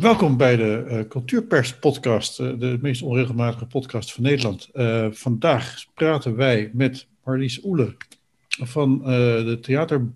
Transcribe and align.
Welkom 0.00 0.36
bij 0.36 0.56
de 0.56 0.84
uh, 0.90 1.00
Cultuurpers 1.08 1.78
podcast, 1.78 2.40
uh, 2.40 2.58
de 2.58 2.78
meest 2.80 3.02
onregelmatige 3.02 3.66
podcast 3.66 4.12
van 4.12 4.22
Nederland. 4.22 4.68
Uh, 4.72 5.06
vandaag 5.10 5.84
praten 5.94 6.36
wij 6.36 6.70
met 6.72 7.06
Marlies 7.24 7.64
Oele 7.64 7.96
van 8.48 8.98
de 9.44 9.58
theater, 9.62 10.06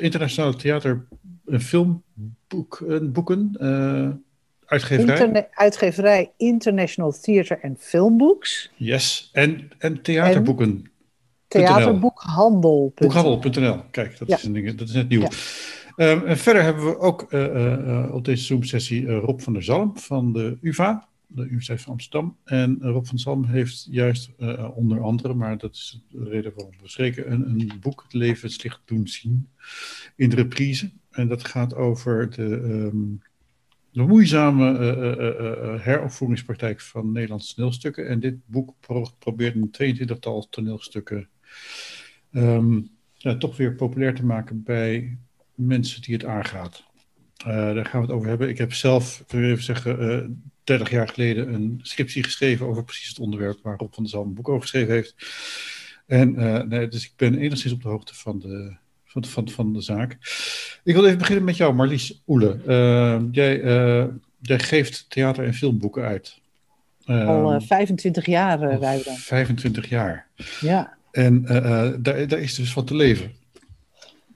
internationale 0.00 0.56
theater- 0.56 1.06
en 1.46 1.60
filmboeken, 1.60 3.56
uitgeverij. 4.66 5.14
Interne 5.14 5.48
uitgeverij 5.50 6.32
International 6.36 7.12
Theater 7.20 7.58
and 7.62 7.78
Filmbooks. 7.80 8.70
Yes, 8.76 9.30
en, 9.32 9.70
en 9.78 10.02
theaterboeken. 10.02 10.68
En 10.68 10.90
theaterboekhandel. 11.48 12.92
Boekhandel.nl, 12.94 13.82
kijk, 13.90 14.18
dat, 14.18 14.28
ja. 14.28 14.36
is 14.36 14.44
een 14.44 14.52
ding, 14.52 14.74
dat 14.74 14.88
is 14.88 14.94
net 14.94 15.08
nieuw. 15.08 15.20
Ja. 15.20 15.28
Um, 15.96 16.26
en 16.26 16.38
verder 16.38 16.62
hebben 16.62 16.84
we 16.84 16.98
ook 16.98 17.32
uh, 17.32 17.54
uh, 17.54 18.14
op 18.14 18.24
deze 18.24 18.44
Zoom-sessie 18.44 19.06
Rob 19.06 19.40
van 19.40 19.52
der 19.52 19.62
Zalm 19.62 19.98
van 19.98 20.32
de 20.32 20.58
UvA, 20.60 21.08
de 21.26 21.42
Universiteit 21.42 21.80
van 21.80 21.92
Amsterdam. 21.92 22.36
En 22.44 22.78
Rob 22.80 23.04
van 23.04 23.14
der 23.14 23.18
Zalm 23.18 23.44
heeft 23.44 23.86
juist 23.90 24.30
onder 24.74 25.00
andere, 25.00 25.34
maar 25.34 25.58
dat 25.58 25.72
is 25.72 26.04
de 26.08 26.28
reden 26.28 26.52
waarom 26.54 26.74
we 26.82 26.88
spreken, 26.88 27.32
een, 27.32 27.48
een 27.48 27.72
boek, 27.80 28.02
Het 28.02 28.12
levenslicht 28.12 28.80
doen 28.84 29.08
zien, 29.08 29.48
in 30.16 30.30
de 30.30 30.36
reprise. 30.36 30.90
En 31.10 31.28
dat 31.28 31.44
gaat 31.44 31.74
over 31.74 32.30
de, 32.30 32.42
um, 32.42 33.22
de 33.90 34.02
moeizame 34.02 34.78
heropvoeringspraktijk 35.80 36.80
van 36.80 37.12
Nederlandse 37.12 37.54
toneelstukken. 37.54 38.08
En 38.08 38.20
dit 38.20 38.36
boek 38.46 38.74
pro 38.80 39.06
probeert 39.18 39.54
een 39.54 39.98
22-tal 40.06 40.48
toneelstukken 40.48 41.28
um, 42.32 42.90
ja, 43.14 43.36
toch 43.36 43.56
weer 43.56 43.74
populair 43.74 44.14
te 44.14 44.24
maken 44.24 44.62
bij 44.62 45.18
mensen 45.66 46.02
die 46.02 46.14
het 46.14 46.24
aangaat. 46.24 46.84
Uh, 47.46 47.54
daar 47.54 47.86
gaan 47.86 48.00
we 48.00 48.06
het 48.06 48.16
over 48.16 48.28
hebben. 48.28 48.48
Ik 48.48 48.58
heb 48.58 48.72
zelf, 48.72 49.20
ik 49.26 49.32
even 49.32 49.62
zeggen, 49.62 50.02
uh, 50.02 50.24
30 50.64 50.90
jaar 50.90 51.08
geleden 51.08 51.54
een 51.54 51.80
scriptie 51.82 52.22
geschreven 52.22 52.66
over 52.66 52.84
precies 52.84 53.08
het 53.08 53.18
onderwerp 53.18 53.58
waar 53.62 53.76
Rob 53.76 53.92
van 53.94 54.02
der 54.02 54.12
Zalm 54.12 54.28
een 54.28 54.34
boek 54.34 54.48
over 54.48 54.62
geschreven 54.62 54.94
heeft. 54.94 55.14
En, 56.06 56.40
uh, 56.40 56.62
nee, 56.62 56.88
dus 56.88 57.04
ik 57.04 57.12
ben 57.16 57.38
enigszins 57.38 57.72
op 57.72 57.82
de 57.82 57.88
hoogte 57.88 58.14
van 58.14 58.38
de, 58.38 58.76
van, 59.04 59.24
van, 59.24 59.48
van 59.48 59.72
de 59.72 59.80
zaak. 59.80 60.12
Ik 60.84 60.94
wil 60.94 61.04
even 61.04 61.18
beginnen 61.18 61.44
met 61.44 61.56
jou, 61.56 61.74
Marlies 61.74 62.22
Oele. 62.26 62.58
Jij, 63.32 63.60
jij 64.40 64.58
geeft 64.58 65.06
theater- 65.08 65.44
en 65.44 65.54
filmboeken 65.54 66.04
uit. 66.04 66.38
Al 67.04 67.60
25 67.60 68.26
jaar, 68.26 68.72
uh, 68.72 68.78
wij 68.78 69.02
dan. 69.04 69.16
25 69.16 69.88
jaar. 69.88 70.26
Ja. 70.60 70.96
En 71.10 71.42
daar, 72.02 72.28
daar 72.28 72.38
is 72.38 72.54
dus 72.54 72.72
van 72.72 72.84
te 72.84 72.94
leven. 72.94 73.32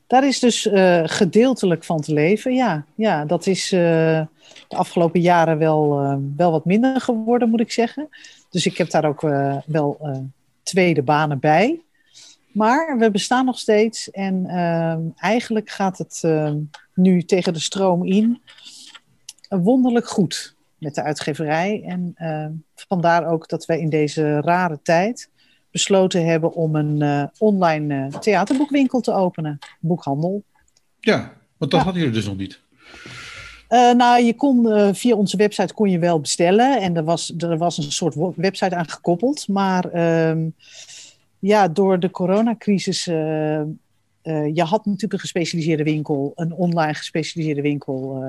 Daar 0.06 0.26
is 0.26 0.38
dus 0.38 0.66
uh, 0.66 1.02
gedeeltelijk 1.04 1.84
van 1.84 2.00
te 2.00 2.12
leven, 2.12 2.54
ja. 2.54 2.84
Ja, 2.94 3.24
dat 3.24 3.46
is 3.46 3.72
uh, 3.72 3.80
de 4.68 4.76
afgelopen 4.76 5.20
jaren 5.20 5.58
wel, 5.58 6.02
uh, 6.02 6.16
wel 6.36 6.50
wat 6.50 6.64
minder 6.64 7.00
geworden, 7.00 7.50
moet 7.50 7.60
ik 7.60 7.72
zeggen. 7.72 8.08
Dus 8.50 8.66
ik 8.66 8.78
heb 8.78 8.90
daar 8.90 9.04
ook 9.04 9.20
wel 9.66 10.18
tweede 10.62 11.02
banen 11.02 11.38
bij. 11.38 11.80
Maar 12.52 12.98
we 12.98 13.10
bestaan 13.10 13.44
nog 13.44 13.58
steeds 13.58 14.10
en 14.10 14.46
eigenlijk 15.16 15.70
gaat 15.70 15.98
het 15.98 16.22
nu 16.94 17.22
tegen 17.22 17.52
de 17.52 17.58
stroom 17.58 18.04
in 18.04 18.40
wonderlijk 19.48 20.08
goed 20.08 20.54
met 20.78 20.94
de 20.94 21.02
uitgeverij. 21.02 21.82
En 21.86 22.14
vandaar 22.74 23.26
ook 23.26 23.48
dat 23.48 23.66
wij 23.66 23.80
in 23.80 23.88
deze 23.88 24.40
rare 24.40 24.78
tijd 24.82 25.30
besloten 25.74 26.26
hebben 26.26 26.52
om 26.52 26.76
een 26.76 27.02
uh, 27.02 27.24
online 27.38 27.94
uh, 27.94 28.18
theaterboekwinkel 28.18 29.00
te 29.00 29.12
openen. 29.12 29.58
Boekhandel. 29.80 30.42
Ja, 31.00 31.18
want 31.56 31.70
dat 31.70 31.80
ja. 31.80 31.84
hadden 31.84 32.02
jullie 32.02 32.16
dus 32.16 32.26
nog 32.26 32.36
niet. 32.36 32.60
Uh, 33.68 33.92
nou, 33.92 34.22
je 34.22 34.34
kon 34.34 34.94
via 34.94 35.14
onze 35.14 35.36
website 35.36 35.74
kon 35.74 35.90
je 35.90 35.98
wel 35.98 36.20
bestellen. 36.20 36.80
En 36.80 36.96
er 36.96 37.04
was, 37.04 37.34
er 37.38 37.58
was 37.58 37.78
een 37.78 37.92
soort 37.92 38.14
website 38.36 38.74
aan 38.74 38.88
gekoppeld. 38.88 39.48
Maar 39.48 39.90
ehm, 39.90 40.48
ja, 41.38 41.68
door 41.68 42.00
de 42.00 42.10
coronacrisis. 42.10 43.04
je 43.04 44.62
had 44.62 44.84
natuurlijk 44.84 45.12
een 45.12 45.18
gespecialiseerde 45.18 45.82
winkel, 45.82 46.32
een 46.34 46.52
online 46.52 46.94
gespecialiseerde 46.94 47.62
winkel. 47.62 48.22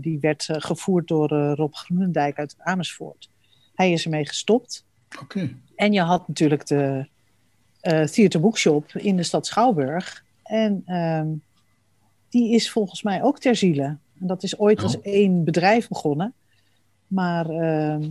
die 0.00 0.18
werd 0.20 0.48
gevoerd 0.50 1.08
door 1.08 1.28
Rob 1.28 1.74
Groenendijk 1.74 2.38
uit 2.38 2.54
Amersfoort. 2.58 3.30
Hij 3.74 3.92
is 3.92 4.04
ermee 4.04 4.26
gestopt. 4.26 4.85
Oké. 5.20 5.38
Okay. 5.38 5.56
En 5.76 5.92
je 5.92 6.00
had 6.00 6.28
natuurlijk 6.28 6.66
de 6.66 7.06
uh, 7.82 8.02
Theater 8.02 8.40
Bookshop 8.40 8.92
in 8.92 9.16
de 9.16 9.22
stad 9.22 9.46
Schouwburg. 9.46 10.24
En 10.42 10.94
um, 10.94 11.42
die 12.28 12.54
is 12.54 12.70
volgens 12.70 13.02
mij 13.02 13.22
ook 13.22 13.38
ter 13.38 13.56
ziele. 13.56 13.96
En 14.20 14.26
dat 14.26 14.42
is 14.42 14.58
ooit 14.58 14.78
oh. 14.78 14.84
als 14.84 15.00
één 15.00 15.44
bedrijf 15.44 15.88
begonnen. 15.88 16.34
Maar 17.06 17.50
uh, 17.50 17.98
uh, 18.00 18.08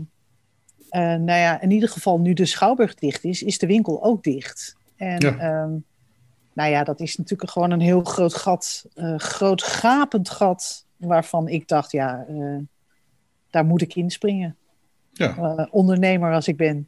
nou 0.92 1.26
ja, 1.26 1.62
in 1.62 1.72
ieder 1.72 1.90
geval 1.90 2.20
nu 2.20 2.34
de 2.34 2.46
Schouwburg 2.46 2.96
dicht 2.96 3.24
is, 3.24 3.44
is 3.44 3.58
de 3.58 3.68
winkel 3.68 4.04
ook 4.04 4.24
dicht. 4.24 4.76
En 4.96 5.20
ja. 5.20 5.62
Um, 5.64 5.86
nou 6.54 6.70
ja, 6.70 6.84
dat 6.84 7.00
is 7.00 7.18
natuurlijk 7.18 7.52
gewoon 7.52 7.72
een 7.72 7.82
heel 7.82 8.04
groot 8.04 8.34
gat. 8.34 8.86
Uh, 8.96 9.18
groot 9.18 9.64
gapend 9.64 10.30
gat. 10.30 10.86
Waarvan 10.98 11.48
ik 11.48 11.68
dacht, 11.68 11.92
ja, 11.92 12.26
uh, 12.30 12.60
daar 13.50 13.66
moet 13.66 13.82
ik 13.82 13.96
inspringen. 13.96 14.56
Ja. 15.12 15.68
Ondernemer 15.72 16.34
als 16.34 16.48
ik 16.48 16.58
ben. 16.58 16.88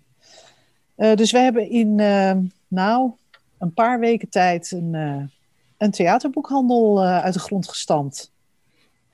Uh, 0.97 1.15
dus 1.15 1.31
we 1.31 1.37
hebben 1.37 1.69
in, 1.69 1.99
uh, 1.99 2.33
nou, 2.67 3.11
een 3.57 3.73
paar 3.73 3.99
weken 3.99 4.29
tijd 4.29 4.71
een, 4.71 4.93
een 5.77 5.91
theaterboekhandel 5.91 7.03
uit 7.03 7.33
de 7.33 7.39
grond 7.39 7.69
gestampt. 7.69 8.31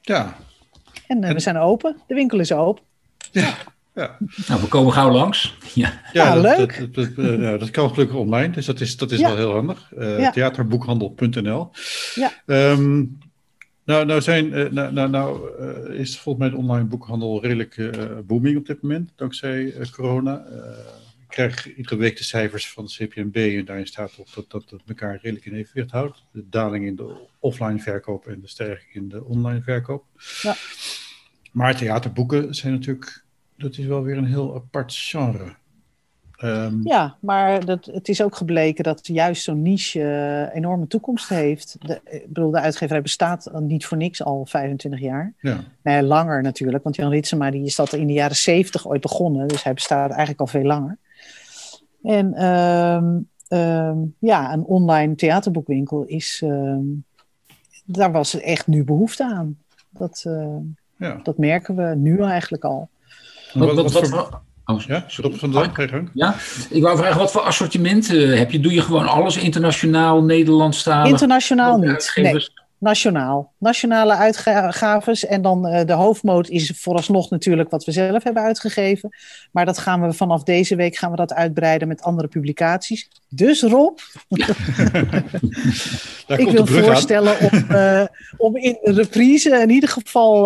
Ja. 0.02 0.36
En, 1.08 1.24
en, 1.24 1.34
we 1.34 1.40
zijn 1.40 1.58
open. 1.58 1.98
De 2.08 2.14
winkel 2.14 2.40
is 2.40 2.52
open. 2.52 2.84
Ja. 3.32 3.54
Ja. 3.94 4.18
Nou, 4.48 4.62
we 4.62 4.68
komen 4.68 4.94
gauw 4.94 5.12
langs. 5.12 5.42
Ja, 5.74 6.02
ja, 6.14 6.24
ja 6.26 6.34
dat, 6.34 6.44
leuk. 6.44 6.80
Dat, 6.80 6.94
dat, 6.94 7.16
dat, 7.16 7.26
uh, 7.26 7.60
dat, 7.60 7.70
kan 7.70 7.90
gelukkig 7.90 8.18
online, 8.18 8.54
dus 8.54 8.66
dat 8.66 8.80
is, 8.80 8.98
dat 8.98 9.12
is 9.12 9.20
ja. 9.20 9.28
wel 9.28 9.38
heel 9.38 9.52
handig. 9.52 9.92
Uh, 9.98 10.20
ja. 10.20 10.32
Theaterboekhandel.nl. 10.32 11.70
Ja. 12.16 12.32
Um, 12.46 13.18
nou, 13.86 14.06
nou, 14.06 14.22
zijn, 14.22 14.46
uh, 14.46 14.72
nou, 14.72 14.94
nou, 14.94 15.10
nou 15.10 15.58
is 15.94 16.20
volgens 16.20 16.46
mij 16.46 16.54
de 16.54 16.62
online 16.64 16.86
boekhandel 16.86 17.42
redelijk 17.42 17.92
booming 18.26 18.58
op 18.58 18.66
dit 18.66 18.82
moment, 18.82 19.12
dankzij 19.16 19.74
corona. 19.92 20.46
Ik 21.34 21.40
krijg 21.40 21.76
iedere 21.76 21.96
week 21.96 22.18
de 22.18 22.24
cijfers 22.24 22.72
van 22.72 22.86
de 22.86 22.92
CPMB 22.92 23.36
en 23.36 23.66
daarin 23.66 23.88
staat 23.88 24.18
op 24.18 24.28
dat, 24.36 24.52
dat 24.52 24.70
het 24.70 24.82
elkaar 24.88 25.20
redelijk 25.22 25.46
in 25.46 25.54
evenwicht 25.54 25.92
houdt. 25.92 26.24
De 26.32 26.50
daling 26.50 26.86
in 26.86 26.96
de 26.96 27.16
offline 27.40 27.80
verkoop 27.80 28.28
en 28.28 28.42
de 28.42 28.48
stijging 28.48 28.94
in 28.94 29.10
de 29.10 29.24
online 29.24 29.62
verkoop. 29.62 30.06
Ja. 30.42 30.56
Maar 31.52 31.76
theaterboeken 31.76 32.54
zijn 32.56 32.74
natuurlijk, 32.74 33.24
dat 33.58 33.78
is 33.78 33.86
wel 33.86 34.04
weer 34.04 34.18
een 34.18 34.26
heel 34.26 34.56
apart 34.56 34.94
genre. 34.96 35.56
Um, 36.44 36.82
ja, 36.84 37.18
maar 37.22 37.66
dat, 37.66 37.86
het 37.86 38.10
is 38.10 38.22
ook 38.22 38.36
gebleken 38.36 38.84
dat 38.84 39.08
juist 39.08 39.44
zo'n 39.44 39.62
niche 39.62 40.00
uh, 40.00 40.56
enorme 40.56 40.88
toekomst 40.88 41.30
heeft. 41.30 41.76
De, 41.80 42.02
ik 42.06 42.28
bedoel, 42.28 42.52
de 42.52 42.60
uitgeverij 42.60 43.02
bestaat 43.02 43.52
niet 43.60 43.86
voor 43.86 43.98
niks 43.98 44.24
al 44.24 44.46
25 44.46 45.00
jaar. 45.00 45.34
Ja. 45.40 45.64
Nee, 45.84 46.04
langer 46.04 46.42
natuurlijk, 46.42 46.84
want 46.84 46.96
Jan 46.96 47.12
Ritsema 47.12 47.52
die 47.52 47.66
is 47.66 47.76
dat 47.76 47.94
in 47.94 48.08
de 48.08 48.14
jaren 48.14 48.36
70 48.36 48.88
ooit 48.88 49.02
begonnen. 49.02 49.48
Dus 49.48 49.64
hij 49.64 49.74
bestaat 49.74 50.10
eigenlijk 50.10 50.40
al 50.40 50.48
veel 50.48 50.64
langer. 50.64 50.98
En 52.03 52.46
um, 52.46 53.30
um, 53.59 54.16
ja, 54.19 54.53
een 54.53 54.64
online 54.64 55.16
theaterboekwinkel 55.16 56.03
is... 56.03 56.44
daar 57.86 58.12
was 58.12 58.40
echt 58.40 58.68
nu 58.68 58.84
behoefte 58.84 59.24
aan. 59.24 59.58
Dat, 59.90 60.24
uh, 60.28 60.58
ja. 60.97 61.19
dat 61.24 61.38
merken 61.38 61.75
we 61.75 61.96
nu 61.96 62.22
eigenlijk 62.22 62.63
al. 62.63 62.90
Wat, 63.53 63.74
wat, 63.74 63.92
wat, 63.92 64.09
wat 64.09 64.42
Oh, 64.66 64.81
ja, 64.81 65.03
stop 65.08 65.36
van 65.36 66.09
Ja, 66.13 66.36
ik 66.69 66.81
wou 66.81 66.98
vragen, 66.98 67.18
wat 67.18 67.31
voor 67.31 67.42
assortiment 67.42 68.10
uh, 68.10 68.38
heb 68.38 68.51
je? 68.51 68.60
Doe 68.60 68.74
je 68.74 68.81
gewoon 68.81 69.07
alles 69.07 69.38
internationaal, 69.38 70.24
Nederlandstalig? 70.24 71.12
Internationaal 71.12 71.78
niet, 71.78 72.12
nee. 72.16 72.48
Nationaal. 72.83 73.53
Nationale 73.57 74.13
uitgaves. 74.13 75.25
En 75.25 75.41
dan 75.41 75.68
uh, 75.68 75.85
de 75.85 75.94
hoofdmoot 75.94 76.50
is 76.50 76.71
vooralsnog 76.75 77.30
natuurlijk 77.30 77.69
wat 77.69 77.85
we 77.85 77.91
zelf 77.91 78.24
hebben 78.24 78.44
uitgegeven. 78.44 79.15
Maar 79.51 79.65
dat 79.65 79.77
gaan 79.77 80.01
we 80.01 80.13
vanaf 80.13 80.44
deze 80.44 80.75
week 80.75 80.95
gaan 80.95 81.12
we 81.12 81.18
dat 81.18 81.33
uitbreiden 81.33 81.88
met 81.88 82.01
andere 82.01 82.27
publicaties. 82.27 83.09
Dus 83.30 83.62
Rob, 83.62 83.97
ik 86.27 86.50
wil 86.50 86.65
voorstellen 86.65 87.39
om, 87.39 87.65
uh, 87.71 88.06
om 88.38 88.57
in 88.57 88.77
reprise 88.81 89.50
in 89.50 89.69
ieder 89.69 89.89
geval... 89.89 90.41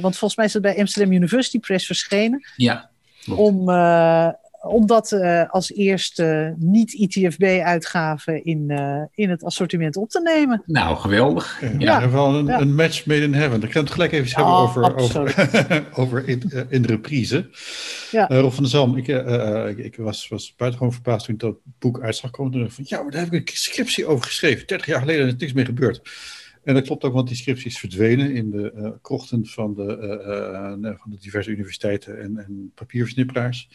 want 0.00 0.16
volgens 0.16 0.36
mij 0.36 0.46
is 0.46 0.52
het 0.52 0.62
bij 0.62 0.78
Amsterdam 0.78 1.12
University 1.12 1.58
Press 1.58 1.86
verschenen... 1.86 2.46
Ja 2.56 2.90
om, 3.36 3.68
uh, 4.68 4.74
om 4.74 4.86
dat 4.86 5.12
uh, 5.12 5.50
als 5.50 5.72
eerste 5.72 6.54
niet-ITFB-uitgave 6.58 8.42
in, 8.42 8.64
uh, 8.68 9.02
in 9.14 9.30
het 9.30 9.44
assortiment 9.44 9.96
op 9.96 10.10
te 10.10 10.20
nemen. 10.20 10.62
Nou, 10.66 10.96
geweldig. 10.96 11.60
Ja, 11.60 11.68
ja. 11.78 12.00
ja. 12.00 12.10
wel 12.10 12.34
een, 12.34 12.46
ja. 12.46 12.60
een, 12.60 12.74
match 12.74 13.06
made 13.06 13.22
in 13.22 13.34
heaven. 13.34 13.62
Ik 13.62 13.70
kan 13.70 13.82
het 13.82 13.92
gelijk 13.92 14.12
even 14.12 14.36
hebben 14.36 14.54
oh, 14.54 14.62
over, 14.62 14.96
over, 14.96 15.84
over 16.00 16.28
in, 16.28 16.52
in, 16.68 16.82
de 16.82 16.88
reprise. 16.88 17.48
Ja. 18.10 18.26
Rob 18.26 18.52
van 18.52 18.62
der 18.62 18.72
Zalm, 18.72 18.96
ik, 18.96 19.08
ik, 19.08 19.78
ik, 19.78 19.96
was, 19.96 20.28
was 20.28 20.54
buitengewoon 20.56 20.94
verbaasd 20.94 21.24
toen 21.24 21.34
ik 21.34 21.40
dat 21.40 21.56
boek 21.78 22.00
uit 22.00 22.16
zag 22.16 22.30
komen. 22.30 22.52
Toen 22.52 22.60
dacht 22.60 22.78
ik 22.78 22.86
van, 22.86 22.98
ja, 22.98 23.02
maar 23.02 23.12
daar 23.12 23.24
heb 23.24 23.32
ik 23.32 23.50
een 23.50 23.56
scriptie 23.56 24.06
over 24.06 24.24
geschreven. 24.24 24.66
30 24.66 24.86
jaar 24.86 25.00
geleden 25.00 25.26
is 25.26 25.36
niks 25.36 25.52
mee 25.52 25.64
gebeurd. 25.64 26.00
En 26.68 26.74
dat 26.74 26.86
klopt 26.86 27.04
ook, 27.04 27.12
want 27.12 27.28
die 27.28 27.36
scriptie 27.36 27.66
is 27.66 27.78
verdwenen 27.78 28.34
in 28.34 28.50
de 28.50 28.72
uh, 28.76 28.90
krochten 29.02 29.46
van 29.46 29.74
de, 29.74 29.82
uh, 30.82 30.98
van 30.98 31.10
de 31.10 31.16
diverse 31.18 31.50
universiteiten 31.50 32.20
en, 32.20 32.38
en 32.38 32.72
papiersnipperaars. 32.74 33.68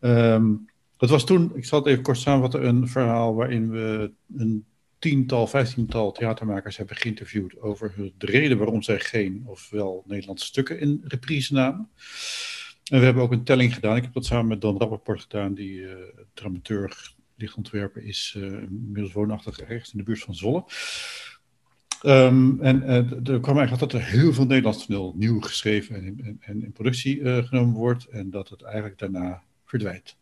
Um, 0.00 0.68
dat 0.96 1.10
was 1.10 1.24
toen, 1.24 1.56
ik 1.56 1.64
zal 1.64 1.78
het 1.78 1.88
even 1.88 2.02
kort 2.02 2.18
samenvatten, 2.18 2.66
een 2.66 2.88
verhaal 2.88 3.34
waarin 3.34 3.70
we 3.70 4.12
een 4.36 4.64
tiental, 4.98 5.46
vijftiental 5.46 6.12
theatermakers 6.12 6.76
hebben 6.76 6.96
geïnterviewd 6.96 7.60
over 7.60 7.94
de 8.18 8.26
reden 8.26 8.58
waarom 8.58 8.82
zij 8.82 9.00
geen 9.00 9.42
ofwel 9.46 10.04
Nederlandse 10.06 10.46
stukken 10.46 10.80
in 10.80 11.00
reprise 11.04 11.54
namen. 11.54 11.88
En 12.90 12.98
we 12.98 13.04
hebben 13.04 13.22
ook 13.22 13.32
een 13.32 13.44
telling 13.44 13.74
gedaan. 13.74 13.96
Ik 13.96 14.02
heb 14.02 14.12
dat 14.12 14.26
samen 14.26 14.48
met 14.48 14.60
Don 14.60 14.78
Rappaport 14.78 15.20
gedaan, 15.20 15.54
die 15.54 15.80
uh, 15.80 15.92
dramaturg, 16.34 17.14
lichtontwerper 17.36 18.02
is, 18.04 18.36
inmiddels 18.36 19.12
woonachtig 19.12 19.60
ergens 19.60 19.92
in 19.92 19.98
de 19.98 20.04
buurt 20.04 20.20
van 20.20 20.34
Zolle. 20.34 20.64
Um, 22.06 22.60
en 22.60 22.82
uh, 22.82 22.94
er 23.34 23.40
kwam 23.40 23.58
eigenlijk 23.58 23.78
dat 23.78 23.92
er 23.92 24.06
heel 24.06 24.32
veel 24.32 24.46
Nederlands 24.46 24.86
toneel 24.86 25.14
nieuw 25.16 25.40
geschreven 25.40 25.94
en 25.94 26.04
in, 26.04 26.36
en 26.40 26.64
in 26.64 26.72
productie 26.72 27.44
genomen 27.44 27.74
wordt. 27.74 28.04
En 28.04 28.30
dat 28.30 28.48
het 28.48 28.62
eigenlijk 28.62 28.98
daarna 28.98 29.42
verdwijnt. 29.64 30.16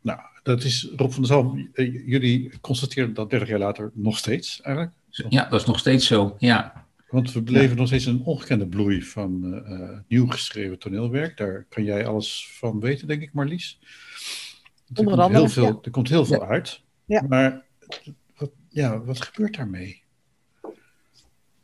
Nou, 0.00 0.20
dat 0.42 0.62
is 0.62 0.88
Rob 0.96 1.10
van 1.10 1.22
der 1.22 1.30
Zalm. 1.30 1.70
Jullie 2.06 2.60
constateren 2.60 3.14
dat 3.14 3.30
30 3.30 3.48
jaar 3.48 3.58
later 3.58 3.90
nog 3.94 4.18
steeds 4.18 4.60
eigenlijk? 4.60 4.96
Ja, 5.28 5.48
dat 5.48 5.60
is 5.60 5.66
nog 5.66 5.78
steeds 5.78 6.06
zo, 6.06 6.36
ja. 6.38 6.86
Want 7.08 7.32
we 7.32 7.42
beleven 7.42 7.76
nog 7.76 7.86
steeds 7.86 8.06
een 8.06 8.22
ongekende 8.24 8.66
bloei 8.66 9.02
van 9.02 9.62
uh, 9.68 9.98
nieuw 10.08 10.26
geschreven 10.26 10.78
toneelwerk. 10.78 11.36
Daar 11.36 11.66
kan 11.68 11.84
jij 11.84 12.06
alles 12.06 12.48
van 12.58 12.80
weten, 12.80 13.06
denk 13.06 13.22
ik, 13.22 13.32
Marlies. 13.32 13.78
Er 13.82 13.88
Onder 14.88 15.04
komt 15.04 15.18
andere, 15.18 15.38
heel 15.38 15.48
veel, 15.48 15.64
ja. 15.64 15.78
er 15.82 15.90
komt 15.90 16.08
heel 16.08 16.24
veel 16.24 16.40
Ja. 16.40 16.46
uit. 16.46 16.82
Ja. 17.04 17.24
Maar 17.28 17.64
wat, 18.36 18.50
ja, 18.68 19.00
wat 19.00 19.20
gebeurt 19.22 19.56
daarmee? 19.56 20.02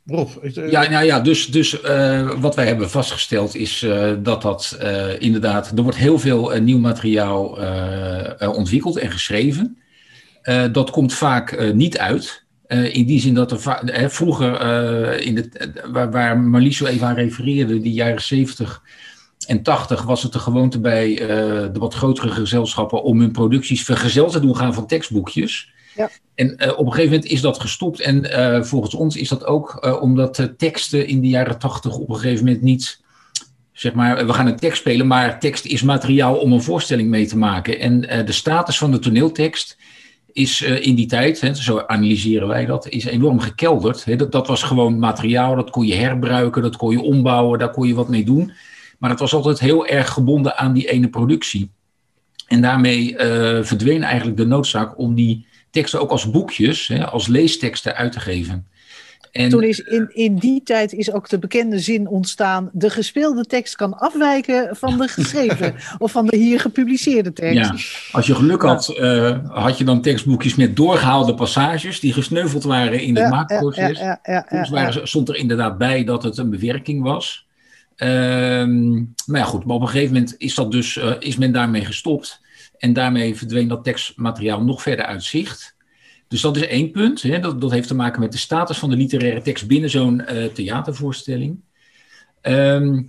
Rob, 0.05 0.29
ik- 0.41 0.55
eh, 0.55 0.71
Ja, 0.71 0.89
nou 0.89 1.05
ja, 1.05 1.19
dus, 1.19 1.47
dus 1.47 1.81
eh, 1.81 2.31
wat 2.39 2.55
wij 2.55 2.65
hebben 2.65 2.89
vastgesteld 2.89 3.55
is 3.55 3.83
eh, 3.83 4.11
dat 4.19 4.41
dat 4.41 4.77
eh, 4.79 5.19
inderdaad, 5.21 5.71
er 5.77 5.83
wordt 5.83 5.97
heel 5.97 6.19
veel 6.19 6.59
nieuw 6.61 6.79
materiaal 6.79 7.57
ontwikkeld 8.55 8.97
en 8.97 9.11
geschreven. 9.11 9.77
Eh, 10.41 10.63
dat 10.71 10.89
komt 10.89 11.13
vaak 11.13 11.51
eh, 11.51 11.71
niet 11.73 11.97
uit. 11.97 12.43
Eh, 12.67 12.95
in 12.95 13.05
die 13.05 13.19
zin 13.19 13.33
dat 13.33 13.51
er 13.51 14.11
vroeger, 14.11 14.53
eh, 14.55 15.25
in 15.25 15.35
de, 15.35 15.71
waar, 15.91 16.11
waar 16.11 16.39
Marlies 16.39 16.77
zo 16.77 16.85
even 16.85 17.07
aan 17.07 17.15
refereerde, 17.15 17.81
die 17.81 17.93
jaren 17.93 18.21
70 18.21 18.81
en 19.47 19.63
80, 19.63 20.01
was 20.03 20.23
het 20.23 20.31
de 20.31 20.39
gewoonte 20.39 20.79
bij 20.79 21.11
eh, 21.21 21.27
de 21.73 21.79
wat 21.79 21.93
grotere 21.93 22.29
gezelschappen 22.29 23.03
om 23.03 23.19
hun 23.19 23.31
producties 23.31 23.83
vergezeld 23.83 24.31
te 24.31 24.39
doen 24.39 24.55
gaan 24.57 24.73
van 24.73 24.87
tekstboekjes. 24.87 25.73
En 26.35 26.57
eh, 26.57 26.79
op 26.79 26.85
een 26.85 26.91
gegeven 26.91 27.11
moment 27.11 27.31
is 27.31 27.41
dat 27.41 27.59
gestopt. 27.59 27.99
En 27.99 28.31
eh, 28.31 28.63
volgens 28.63 28.95
ons 28.95 29.15
is 29.15 29.29
dat 29.29 29.45
ook 29.45 29.77
eh, 29.81 30.01
omdat 30.01 30.49
teksten 30.57 31.07
in 31.07 31.21
de 31.21 31.27
jaren 31.27 31.59
tachtig 31.59 31.97
op 31.97 32.09
een 32.09 32.15
gegeven 32.15 32.45
moment 32.45 32.63
niet. 32.63 33.03
Zeg 33.71 33.93
maar, 33.93 34.25
we 34.25 34.33
gaan 34.33 34.47
een 34.47 34.55
tekst 34.55 34.79
spelen, 34.79 35.07
maar 35.07 35.39
tekst 35.39 35.65
is 35.65 35.81
materiaal 35.81 36.35
om 36.35 36.51
een 36.51 36.63
voorstelling 36.63 37.09
mee 37.09 37.27
te 37.27 37.37
maken. 37.37 37.79
En 37.79 38.01
de 38.25 38.31
status 38.31 38.77
van 38.77 38.91
de 38.91 38.99
toneeltekst 38.99 39.77
is 40.31 40.61
in 40.61 40.95
die 40.95 41.05
tijd, 41.05 41.41
hè, 41.41 41.53
zo 41.55 41.83
analyseren 41.87 42.47
wij 42.47 42.65
dat, 42.65 42.87
is 42.89 43.05
enorm 43.05 43.39
gekelderd. 43.39 44.05
Hè. 44.05 44.15
Dat, 44.15 44.31
dat 44.31 44.47
was 44.47 44.63
gewoon 44.63 44.99
materiaal, 44.99 45.55
dat 45.55 45.69
kon 45.69 45.85
je 45.85 45.93
herbruiken, 45.93 46.61
dat 46.61 46.75
kon 46.75 46.91
je 46.91 47.01
ombouwen, 47.01 47.59
daar 47.59 47.71
kon 47.71 47.87
je 47.87 47.93
wat 47.93 48.09
mee 48.09 48.25
doen. 48.25 48.51
Maar 48.99 49.09
het 49.09 49.19
was 49.19 49.33
altijd 49.33 49.59
heel 49.59 49.87
erg 49.87 50.09
gebonden 50.09 50.57
aan 50.57 50.73
die 50.73 50.89
ene 50.89 51.09
productie. 51.09 51.71
En 52.47 52.61
daarmee 52.61 53.15
verdween 53.61 54.03
eigenlijk 54.03 54.37
de 54.37 54.45
noodzaak 54.45 54.97
om 54.99 55.15
die 55.15 55.45
teksten 55.75 55.99
ook 56.01 56.09
als 56.11 56.29
boekjes, 56.31 56.87
hè, 56.87 57.05
als 57.05 57.27
leesteksten 57.27 57.95
uit 57.95 58.11
te 58.11 58.19
geven. 58.19 58.67
En, 59.31 59.49
Toen 59.49 59.63
is 59.63 59.79
in, 59.79 60.09
in 60.13 60.35
die 60.35 60.63
tijd 60.63 60.93
is 60.93 61.11
ook 61.11 61.29
de 61.29 61.39
bekende 61.39 61.79
zin 61.79 62.07
ontstaan: 62.07 62.69
de 62.73 62.89
gespeelde 62.89 63.45
tekst 63.45 63.75
kan 63.75 63.97
afwijken 63.97 64.75
van 64.75 64.97
de 64.97 65.07
geschreven 65.17 65.75
of 65.97 66.11
van 66.11 66.25
de 66.25 66.37
hier 66.37 66.59
gepubliceerde 66.59 67.33
tekst. 67.33 67.53
ja, 67.55 67.75
als 68.11 68.27
je 68.27 68.35
geluk 68.35 68.61
had, 68.61 68.89
eh, 68.89 69.37
had 69.49 69.77
je 69.77 69.83
dan 69.83 70.01
tekstboekjes 70.01 70.55
met 70.55 70.75
doorgehaalde 70.75 71.33
passages 71.33 71.99
die 71.99 72.13
gesneuveld 72.13 72.63
waren 72.63 73.01
in 73.01 73.15
het 73.15 73.23
Ja, 73.23 73.29
maakproces. 73.29 73.99
ja, 73.99 74.19
ja, 74.23 74.45
Soms 74.49 74.69
waren 74.69 75.07
stond 75.07 75.29
er 75.29 75.35
inderdaad 75.35 75.77
bij 75.77 76.03
dat 76.03 76.23
het 76.23 76.37
een 76.37 76.49
bewerking 76.49 77.03
was. 77.03 77.47
Ehm, 77.95 78.93
maar 79.25 79.39
ja, 79.39 79.43
goed, 79.43 79.65
maar 79.65 79.75
op 79.75 79.81
een 79.81 79.87
gegeven 79.87 80.13
moment 80.13 80.35
is, 80.37 80.55
dat 80.55 80.71
dus, 80.71 80.97
eh, 80.97 81.11
is 81.19 81.37
men 81.37 81.51
daarmee 81.51 81.85
gestopt. 81.85 82.41
En 82.85 82.93
daarmee 82.93 83.35
verdween 83.35 83.67
dat 83.67 83.83
tekstmateriaal 83.83 84.63
nog 84.63 84.81
verder 84.81 85.05
uit 85.05 85.23
zicht. 85.23 85.75
Dus 86.27 86.41
dat 86.41 86.55
is 86.55 86.67
één 86.67 86.91
punt. 86.91 87.21
Hè. 87.21 87.39
Dat, 87.39 87.61
dat 87.61 87.71
heeft 87.71 87.87
te 87.87 87.95
maken 87.95 88.19
met 88.19 88.31
de 88.31 88.37
status 88.37 88.77
van 88.77 88.89
de 88.89 88.95
literaire 88.95 89.41
tekst 89.41 89.67
binnen 89.67 89.89
zo'n 89.89 90.21
eh, 90.21 90.45
theatervoorstelling. 90.45 91.59
Ehm, 92.41 93.03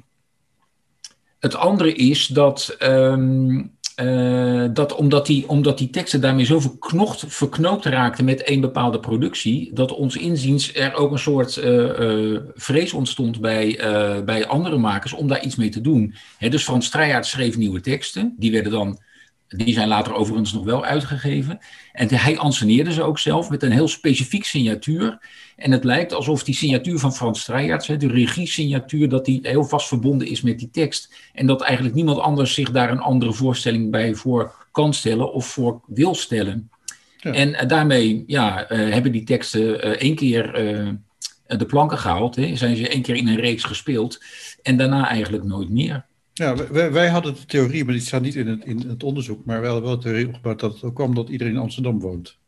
het 1.38 1.55
andere 1.55 1.94
is 1.94 2.26
dat, 2.26 2.75
ehm, 2.78 3.64
eh, 3.94 4.64
dat, 4.73 4.94
omdat, 4.94 5.26
die, 5.26 5.49
omdat 5.49 5.78
die 5.78 5.90
teksten 5.90 6.20
daarmee 6.20 6.44
zo 6.44 6.61
verknocht, 6.61 7.25
verknoopt 7.26 7.84
raakten 7.84 8.25
met 8.25 8.43
één 8.43 8.61
bepaalde 8.61 9.00
productie, 9.00 9.70
dat 9.75 9.93
ons 9.93 10.17
inziens 10.17 10.75
er 10.75 10.94
ook 10.94 11.12
een 11.12 11.19
soort 11.19 11.56
eh, 11.56 12.37
vrees 12.55 12.93
ontstond 12.93 13.40
bij, 13.40 13.81
bij 14.25 14.46
andere 14.46 14.76
makers 14.76 15.12
om 15.12 15.28
daar 15.28 15.44
iets 15.44 15.56
mee 15.56 15.69
te 15.69 15.81
doen. 15.81 16.14
Dus 16.38 16.64
Frans 16.64 16.87
Strijhaard 16.87 17.26
schreef 17.26 17.56
nieuwe 17.56 17.81
teksten, 17.81 18.34
die 18.38 18.52
werden 18.52 18.73
dan. 18.73 18.99
Die 19.48 19.75
zijn 19.75 19.88
later 19.88 20.14
overigens 20.14 20.52
nog 20.52 20.64
wel 20.64 20.84
uitgegeven. 20.84 21.58
En 21.93 22.14
hij 22.14 22.38
anseneerde 22.38 22.93
ze 22.93 23.02
ook 23.02 23.19
zelf 23.19 23.50
met 23.50 23.62
een 23.62 23.72
heel 23.72 23.88
specifiek 23.88 24.44
signatuur. 24.44 25.19
En 25.56 25.70
het 25.70 25.84
lijkt 25.84 26.12
alsof 26.12 26.44
die 26.44 26.54
signatuur 26.54 26.98
van 26.98 27.14
Frans 27.14 27.40
Strijhaerts, 27.40 27.87
hè, 27.87 27.96
de 27.96 28.08
regie-signatuur, 28.08 29.08
dat 29.08 29.25
die 29.25 29.40
heel 29.43 29.64
vast 29.64 29.88
verbonden 29.88 30.28
is 30.28 30.43
met 30.43 30.58
die 30.58 30.70
tekst. 30.70 31.14
En 31.32 31.46
dat 31.46 31.62
eigenlijk 31.62 31.94
niemand 31.94 32.19
anders 32.19 32.54
zich 32.54 32.70
daar 32.70 32.90
een 32.90 33.00
andere 33.00 33.32
voorstelling 33.32 33.90
bij 33.90 34.14
voor 34.14 34.66
kan 34.72 34.94
stellen 34.94 35.32
of 35.32 35.46
voor 35.46 35.81
wil 35.87 36.14
stellen. 36.14 36.70
Ja. 37.16 37.32
En 37.32 37.54
eh, 37.54 37.69
daarmee 37.69 38.25
ja, 38.26 38.69
eh, 38.69 38.78
hebben 38.92 39.12
die 39.12 39.25
teksten 39.25 39.82
eh, 39.82 39.90
één 39.90 40.14
keer 40.14 40.52
de 41.46 41.66
planken 41.66 41.99
gehaald. 41.99 42.37
Hè, 42.37 42.56
zijn 42.56 42.76
ze 42.76 42.88
één 42.88 43.02
keer 43.02 43.14
in 43.14 43.28
een 43.28 43.40
reeks 43.40 43.64
gespeeld. 43.64 44.25
En 44.62 44.76
daarna 44.76 45.08
eigenlijk 45.08 45.44
nooit 45.44 45.70
meer. 45.70 46.04
Ja, 46.38 46.56
wij, 46.56 46.93
wij 46.93 47.09
hadden 47.09 47.35
de 47.35 47.44
theorie, 47.44 47.85
maar 47.85 47.94
die 47.94 48.03
staat 48.03 48.23
niet 48.23 48.35
in 48.35 48.47
het, 48.47 48.65
in 48.65 48.88
het 48.88 49.03
onderzoek, 49.03 49.44
maar 49.44 49.61
we 49.61 49.67
hadden 49.67 49.85
wel 49.85 49.97
de 49.97 50.03
theorie 50.03 50.29
opgebouwd 50.29 50.61
dat 50.61 50.75
het 50.75 50.83
ook 50.83 50.94
kwam 50.94 51.15
dat 51.15 51.29
iedereen 51.29 51.53
in 51.53 51.59
Amsterdam 51.59 52.00
woont. 52.00 52.38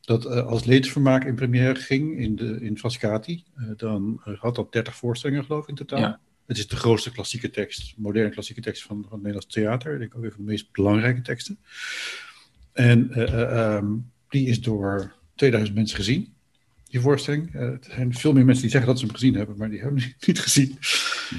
Dat 0.00 0.26
eh, 0.26 0.46
als 0.46 0.64
levensvermaak 0.64 1.24
in 1.24 1.34
première 1.34 1.74
ging 1.74 2.18
in, 2.18 2.36
de, 2.36 2.60
in 2.60 2.78
Frascati, 2.78 3.44
eh, 3.54 3.64
dan 3.76 4.20
had 4.24 4.54
dat 4.54 4.72
30 4.72 4.94
voorstellingen 4.94 5.44
geloof 5.44 5.62
ik 5.62 5.68
in 5.68 5.74
totaal. 5.74 6.00
Ja. 6.00 6.20
Het 6.46 6.58
is 6.58 6.68
de 6.68 6.76
grootste 6.76 7.10
klassieke 7.10 7.50
tekst, 7.50 7.94
moderne 7.96 8.30
klassieke 8.30 8.60
tekst 8.60 8.82
van, 8.82 8.96
van 9.02 9.12
het 9.12 9.22
Nederlands 9.22 9.54
theater. 9.54 9.92
Ik 9.92 9.98
denk 9.98 10.16
ook 10.16 10.24
een 10.24 10.30
van 10.30 10.44
de 10.44 10.50
meest 10.50 10.72
belangrijke 10.72 11.20
teksten. 11.20 11.58
En 12.72 13.10
eh, 13.10 13.22
eh, 13.22 13.76
ehm, 13.76 13.86
die 14.28 14.46
is 14.46 14.60
door 14.60 15.12
2000 15.34 15.76
mensen 15.76 15.96
gezien, 15.96 16.34
die 16.88 17.00
voorstelling. 17.00 17.54
Er 17.54 17.78
zijn 17.80 18.14
veel 18.14 18.32
meer 18.32 18.44
mensen 18.44 18.62
die 18.62 18.70
zeggen 18.70 18.90
dat 18.90 18.98
ze 18.98 19.06
hem 19.06 19.14
gezien 19.14 19.34
hebben, 19.34 19.56
maar 19.56 19.70
die 19.70 19.80
hebben 19.80 20.00
hem 20.00 20.14
niet 20.26 20.40
gezien. 20.40 20.78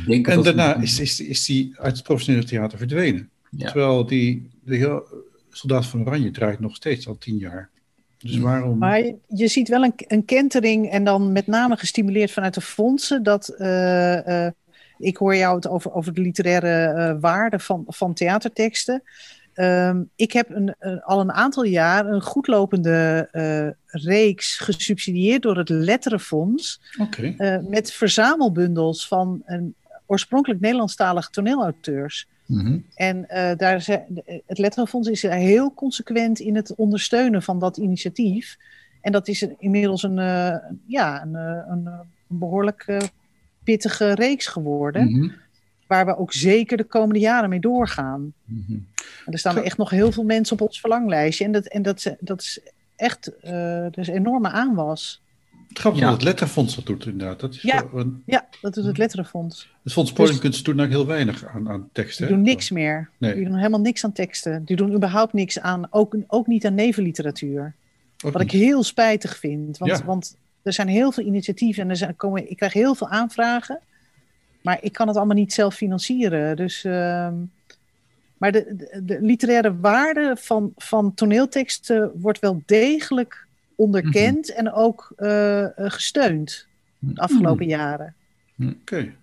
Denk 0.08 0.28
En 0.28 0.36
dat- 0.36 0.44
daarna 0.46 0.76
is, 0.76 1.00
is, 1.00 1.20
is 1.20 1.46
die 1.46 1.74
uit 1.78 1.96
het 1.96 2.04
professionele 2.04 2.46
theater 2.46 2.78
verdwenen. 2.78 3.30
Ja. 3.50 3.66
Terwijl 3.72 4.06
die, 4.06 4.50
de 4.64 4.76
heel, 4.76 5.04
Soldaat 5.50 5.86
van 5.86 6.02
Oranje 6.08 6.32
draait 6.32 6.60
nog 6.60 6.76
steeds 6.76 7.08
al 7.08 7.18
tien 7.18 7.38
jaar. 7.38 7.70
Dus 8.18 8.38
waarom... 8.38 8.78
Maar 8.78 9.02
je, 9.28 9.48
ziet 9.48 9.70
wel 9.70 9.84
een, 9.84 9.94
een 9.98 10.26
kentering 10.26 10.90
en 10.90 11.04
dan 11.04 11.32
met 11.32 11.48
name 11.48 11.78
gestimuleerd 11.78 12.32
vanuit 12.32 12.54
de 12.54 12.62
fondsen. 12.62 13.24
Dat, 13.24 13.48
eh, 13.50 14.46
eh, 14.46 14.52
ik 14.98 15.18
hoor 15.18 15.36
jou 15.36 15.56
het 15.56 15.68
over, 15.68 15.94
over 15.94 16.14
de 16.14 16.22
literaire 16.22 16.70
eh, 16.86 17.16
waarde 17.20 17.60
van, 17.60 17.84
van 17.88 18.14
theaterteksten. 18.14 19.04
Ehm, 19.54 20.02
ik 20.16 20.32
heb 20.32 20.50
een, 20.50 20.76
een- 20.80 21.02
al 21.02 21.20
een 21.20 21.32
aantal 21.32 21.64
jaar 21.64 22.06
een 22.06 22.22
goedlopende 22.22 23.28
eh, 23.32 24.02
reeks 24.04 24.58
gesubsidieerd 24.58 25.42
door 25.42 25.58
het 25.58 25.70
Letterenfonds. 25.70 26.82
Oké. 27.02 27.34
eh, 27.38 27.58
met 27.68 27.92
verzamelbundels 27.92 29.08
van 29.08 29.42
een 29.46 29.76
oorspronkelijk 30.06 30.60
Nederlandstalige 30.62 31.30
toneelauteurs. 31.32 32.28
Mhm. 32.46 32.78
En 32.96 33.30
eh, 33.30 33.58
daar 33.58 33.82
het 34.46 34.58
Letterenfonds 34.58 35.08
is 35.10 35.22
heel 35.22 35.74
consequent 35.74 36.40
in 36.40 36.56
het 36.56 36.76
ondersteunen 36.76 37.42
van 37.44 37.60
dat 37.60 37.78
initiatief. 37.78 38.58
En 39.02 39.12
dat 39.12 39.28
is 39.28 39.42
een- 39.42 39.56
inmiddels 39.60 40.04
een, 40.04 40.20
eh, 40.20 40.56
ja, 40.86 41.22
een, 41.22 41.36
eh, 41.36 41.62
een, 41.68 41.88
eh, 41.88 42.00
een 42.30 42.38
behoorlijk 42.40 42.84
eh, 42.88 42.98
pittige 43.64 44.14
reeks 44.14 44.48
geworden. 44.48 45.12
Mhm. 45.12 45.30
Waar 45.88 46.06
we 46.06 46.18
ook 46.18 46.34
zeker 46.34 46.78
de 46.78 46.84
komende 46.84 47.20
jaren 47.20 47.50
mee 47.50 47.60
doorgaan. 47.60 48.34
Mhm. 48.46 48.72
En 49.26 49.32
er 49.34 49.40
staan 49.40 49.56
echt 49.62 49.78
nog 49.78 49.90
heel 49.90 50.12
veel 50.12 50.24
mensen 50.24 50.60
op 50.60 50.68
ons 50.68 50.80
verlanglijstje. 50.80 51.46
En 51.46 51.52
dat, 51.52 51.66
en 51.66 51.82
dat, 51.82 51.98
is- 51.98 52.16
dat 52.20 52.42
is 52.42 52.60
echt 52.96 53.32
is 53.98 54.08
enorme 54.08 54.50
aanwas. 54.50 55.22
Het 55.76 55.84
grappig 55.84 56.02
Ja. 56.04 56.10
dat 56.10 56.16
het 56.20 56.26
Letterfonds 56.26 56.76
dat 56.76 56.86
doet 56.86 57.06
inderdaad. 57.06 57.40
Dat 57.40 57.54
is 57.54 57.62
Ja. 57.62 57.90
wel 57.92 58.02
een- 58.02 58.24
Ja, 58.26 58.48
dat 58.62 58.74
doet 58.74 58.86
het 58.86 58.98
Letterenfonds. 58.98 59.72
het 59.84 59.94
Fonds 59.94 60.14
Podiumkunst 60.14 60.66
doet 60.66 60.76
nou 60.76 60.90
heel 60.90 61.06
weinig 61.06 61.46
aan, 61.46 61.70
aan 61.70 61.90
teksten. 61.92 62.26
Die 62.28 62.36
hè? 62.36 62.42
doen 62.42 62.52
niks 62.52 62.70
meer. 62.70 63.10
Nee. 63.18 63.36
Die 63.36 63.46
doen 63.46 63.56
helemaal 63.56 63.80
niks 63.80 64.04
aan 64.04 64.12
teksten. 64.12 64.64
Die 64.66 64.76
doen 64.76 64.94
überhaupt 64.94 65.34
niks 65.34 65.60
aan, 65.60 65.88
ook, 65.90 66.16
ook 66.28 66.48
niet 66.48 66.66
aan 66.66 66.74
nevenliteratuur. 66.76 67.74
Ook 68.26 68.34
Wat 68.34 68.42
ik 68.42 68.52
heel 68.52 68.84
spijtig 68.84 69.38
vind. 69.38 69.78
Want, 69.78 69.92
Ja. 69.92 70.06
want 70.06 70.36
er 70.64 70.74
zijn 70.74 70.88
heel 70.88 71.12
veel 71.12 71.24
initiatieven 71.26 71.84
en 71.84 71.90
er 71.90 71.96
zijn, 71.98 72.16
komen, 72.16 72.50
ik 72.50 72.58
krijg 72.58 72.74
heel 72.74 72.96
veel 72.96 73.10
aanvragen. 73.10 73.80
Maar 74.62 74.78
ik 74.82 74.94
kan 74.94 75.08
het 75.08 75.18
allemaal 75.18 75.36
niet 75.36 75.54
zelf 75.54 75.76
financieren. 75.76 76.56
Dus, 76.56 76.84
ehm, 76.84 77.34
maar 78.38 78.52
de, 78.52 78.76
de, 78.76 79.02
de, 79.04 79.18
literaire 79.22 79.80
waarde 79.80 80.36
van, 80.40 80.74
van 80.78 81.14
toneelteksten 81.14 82.12
wordt 82.16 82.40
wel 82.40 82.62
degelijk 82.66 83.45
onderkend 83.76 84.54
en 84.54 84.74
ook 84.74 85.14
uh, 85.18 85.66
gesteund 85.76 86.68
de 87.00 87.22
afgelopen 87.22 87.66
jaren. 87.66 88.14
Oké. 88.64 89.14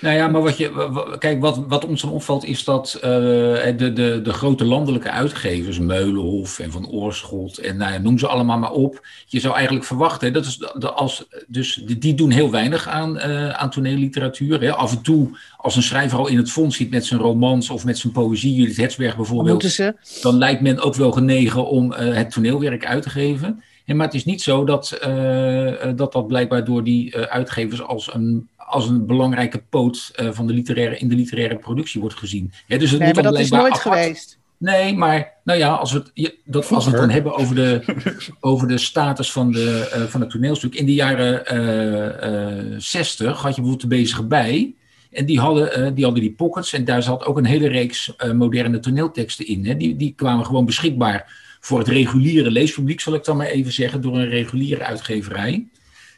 Nou 0.00 0.16
ja, 0.16 0.28
maar 0.28 0.42
wat 0.42 0.56
je, 0.56 1.16
kijk, 1.18 1.40
wat, 1.40 1.64
wat 1.68 1.86
ons 1.86 2.00
dan 2.00 2.10
opvalt 2.10 2.44
is 2.44 2.64
dat 2.64 2.94
uh, 2.96 3.02
de, 3.02 3.92
de, 3.94 4.20
de 4.22 4.32
grote 4.32 4.64
landelijke 4.64 5.10
uitgevers, 5.10 5.78
Meulenhof 5.78 6.58
en 6.58 6.70
Van 6.70 6.88
Oorschot 6.88 7.58
en 7.58 7.76
nou 7.76 7.92
ja, 7.92 7.98
noem 7.98 8.18
ze 8.18 8.26
allemaal 8.26 8.58
maar 8.58 8.72
op. 8.72 9.06
Je 9.26 9.40
zou 9.40 9.54
eigenlijk 9.54 9.86
verwachten, 9.86 10.32
dat 10.32 10.44
is 10.44 10.56
de, 10.56 10.90
als, 10.90 11.26
dus 11.46 11.82
die 11.98 12.14
doen 12.14 12.30
heel 12.30 12.50
weinig 12.50 12.88
aan, 12.88 13.16
uh, 13.16 13.50
aan 13.50 13.70
toneelliteratuur. 13.70 14.60
Hè. 14.60 14.72
Af 14.72 14.92
en 14.92 15.02
toe, 15.02 15.38
als 15.56 15.76
een 15.76 15.82
schrijver 15.82 16.18
al 16.18 16.28
in 16.28 16.36
het 16.36 16.50
fonds 16.50 16.76
zit 16.76 16.90
met 16.90 17.06
zijn 17.06 17.20
romans 17.20 17.70
of 17.70 17.84
met 17.84 17.98
zijn 17.98 18.12
poëzie, 18.12 18.54
Judith 18.54 18.76
Hetsberg 18.76 19.16
bijvoorbeeld, 19.16 19.80
dan 20.22 20.38
lijkt 20.38 20.60
men 20.60 20.80
ook 20.80 20.94
wel 20.94 21.12
genegen 21.12 21.68
om 21.68 21.92
uh, 21.92 21.98
het 22.14 22.30
toneelwerk 22.30 22.86
uit 22.86 23.02
te 23.02 23.10
geven. 23.10 23.62
En, 23.84 23.96
maar 23.96 24.06
het 24.06 24.14
is 24.14 24.24
niet 24.24 24.42
zo 24.42 24.64
dat, 24.64 24.98
dat 25.96 26.12
dat 26.12 26.26
blijkbaar 26.26 26.64
door 26.64 26.84
die 26.84 27.16
uitgevers 27.16 27.82
als 27.82 28.14
een 28.14 28.48
als 28.66 28.88
een 28.88 29.06
belangrijke 29.06 29.62
poot 29.70 30.12
uh, 30.16 30.28
van 30.32 30.46
de 30.46 30.52
literaire, 30.52 30.98
in 30.98 31.08
de 31.08 31.14
literaire 31.14 31.56
productie 31.56 32.00
wordt 32.00 32.16
gezien. 32.16 32.52
dus 32.66 32.90
het 32.90 32.98
nee, 32.98 33.08
moet 33.08 33.22
maar 33.22 33.32
dat 33.32 33.40
is 33.40 33.50
nooit 33.50 33.72
apart... 33.72 33.80
geweest. 33.80 34.38
Nee, 34.56 34.94
maar 34.94 35.32
nou 35.44 35.58
ja, 35.58 35.74
als 35.74 35.92
we 35.92 36.02
het, 36.14 36.36
dat, 36.44 36.70
als 36.70 36.84
we 36.84 36.90
het 36.90 37.00
dan 37.00 37.10
hebben 37.10 37.36
over 37.36 37.54
de, 37.54 37.84
over 38.40 38.68
de 38.68 38.78
status 38.78 39.32
van, 39.32 39.52
de, 39.52 39.92
uh, 39.96 40.02
van 40.02 40.20
het 40.20 40.30
toneelstuk. 40.30 40.74
In 40.74 40.86
de 40.86 40.94
jaren 40.94 41.54
uh, 42.72 42.76
60 42.78 43.26
had 43.26 43.54
je 43.54 43.60
bijvoorbeeld 43.60 43.80
de 43.80 43.96
bezige 43.96 44.24
bij. 44.24 44.74
En 45.10 45.26
die 45.26 45.40
hadden, 45.40 45.94
die 45.94 46.04
hadden 46.04 46.22
die 46.22 46.32
pockets. 46.32 46.72
En 46.72 46.84
daar 46.84 47.02
zat 47.02 47.24
ook 47.24 47.38
een 47.38 47.44
hele 47.44 47.68
reeks 47.68 48.12
moderne 48.32 48.78
toneelteksten 48.78 49.46
in. 49.46 49.66
Hè. 49.66 49.76
Die, 49.76 49.96
die 49.96 50.12
kwamen 50.16 50.46
gewoon 50.46 50.64
beschikbaar 50.64 51.43
voor 51.64 51.78
het 51.78 51.88
reguliere 51.88 52.50
leespubliek, 52.50 53.00
zal 53.00 53.14
ik 53.14 53.24
dan 53.24 53.36
maar 53.36 53.46
even 53.46 53.72
zeggen, 53.72 54.00
door 54.00 54.16
een 54.16 54.28
reguliere 54.28 54.84
uitgeverij. 54.84 55.66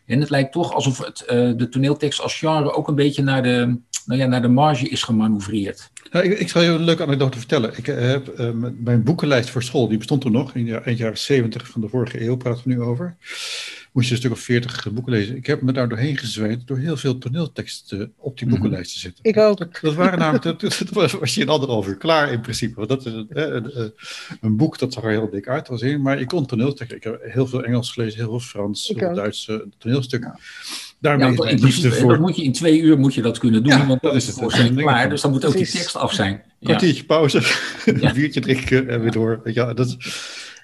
En 0.07 0.21
het 0.21 0.31
lijkt 0.31 0.53
toch 0.53 0.73
alsof 0.73 0.99
het, 0.99 1.23
uh, 1.23 1.53
de 1.57 1.69
toneeltekst 1.69 2.21
als 2.21 2.39
genre 2.39 2.73
ook 2.73 2.89
een 2.89 2.95
beetje 2.95 3.23
naar 3.23 3.43
de, 3.43 3.79
nou 4.07 4.21
ja, 4.21 4.27
naar 4.27 4.43
de 4.43 4.49
marge 4.49 4.89
is 4.89 5.03
gemanoeuvreerd. 5.03 5.91
Ja, 6.11 6.23
ik, 6.23 6.39
ik, 6.39 6.49
zal 6.49 6.63
je 6.63 6.69
een 6.69 6.85
leuke 6.85 7.03
anekdote 7.03 7.39
vertellen. 7.39 7.73
Ik 7.77 7.89
eh, 7.89 7.99
heb 7.99 8.41
uh, 8.41 8.51
mijn 8.79 9.03
boekenlijst 9.03 9.51
voor 9.51 9.63
school, 9.63 9.89
die 9.89 9.99
bestond 9.99 10.25
er 10.25 10.31
nog, 10.31 10.55
in 10.55 10.65
de 10.65 10.77
eind 10.77 10.99
jaren 10.99 11.19
70 11.19 11.69
van 11.69 11.81
de 11.81 11.89
vorige 11.89 12.23
eeuw 12.23 12.37
praten 12.37 12.63
we 12.65 12.71
nu 12.71 12.81
over 12.81 13.17
moest 13.97 14.09
je 14.09 14.15
een 14.15 14.21
stuk 14.21 14.33
of 14.33 14.41
veertig 14.41 14.93
boeken 14.93 15.13
lezen. 15.13 15.37
Ik 15.37 15.47
heb 15.47 15.63
me 15.63 15.73
daar 15.73 15.89
doorheen 15.89 16.17
gezweet 16.17 16.67
door 16.67 16.79
heel 16.79 16.97
veel 16.97 17.19
toneelteksten 17.19 18.13
op 18.17 18.39
die 18.39 18.47
mhm. 18.47 18.57
boekenlijst 18.57 18.93
te 18.93 18.99
zetten. 18.99 19.25
Ik 19.25 19.37
ook. 19.37 19.81
Dat, 19.81 19.95
waren 19.95 20.19
namelijk, 20.19 20.45
dat, 20.45 20.61
dat 20.93 21.11
was 21.13 21.35
je 21.35 21.41
in 21.41 21.49
anderhalf 21.49 21.87
uur 21.87 21.97
klaar 21.97 22.33
in 22.33 22.41
principe. 22.41 22.75
Want 22.75 22.89
dat 22.89 23.07
is 23.07 23.13
een, 23.13 23.27
een, 23.29 23.93
een, 24.41 24.57
boek 24.57 24.79
dat 24.79 24.93
zag 24.93 25.05
er 25.05 25.11
heel 25.11 25.31
dik 25.31 25.49
uit. 25.49 25.69
Was 25.69 25.83
in, 25.83 26.03
maar 26.03 26.21
ik 26.21 26.29
kon 26.29 26.47
toneelteksten. 26.47 26.97
Ik 26.97 27.05
heb 27.05 27.21
heel 27.23 27.47
veel 27.47 27.65
Engels 27.65 27.93
gelezen, 27.93 28.19
heel 28.19 28.29
veel 28.29 28.41
Frans, 28.41 28.89
heel 28.89 28.99
veel 28.99 29.15
Duitse 29.15 29.69
toneelstukken. 29.79 30.39
Daarmee 31.01 31.33
ja, 31.33 31.49
in 31.49 31.61
principe, 31.61 31.93
voor... 31.93 32.11
dat 32.11 32.21
moet 32.21 32.37
je 32.37 32.43
in 32.43 32.53
twee 32.53 32.81
uur 32.81 32.99
moet 32.99 33.15
je 33.15 33.23
dat 33.23 33.39
kunnen 33.39 33.63
doen, 33.63 33.79
ja, 33.79 33.87
want 33.87 34.03
dat 34.03 34.15
is 34.15 34.27
het 34.27 34.75
klaar. 34.75 35.09
Dus 35.09 35.21
dan 35.21 35.31
moet 35.31 35.45
ook 35.45 35.57
die 35.57 35.71
tekst 35.71 35.97
af 35.97 36.13
zijn. 36.13 36.43
Kwartiertje 36.63 37.05
pauze, 37.05 37.43
een 37.85 38.13
biertje 38.15 38.41
drinken 38.41 38.89
en 38.89 39.01
weer 39.01 39.13
door. 39.13 39.41
Ja, 39.45 39.75
dat 39.75 39.97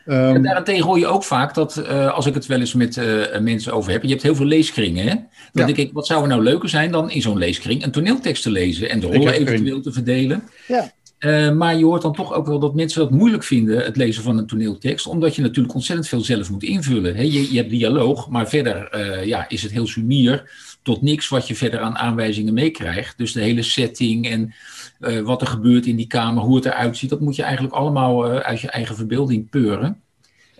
Um, 0.06 0.34
en 0.34 0.42
daarentegen 0.42 0.84
hoor 0.84 0.98
je 0.98 1.06
ook 1.06 1.24
vaak 1.24 1.54
dat, 1.54 1.84
uh, 1.88 2.12
als 2.12 2.26
ik 2.26 2.34
het 2.34 2.46
wel 2.46 2.58
eens 2.58 2.74
met 2.74 2.96
uh, 2.96 3.38
mensen 3.38 3.72
over 3.72 3.92
heb, 3.92 4.02
je 4.02 4.08
hebt 4.08 4.22
heel 4.22 4.34
veel 4.34 4.46
leeskringen. 4.46 5.06
Hè? 5.06 5.14
Dan 5.14 5.26
ja. 5.52 5.64
denk 5.64 5.76
ik, 5.76 5.90
wat 5.92 6.06
zou 6.06 6.22
er 6.22 6.28
nou 6.28 6.42
leuker 6.42 6.68
zijn 6.68 6.92
dan 6.92 7.10
in 7.10 7.22
zo'n 7.22 7.38
leeskring 7.38 7.84
een 7.84 7.90
toneeltekst 7.90 8.42
te 8.42 8.50
lezen 8.50 8.90
en 8.90 9.00
de 9.00 9.06
rollen 9.06 9.32
eventueel 9.32 9.80
te 9.80 9.92
verdelen. 9.92 10.42
Ja. 10.68 10.92
Uh, 11.24 11.52
maar 11.52 11.76
je 11.76 11.84
hoort 11.84 12.02
dan 12.02 12.14
toch 12.14 12.32
ook 12.32 12.46
wel 12.46 12.58
dat 12.58 12.74
mensen 12.74 13.00
dat 13.00 13.10
moeilijk 13.10 13.44
vinden, 13.44 13.84
het 13.84 13.96
lezen 13.96 14.22
van 14.22 14.38
een 14.38 14.46
toneeltekst, 14.46 15.06
omdat 15.06 15.34
je 15.34 15.42
natuurlijk 15.42 15.74
ontzettend 15.74 16.08
veel 16.08 16.20
zelf 16.20 16.50
moet 16.50 16.62
invullen. 16.62 17.30
Je, 17.32 17.56
hebt 17.56 17.70
dialoog, 17.70 18.28
maar 18.28 18.48
verder 18.48 18.98
ja, 19.26 19.48
is 19.48 19.62
het 19.62 19.72
heel 19.72 19.86
sumier 19.86 20.50
tot 20.82 21.02
niks 21.02 21.28
wat 21.28 21.48
je 21.48 21.54
verder 21.54 21.80
aan 21.80 21.96
aanwijzingen 21.96 22.54
meekrijgt. 22.54 23.18
Dus 23.18 23.32
de 23.32 23.40
hele 23.40 23.62
setting 23.62 24.28
en 24.28 24.54
uh, 25.00 25.20
wat 25.20 25.40
er 25.40 25.46
gebeurt 25.46 25.86
in 25.86 25.96
die 25.96 26.06
kamer, 26.06 26.42
hoe 26.42 26.56
het 26.56 26.64
eruit 26.64 26.96
ziet, 26.96 27.10
dat 27.10 27.20
moet 27.20 27.36
je 27.36 27.42
eigenlijk 27.42 27.74
allemaal 27.74 28.26
uit 28.28 28.60
je 28.60 28.70
eigen 28.70 28.96
verbeelding 28.96 29.50
peuren. 29.50 30.01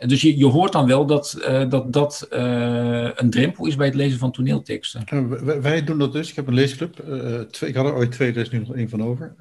En 0.03 0.09
dus 0.09 0.21
je, 0.21 0.39
je 0.39 0.47
hoort 0.47 0.73
dan 0.73 0.87
wel 0.87 1.07
dat 1.07 1.39
uh, 1.41 1.69
dat, 1.69 1.93
dat 1.93 2.27
een 2.31 3.31
drempel 3.31 3.67
is 3.67 3.77
bij 3.77 3.87
het 3.87 3.95
lezen 3.95 4.19
van 4.19 4.33
toneelteksten. 4.33 5.05
Wij, 5.45 5.61
wij, 5.61 5.85
doen 5.85 5.99
dat 5.99 6.13
dus. 6.13 6.31
Ik 6.31 6.37
heb 6.37 6.47
een 6.47 6.55
leesclub. 6.55 6.95
twee, 7.51 7.71
ik 7.71 7.77
had 7.77 7.87
er 7.87 7.95
ooit 7.95 8.13
twee, 8.13 8.31
er 8.31 8.37
is 8.37 8.51
nu 8.51 8.59
nog 8.59 8.75
één 8.75 8.89
van 8.89 9.03
over. 9.03 9.35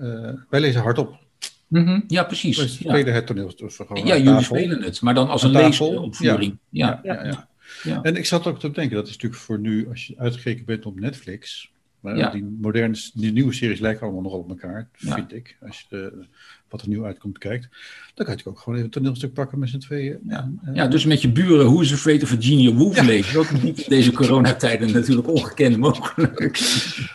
wij 0.49 0.59
lezen 0.59 0.81
hardop. 0.81 1.19
Mm 1.67 1.85
-hmm, 1.85 2.03
ja, 2.07 2.23
precies. 2.23 2.57
Wij 2.57 2.67
spelen 2.67 3.05
ja. 3.05 3.11
het 3.11 3.27
toneel. 3.27 3.51
ja, 3.93 4.17
jullie 4.17 4.43
spelen 4.43 4.81
het, 4.81 5.01
maar 5.01 5.13
dan 5.13 5.29
als 5.29 5.43
een 5.43 5.51
leesopvoering. 5.51 6.57
Ja. 6.69 6.99
Ja, 7.03 7.13
ja, 7.13 7.25
ja. 7.25 7.49
Ja. 7.83 8.01
En 8.01 8.15
ik 8.15 8.25
zat 8.25 8.47
ook 8.47 8.59
te 8.59 8.71
denken, 8.71 8.95
dat 8.95 9.05
is 9.07 9.11
natuurlijk 9.11 9.41
voor 9.41 9.59
nu, 9.59 9.89
als 9.89 10.07
je 10.07 10.13
uitgekeken 10.17 10.65
bent 10.65 10.85
op 10.85 10.99
Netflix, 10.99 11.70
maar 12.01 12.17
ja. 12.17 12.29
die 12.29 12.43
moderne, 12.61 12.97
die 13.13 13.31
nieuwe 13.31 13.53
series 13.53 13.79
lijken 13.79 14.03
allemaal 14.03 14.21
nog 14.21 14.33
op 14.33 14.49
elkaar, 14.49 14.89
vind 14.93 15.33
ik. 15.33 15.57
Als 15.67 15.79
je 15.79 15.85
de, 15.89 16.25
wat 16.69 16.81
er 16.81 16.87
nieuw 16.87 17.05
uitkomt 17.05 17.37
kijkt, 17.37 17.67
dan 18.13 18.25
kan 18.25 18.37
je 18.37 18.49
ook 18.49 18.59
gewoon 18.59 18.73
even 18.73 18.85
een 18.85 18.93
toneelstuk 18.93 19.33
pakken 19.33 19.59
met 19.59 19.69
z'n 19.69 19.77
tweeën. 19.77 20.19
Ja. 20.27 20.51
ja, 20.73 20.87
dus 20.87 21.05
met 21.05 21.21
je 21.21 21.31
buren, 21.31 21.65
hoe 21.65 21.83
is 21.83 21.93
Afraid 21.93 22.23
of 22.23 22.29
Virginia 22.29 22.73
Woolf 22.73 22.95
ja. 22.95 23.03
lezen? 23.03 23.33
Dat 23.33 23.61
niet 23.61 23.79
in 23.79 23.89
deze 23.89 24.11
coronatijden 24.11 24.91
natuurlijk 24.91 25.27
ongekend 25.27 25.77
mogelijk. 25.77 26.59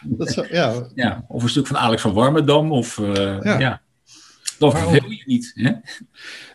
Dat 0.04 0.28
zou, 0.28 0.46
ja. 0.50 0.86
ja. 0.94 1.24
Of 1.28 1.42
een 1.42 1.48
stuk 1.48 1.66
van 1.66 1.76
Alex 1.76 2.02
van 2.02 2.12
Warmerdam, 2.12 2.72
of 2.72 2.98
uh, 2.98 3.38
ja. 3.42 3.80
Dan 4.58 4.70
verveel 4.70 5.10
je 5.10 5.22
niet. 5.26 5.52
Hè? 5.54 5.70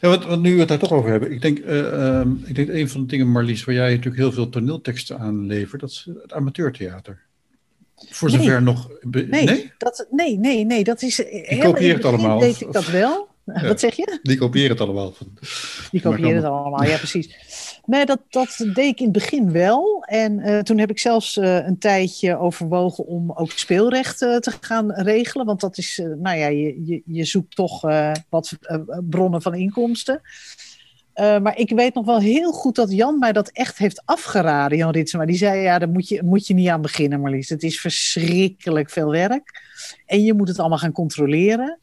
Ja, 0.02 0.08
wat, 0.08 0.26
wat 0.26 0.42
nu 0.42 0.54
we 0.54 0.60
het 0.60 0.68
daar 0.68 0.78
toch 0.78 0.92
over 0.92 1.10
hebben. 1.10 1.32
Ik 1.32 1.42
denk, 1.42 1.60
uh, 1.60 2.20
um, 2.20 2.44
ik 2.46 2.56
denk 2.56 2.70
een 2.70 2.90
van 2.90 3.02
de 3.02 3.08
dingen, 3.08 3.28
Marlies, 3.28 3.64
waar 3.64 3.76
jij 3.76 3.90
natuurlijk 3.90 4.18
heel 4.18 4.32
veel 4.32 4.50
toneelteksten 4.50 5.20
aan 5.20 5.46
levert, 5.46 5.82
dat 5.82 5.90
is 5.90 6.08
het 6.22 6.34
amateurtheater. 6.34 7.22
Voor 8.10 8.29
nee. 8.29 8.38
zover 8.38 8.62
nog. 8.62 8.89
Nee, 9.01 9.25
nee? 9.27 9.72
Dat, 9.77 10.08
nee, 10.10 10.38
nee, 10.38 10.65
nee, 10.65 10.84
dat 10.84 11.01
is. 11.01 11.15
Die 11.15 11.60
kopieert 11.60 11.98
het 11.98 12.05
allemaal. 12.05 12.39
Weet 12.39 12.62
ik 12.62 12.72
dat 12.72 12.88
wel. 12.88 13.29
Ja, 13.53 13.67
Wat 13.67 13.79
zeg 13.79 13.96
je? 13.96 14.20
Die 14.24 14.38
kopiëren 14.38 14.70
het 14.70 14.81
allemaal. 14.81 15.13
Die 15.91 16.01
kopiëren 16.01 16.36
het 16.36 16.46
allemaal, 16.46 16.84
ja, 16.84 16.98
precies. 16.98 17.36
Nee, 17.86 18.05
dat, 18.05 18.20
dat 18.29 18.65
deed 18.74 18.77
ik 18.77 19.00
in 19.00 19.03
het 19.03 19.13
begin 19.13 19.51
wel. 19.51 20.03
En 20.05 20.39
uh, 20.39 20.60
toen 20.60 20.77
heb 20.77 20.89
ik 20.89 21.00
zelfs 21.00 21.38
uh, 21.38 21.67
een 21.67 21.77
tijdje 21.77 22.38
overwogen 22.38 23.05
om 23.05 23.31
ook 23.31 23.51
speelrecht 23.51 24.22
uh, 24.22 24.38
te 24.38 24.51
gaan 24.62 24.91
regelen. 24.91 25.46
Want 25.46 25.60
dat 25.60 25.77
is, 25.77 26.01
nou 26.17 26.38
ja, 26.38 26.48
je, 26.48 26.86
je, 26.86 27.01
je 27.05 27.25
zoekt 27.25 27.55
toch 27.55 27.81
wat 28.29 28.58
bronnen 29.10 29.41
van 29.41 29.55
inkomsten. 29.55 30.22
Maar 31.15 31.58
ik 31.58 31.70
weet 31.70 31.94
nog 31.94 32.06
wel 32.06 32.20
heel 32.20 32.51
goed 32.51 32.75
dat 32.75 32.91
Jan 32.91 33.20
mij 33.20 33.32
dat 33.32 33.50
echt 33.50 33.77
heeft 33.77 34.01
afgeraden, 34.06 34.77
Jan 34.77 34.91
Ritsema. 34.91 35.25
Die 35.25 35.38
zei, 35.38 35.62
ja, 35.62 35.80
daar 35.80 35.89
moet 35.89 36.08
je, 36.08 36.24
moet 36.24 36.48
je 36.48 36.53
niet 36.53 36.68
aan 36.68 36.82
beginnen, 36.82 37.22
Marlies. 37.22 37.50
Het 37.50 37.63
is 37.63 37.80
verschrikkelijk 37.80 38.89
veel 38.89 39.12
werk. 39.12 39.62
En 40.06 40.24
je 40.24 40.34
moet 40.34 40.48
het 40.48 40.60
allemaal 40.60 40.77
gaan 40.77 40.91
controleren. 40.91 41.77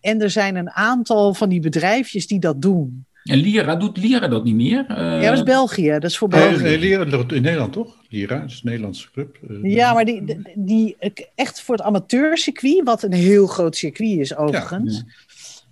En 0.00 0.20
er 0.20 0.30
zijn 0.30 0.56
een 0.56 0.70
aantal 0.70 1.34
van 1.34 1.48
die 1.48 1.60
bedrijfjes 1.60 2.26
die 2.26 2.40
dat 2.40 2.62
doen. 2.62 3.04
En 3.24 3.38
Lira, 3.38 3.76
doet 3.76 3.96
Lira 3.96 4.28
dat 4.28 4.44
niet 4.44 4.54
meer? 4.54 4.86
Uh... 4.90 4.96
Ja, 4.96 5.28
dat 5.28 5.38
is 5.38 5.42
België. 5.42 5.90
Dat 5.90 6.04
is 6.04 6.18
voor 6.18 6.28
België. 6.28 6.62
Nee, 6.62 6.78
Lira 6.78 7.04
in 7.04 7.42
Nederland 7.42 7.72
toch? 7.72 7.96
Lira, 8.08 8.38
dat 8.38 8.50
is 8.50 8.54
een 8.54 8.60
Nederlandse 8.64 9.10
club. 9.10 9.38
Uh, 9.50 9.74
ja, 9.74 9.92
maar 9.92 10.04
die, 10.04 10.24
die, 10.24 10.42
die, 10.54 10.96
echt 11.34 11.60
voor 11.60 11.76
het 11.76 11.84
amateurcircuit, 11.84 12.84
wat 12.84 13.02
een 13.02 13.12
heel 13.12 13.46
groot 13.46 13.76
circuit 13.76 14.18
is 14.18 14.36
overigens. 14.36 14.96
Ja. 15.06 15.12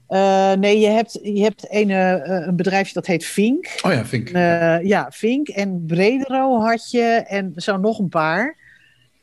Uh, 0.09 0.53
nee, 0.53 0.81
je 0.81 0.87
hebt, 0.87 1.19
je 1.23 1.43
hebt 1.43 1.67
een, 1.69 1.91
een 1.91 2.57
bedrijfje 2.57 2.95
dat 2.95 3.07
heet 3.07 3.25
Vink. 3.25 3.79
Oh 3.83 3.93
ja, 3.93 4.05
Vink. 4.05 4.29
ja, 4.83 5.07
Vink. 5.11 5.49
En 5.49 5.85
Bredero 5.87 6.61
had 6.61 6.91
je 6.91 7.25
en 7.27 7.53
zo 7.57 7.77
nog 7.77 7.99
een 7.99 8.09
paar. 8.09 8.57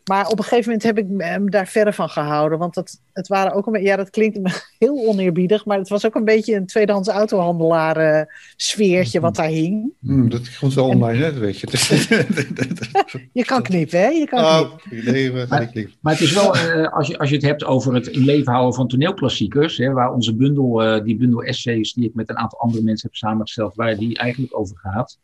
Maar 0.09 0.27
op 0.27 0.37
een 0.37 0.43
gegeven 0.43 0.65
moment 0.65 0.83
heb 0.83 0.97
ik 0.97 1.05
hem 1.17 1.49
daar 1.49 1.67
verder 1.67 1.93
van 1.93 2.09
gehouden. 2.09 2.57
Want 2.57 2.73
dat, 2.73 3.01
het 3.13 3.27
waren 3.27 3.53
ook 3.53 3.67
een 3.67 3.81
ja, 3.81 3.95
dat 3.95 4.09
klinkt 4.09 4.39
heel 4.79 5.07
oneerbiedig, 5.07 5.65
maar 5.65 5.77
het 5.77 5.89
was 5.89 6.05
ook 6.05 6.15
een 6.15 6.25
beetje 6.25 6.55
een 6.55 6.65
tweedehands 6.65 7.09
autohandelaar 7.09 8.17
uh, 8.17 8.21
sfeertje 8.55 9.19
wat 9.19 9.35
daar 9.35 9.47
hing. 9.47 9.93
Mm, 9.99 10.29
dat 10.29 10.57
komt 10.57 10.73
wel 10.73 10.87
online, 10.87 11.23
hè, 11.23 11.33
weet 11.33 11.59
je. 11.59 11.67
je 13.33 13.45
kan 13.45 13.61
knippen, 13.61 13.99
hè? 13.99 14.07
Je 14.07 14.27
kan 14.27 14.39
oh, 14.39 14.71
leven, 14.89 15.47
maar, 15.49 15.71
maar, 16.01 16.13
het 16.13 16.21
is 16.21 16.33
wel, 16.33 16.55
uh, 16.55 16.93
als, 16.93 17.07
je, 17.07 17.17
als 17.17 17.29
je 17.29 17.35
het 17.35 17.45
hebt 17.45 17.63
over 17.63 17.93
het 17.93 18.07
in 18.07 18.25
leven 18.25 18.51
houden 18.51 18.75
van 18.75 18.87
toneelklassiekers, 18.87 19.77
hè, 19.77 19.91
waar 19.91 20.13
onze 20.13 20.35
bundel, 20.35 20.85
uh, 20.85 21.03
die 21.03 21.17
bundel 21.17 21.43
essays 21.43 21.93
die 21.93 22.05
ik 22.05 22.13
met 22.13 22.29
een 22.29 22.37
aantal 22.37 22.59
andere 22.59 22.83
mensen 22.83 23.07
heb 23.07 23.17
samengesteld, 23.17 23.75
waar 23.75 23.97
die 23.97 24.17
eigenlijk 24.17 24.59
over 24.59 24.77
gaat. 24.77 25.17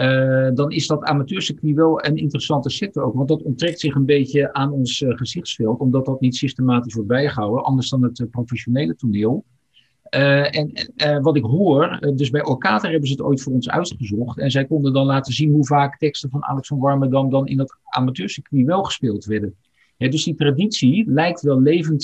Uh, 0.00 0.48
dan 0.54 0.70
is 0.70 0.86
dat 0.86 1.04
amateurcircuit 1.04 1.74
wel 1.74 2.04
een 2.04 2.16
interessante 2.16 2.70
sector 2.70 3.02
ook. 3.02 3.14
Want 3.14 3.28
dat 3.28 3.42
onttrekt 3.42 3.80
zich 3.80 3.94
een 3.94 4.04
beetje 4.04 4.52
aan 4.52 4.72
ons 4.72 5.00
uh, 5.00 5.16
gezichtsveld, 5.16 5.80
omdat 5.80 6.04
dat 6.04 6.20
niet 6.20 6.36
systematisch 6.36 6.94
wordt 6.94 7.08
bijgehouden. 7.08 7.64
Anders 7.64 7.88
dan 7.88 8.02
het 8.02 8.18
uh, 8.18 8.26
professionele 8.30 8.96
toneel. 8.96 9.44
en 10.10 10.72
wat 11.22 11.36
ik 11.36 11.44
hoor, 11.44 12.12
dus 12.14 12.30
bij 12.30 12.44
Orkater 12.44 12.90
hebben 12.90 13.08
ze 13.08 13.14
het 13.14 13.22
ooit 13.22 13.42
voor 13.42 13.52
ons 13.52 13.68
uitgezocht. 13.68 14.38
En 14.38 14.50
zij 14.50 14.64
konden 14.64 14.92
dan 14.92 15.06
laten 15.06 15.32
zien 15.32 15.52
hoe 15.52 15.66
vaak 15.66 15.98
teksten 15.98 16.30
van 16.30 16.44
Alex 16.44 16.68
van 16.68 16.78
Warmerdam 16.78 17.30
dan 17.30 17.46
in 17.46 17.56
dat 17.56 17.78
amateurcircuit 17.84 18.66
wel 18.66 18.82
gespeeld 18.82 19.24
werden. 19.24 19.54
dus 19.96 20.24
die 20.24 20.34
traditie 20.34 21.10
lijkt 21.10 21.40
wel 21.40 21.60
levend 21.60 22.00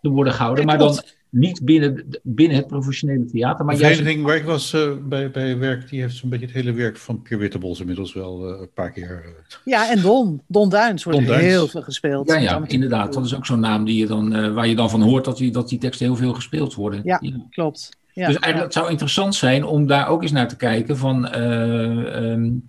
te 0.00 0.08
worden 0.10 0.32
gehouden, 0.32 0.66
maar 0.66 0.78
dan 0.78 1.00
niet 1.30 1.64
binnen, 1.64 2.04
binnen 2.22 2.56
het 2.56 2.66
professionele 2.66 3.24
theater. 3.24 3.64
Maar 3.64 3.76
de 3.76 3.84
vereniging 3.84 4.24
waar 4.24 4.36
ik 4.36 4.44
was 4.44 4.74
uh, 4.74 4.92
bij, 5.08 5.30
bij 5.30 5.58
werk, 5.58 5.88
die 5.88 6.00
heeft 6.00 6.16
zo'n 6.16 6.30
beetje 6.30 6.46
het 6.46 6.54
hele 6.54 6.72
werk 6.72 6.96
van 6.96 7.22
Pier 7.22 7.38
Wittebols 7.38 7.80
inmiddels 7.80 8.12
wel 8.12 8.54
uh, 8.54 8.60
een 8.60 8.72
paar 8.74 8.90
keer. 8.90 9.24
Uh... 9.24 9.32
Ja, 9.64 9.90
en 9.90 10.02
Don. 10.02 10.42
Don 10.46 10.68
Duins 10.68 11.04
wordt 11.04 11.26
Don 11.26 11.36
heel 11.36 11.68
veel 11.68 11.82
gespeeld. 11.82 12.28
Ja, 12.28 12.36
ja 12.36 12.62
inderdaad. 12.66 13.12
Dat 13.12 13.24
is 13.24 13.34
ook 13.34 13.46
zo'n 13.46 13.60
naam 13.60 13.84
die 13.84 13.98
je 13.98 14.06
dan, 14.06 14.54
waar 14.54 14.66
je 14.66 14.76
dan 14.76 14.90
van 14.90 15.02
hoort 15.02 15.24
dat 15.24 15.36
die, 15.36 15.50
dat 15.50 15.68
die 15.68 15.78
teksten 15.78 16.06
heel 16.06 16.16
veel 16.16 16.34
gespeeld 16.34 16.74
worden. 16.74 17.00
Ja, 17.04 17.18
ja. 17.20 17.46
klopt. 17.50 17.96
Ja, 18.12 18.26
dus 18.26 18.36
eigenlijk 18.36 18.64
het 18.64 18.72
zou 18.72 18.90
interessant 18.90 19.34
zijn 19.34 19.64
om 19.64 19.86
daar 19.86 20.08
ook 20.08 20.22
eens 20.22 20.32
naar 20.32 20.48
te 20.48 20.56
kijken 20.56 20.96
van... 20.96 21.40
Um, 21.40 22.68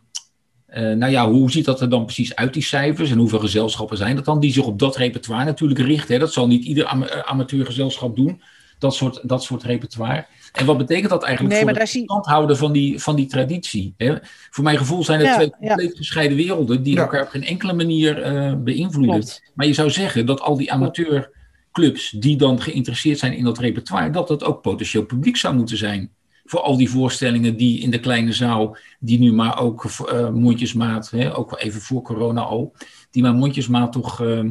nou 0.74 1.08
ja, 1.08 1.30
hoe 1.30 1.52
ziet 1.52 1.66
dat 1.66 1.82
er 1.82 1.90
dan 1.90 2.06
precies 2.06 2.36
uit, 2.36 2.54
die 2.54 2.64
cijfers? 2.64 3.12
En 3.12 3.18
hoeveel 3.18 3.40
gezelschappen 3.40 3.98
zijn 3.98 4.16
dat 4.16 4.26
dan? 4.26 4.40
Die 4.40 4.52
zich 4.52 4.66
op 4.66 4.80
dat 4.80 4.96
repertoire 4.96 5.46
natuurlijk 5.46 5.80
richten. 5.80 6.14
Hè? 6.14 6.20
Dat 6.20 6.34
zal 6.34 6.48
niet 6.48 6.66
ieder 6.66 6.86
am 6.86 7.04
amateurgezelschap 7.04 8.16
doen, 8.16 8.42
dat 8.80 8.96
soort, 8.96 9.20
dat 9.24 9.44
soort 9.44 9.64
repertoire. 9.64 10.26
En 10.54 10.66
wat 10.66 10.78
betekent 10.78 11.10
dat 11.10 11.24
eigenlijk 11.24 11.56
nee, 11.56 11.64
voor 11.64 11.80
het 11.80 11.90
stand 11.90 12.26
houden 12.26 12.58
van 12.58 12.72
die, 12.72 13.00
van 13.00 13.16
die 13.16 13.26
traditie? 13.26 13.94
Hè? 13.98 14.16
Voor 14.50 14.64
mijn 14.64 14.78
gevoel 14.78 15.04
zijn 15.04 15.20
het 15.20 15.34
twee 15.34 15.50
compleet 15.50 15.98
gescheiden 15.98 16.38
werelden 16.38 16.84
die 16.84 17.00
elkaar 17.00 17.22
op 17.22 17.30
geen 17.30 17.46
enkele 17.46 17.74
manier 17.74 18.34
uh, 18.34 18.54
beïnvloeden. 18.58 19.24
Maar 19.54 19.68
je 19.68 19.74
zou 19.74 19.90
zeggen 19.90 20.26
dat 20.26 20.42
al 20.42 20.58
die 20.58 20.72
amateurclubs 20.72 22.10
die 22.10 22.38
dan 22.38 22.62
geïnteresseerd 22.62 23.20
zijn 23.20 23.34
in 23.34 23.44
dat 23.44 23.58
repertoire, 23.58 24.10
dat 24.10 24.28
dat 24.28 24.44
ook 24.44 24.62
potentieel 24.62 25.06
publiek 25.06 25.38
zou 25.38 25.56
moeten 25.56 25.78
zijn 25.78 26.12
voor 26.50 26.62
al 26.62 26.78
die 26.78 26.90
voorstellingen 26.90 27.58
die 27.58 27.80
in 27.80 27.92
de 27.92 28.00
kleine 28.00 28.34
zaal, 28.34 28.78
die 29.00 29.20
nu 29.20 29.34
maar 29.34 29.60
ook 29.60 29.84
uh, 29.84 30.30
mondjesmaat, 30.30 31.10
hè, 31.10 31.36
ook 31.36 31.60
even 31.60 31.82
voor 31.82 32.02
corona 32.02 32.42
al, 32.42 32.76
die 33.12 33.24
maar 33.24 33.34
mondjesmaat 33.34 33.92
toch 33.92 34.22
uh, 34.22 34.50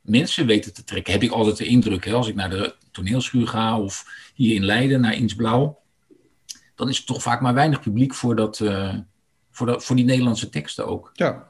mensen 0.00 0.46
weten 0.46 0.74
te 0.74 0.84
trekken. 0.84 1.12
Heb 1.12 1.22
ik 1.22 1.30
altijd 1.30 1.56
de 1.56 1.64
indruk, 1.64 2.04
hè, 2.04 2.12
als 2.12 2.28
ik 2.28 2.34
naar 2.34 2.50
de 2.50 2.74
toneelschuur 2.90 3.46
ga 3.46 3.80
of 3.80 4.06
hier 4.34 4.54
in 4.54 4.64
Leiden 4.64 5.00
naar 5.00 5.14
Insblauw, 5.14 5.78
dan 6.74 6.88
is 6.88 6.98
er 6.98 7.04
toch 7.04 7.22
vaak 7.22 7.40
maar 7.40 7.54
weinig 7.54 7.80
publiek 7.80 8.14
voor, 8.14 8.36
dat, 8.36 8.58
uh, 8.58 8.94
voor, 9.50 9.66
dat, 9.66 9.84
voor 9.84 9.96
die 9.96 10.04
Nederlandse 10.04 10.48
teksten 10.48 10.86
ook. 10.86 11.10
Ja. 11.12 11.48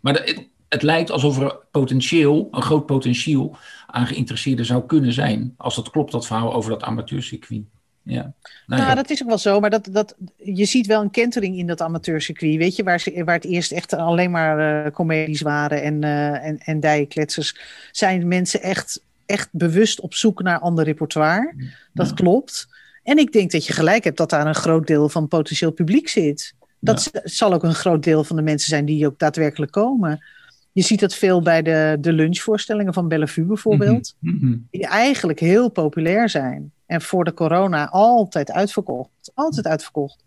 Maar 0.00 0.14
het, 0.14 0.48
het 0.68 0.82
lijkt 0.82 1.10
alsof 1.10 1.38
er 1.38 1.56
potentieel, 1.70 2.48
een 2.50 2.62
groot 2.62 2.86
potentieel 2.86 3.56
aan 3.86 4.06
geïnteresseerden 4.06 4.64
zou 4.64 4.86
kunnen 4.86 5.12
zijn, 5.12 5.54
als 5.56 5.74
dat 5.76 5.90
klopt, 5.90 6.12
dat 6.12 6.26
verhaal 6.26 6.54
over 6.54 6.70
dat 6.70 6.82
amateurcircuit. 6.82 7.64
Ja. 8.02 8.32
Nou, 8.66 8.82
nou 8.82 8.94
dat 8.94 9.10
is 9.10 9.22
ook 9.22 9.28
wel 9.28 9.38
zo, 9.38 9.60
maar 9.60 9.70
dat, 9.70 9.88
dat, 9.92 10.16
je 10.36 10.64
ziet 10.64 10.86
wel 10.86 11.02
een 11.02 11.10
kentering 11.10 11.58
in 11.58 11.66
dat 11.66 11.80
amateurcircuit, 11.80 12.56
weet 12.56 12.76
je, 12.76 12.82
waar, 12.82 13.00
ze, 13.00 13.24
waar 13.24 13.34
het 13.34 13.44
eerst 13.44 13.72
echt 13.72 13.92
alleen 13.94 14.30
maar 14.30 14.84
uh, 14.86 14.92
comedies 14.92 15.40
waren 15.40 15.82
en, 15.82 16.02
uh, 16.02 16.46
en, 16.46 16.58
en 16.58 16.80
dijenkletsers, 16.80 17.56
zijn 17.90 18.28
mensen 18.28 18.62
echt, 18.62 19.02
echt 19.26 19.48
bewust 19.52 20.00
op 20.00 20.14
zoek 20.14 20.42
naar 20.42 20.58
ander 20.58 20.84
repertoire. 20.84 21.54
Dat 21.92 22.14
klopt. 22.14 22.68
En 23.02 23.18
ik 23.18 23.32
denk 23.32 23.50
dat 23.50 23.66
je 23.66 23.72
gelijk 23.72 24.04
hebt 24.04 24.16
dat 24.16 24.30
daar 24.30 24.46
een 24.46 24.54
groot 24.54 24.86
deel 24.86 25.08
van 25.08 25.28
potentieel 25.28 25.72
publiek 25.72 26.08
zit. 26.08 26.54
Dat 26.78 27.10
zal 27.24 27.52
ook 27.52 27.62
een 27.62 27.74
groot 27.74 28.02
deel 28.02 28.24
van 28.24 28.36
de 28.36 28.42
mensen 28.42 28.68
zijn 28.68 28.84
die 28.84 29.06
ook 29.06 29.18
daadwerkelijk 29.18 29.72
komen. 29.72 30.24
Je 30.72 30.82
ziet 30.82 31.00
dat 31.00 31.14
veel 31.14 31.42
bij 31.42 31.62
de, 31.62 31.96
de 32.00 32.12
lunchvoorstellingen 32.12 32.94
van 32.94 33.08
Bellevue 33.08 33.44
bijvoorbeeld, 33.44 34.14
mhm, 34.18 34.46
mhm. 34.46 34.56
die 34.70 34.86
eigenlijk 34.86 35.40
heel 35.40 35.68
populair 35.68 36.28
zijn. 36.28 36.72
En 36.90 37.02
voor 37.02 37.24
de 37.24 37.34
corona 37.34 37.88
altijd 37.88 38.50
uitverkocht. 38.50 39.30
Altijd 39.34 39.66
uitverkocht. 39.66 40.24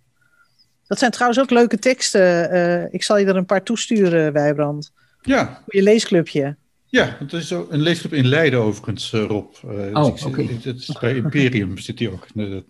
Dat 0.88 1.00
zijn 1.00 1.12
trouwens 1.12 1.42
ook 1.42 1.50
leuke 1.50 1.80
teksten. 1.80 2.54
Uh, 2.54 2.94
ik 2.94 3.04
zal 3.04 3.18
je 3.18 3.26
er 3.26 3.36
een 3.36 3.46
paar 3.46 3.64
toesturen, 3.64 4.34
Wijbrand. 4.34 4.92
Ja. 5.22 5.62
Voor 5.64 5.76
je 5.76 5.82
leesclubje. 5.82 6.56
Ja, 6.86 7.16
het 7.20 7.34
is 7.34 7.54
ook 7.54 7.72
een 7.72 7.82
leesclub 7.82 8.14
in 8.14 8.28
Leiden 8.28 8.60
overigens, 8.60 9.12
uh, 9.12 9.26
Rob. 9.26 9.54
Uh, 9.66 9.72
oh, 9.94 10.06
oké. 10.06 10.28
Okay. 10.28 10.60
Bij 11.00 11.16
Imperium 11.16 11.78
zit 11.78 11.98
die 11.98 12.12
ook. 12.12 12.28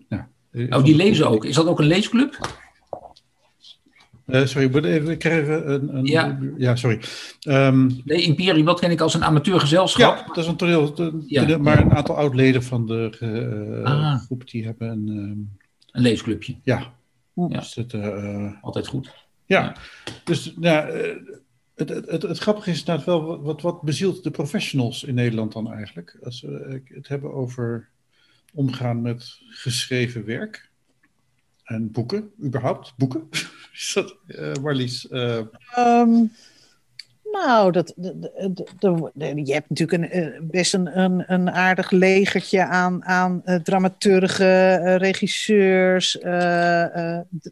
Ja. 0.10 0.28
Oh, 0.70 0.84
die 0.84 0.96
lezen 0.96 1.30
ook. 1.30 1.46
Is 1.46 1.56
dat 1.56 1.68
ook 1.68 1.80
een 1.80 1.86
leesclub? 1.86 2.38
Uh, 4.28 4.46
sorry, 4.46 4.72
we 5.04 5.18
krijgen 5.18 5.72
een, 5.74 5.96
een, 5.96 6.06
ja. 6.06 6.40
ja, 6.58 6.76
sorry. 6.76 7.00
Um, 7.48 8.02
nee, 8.06 8.22
Imperium, 8.22 8.66
dat 8.66 8.80
ken 8.80 8.92
ik 8.92 9.02
als 9.02 9.14
een 9.14 9.24
amateurgezelschap. 9.24 10.18
Ja, 10.18 10.26
dat 10.28 10.38
is 10.38 10.48
een 10.48 10.56
toneel, 10.56 10.94
de, 10.94 11.24
ja, 11.28 11.58
maar 11.58 11.80
een 11.80 11.94
aantal 11.94 12.18
oud-leden 12.18 12.64
van 12.64 12.86
de 12.86 13.18
uh, 13.86 14.22
groep 14.22 14.50
die 14.50 14.66
hebben 14.66 14.90
een... 14.90 15.08
Um, 15.08 15.58
een 15.92 16.02
leesclubje. 16.02 16.56
Ja. 16.64 16.94
ja. 17.34 17.48
Dus 17.48 17.76
het, 17.76 17.94
uh, 17.94 18.54
Altijd 18.62 18.88
goed. 18.88 19.14
Ja, 19.46 19.76
dus 20.24 20.54
nou, 20.56 20.92
het, 21.76 21.90
het, 21.90 22.10
het, 22.10 22.22
het, 22.22 22.38
grappige 22.38 22.70
is 22.70 22.80
inderdaad 22.80 23.06
wel, 23.06 23.42
wat, 23.42 23.62
wat 23.62 23.82
bezielt 23.82 24.24
de 24.24 24.32
professionals 24.32 25.04
in 25.04 25.14
Nederland 25.14 25.54
dan 25.54 25.72
eigenlijk? 25.72 26.18
Als 26.24 26.42
we 26.42 26.82
het 26.86 27.08
hebben 27.08 27.34
over 27.34 27.90
omgaan 28.54 29.02
met 29.02 29.42
geschreven 29.50 30.26
werk 30.26 30.72
en 31.64 31.92
boeken, 31.92 32.32
überhaupt, 32.44 32.94
boeken. 32.98 33.28
Is 33.74 33.92
dat, 33.94 34.16
uh, 34.28 34.54
Marlies? 34.54 35.08
Uh... 35.12 35.42
Um, 35.78 36.32
nou, 37.32 37.72
dat, 37.72 37.94
de, 37.96 38.30
de, 39.14 39.42
je 39.44 39.54
hebt 39.54 39.70
natuurlijk 39.70 40.14
een, 40.14 40.48
best 40.52 40.74
een, 40.74 41.00
een, 41.00 41.24
een 41.34 41.52
aardig 41.52 41.92
legertje 41.92 42.66
aan, 42.66 43.06
aan 43.06 43.42
uh, 43.46 43.56
dramaturgen, 43.56 44.98
regisseurs, 44.98 46.18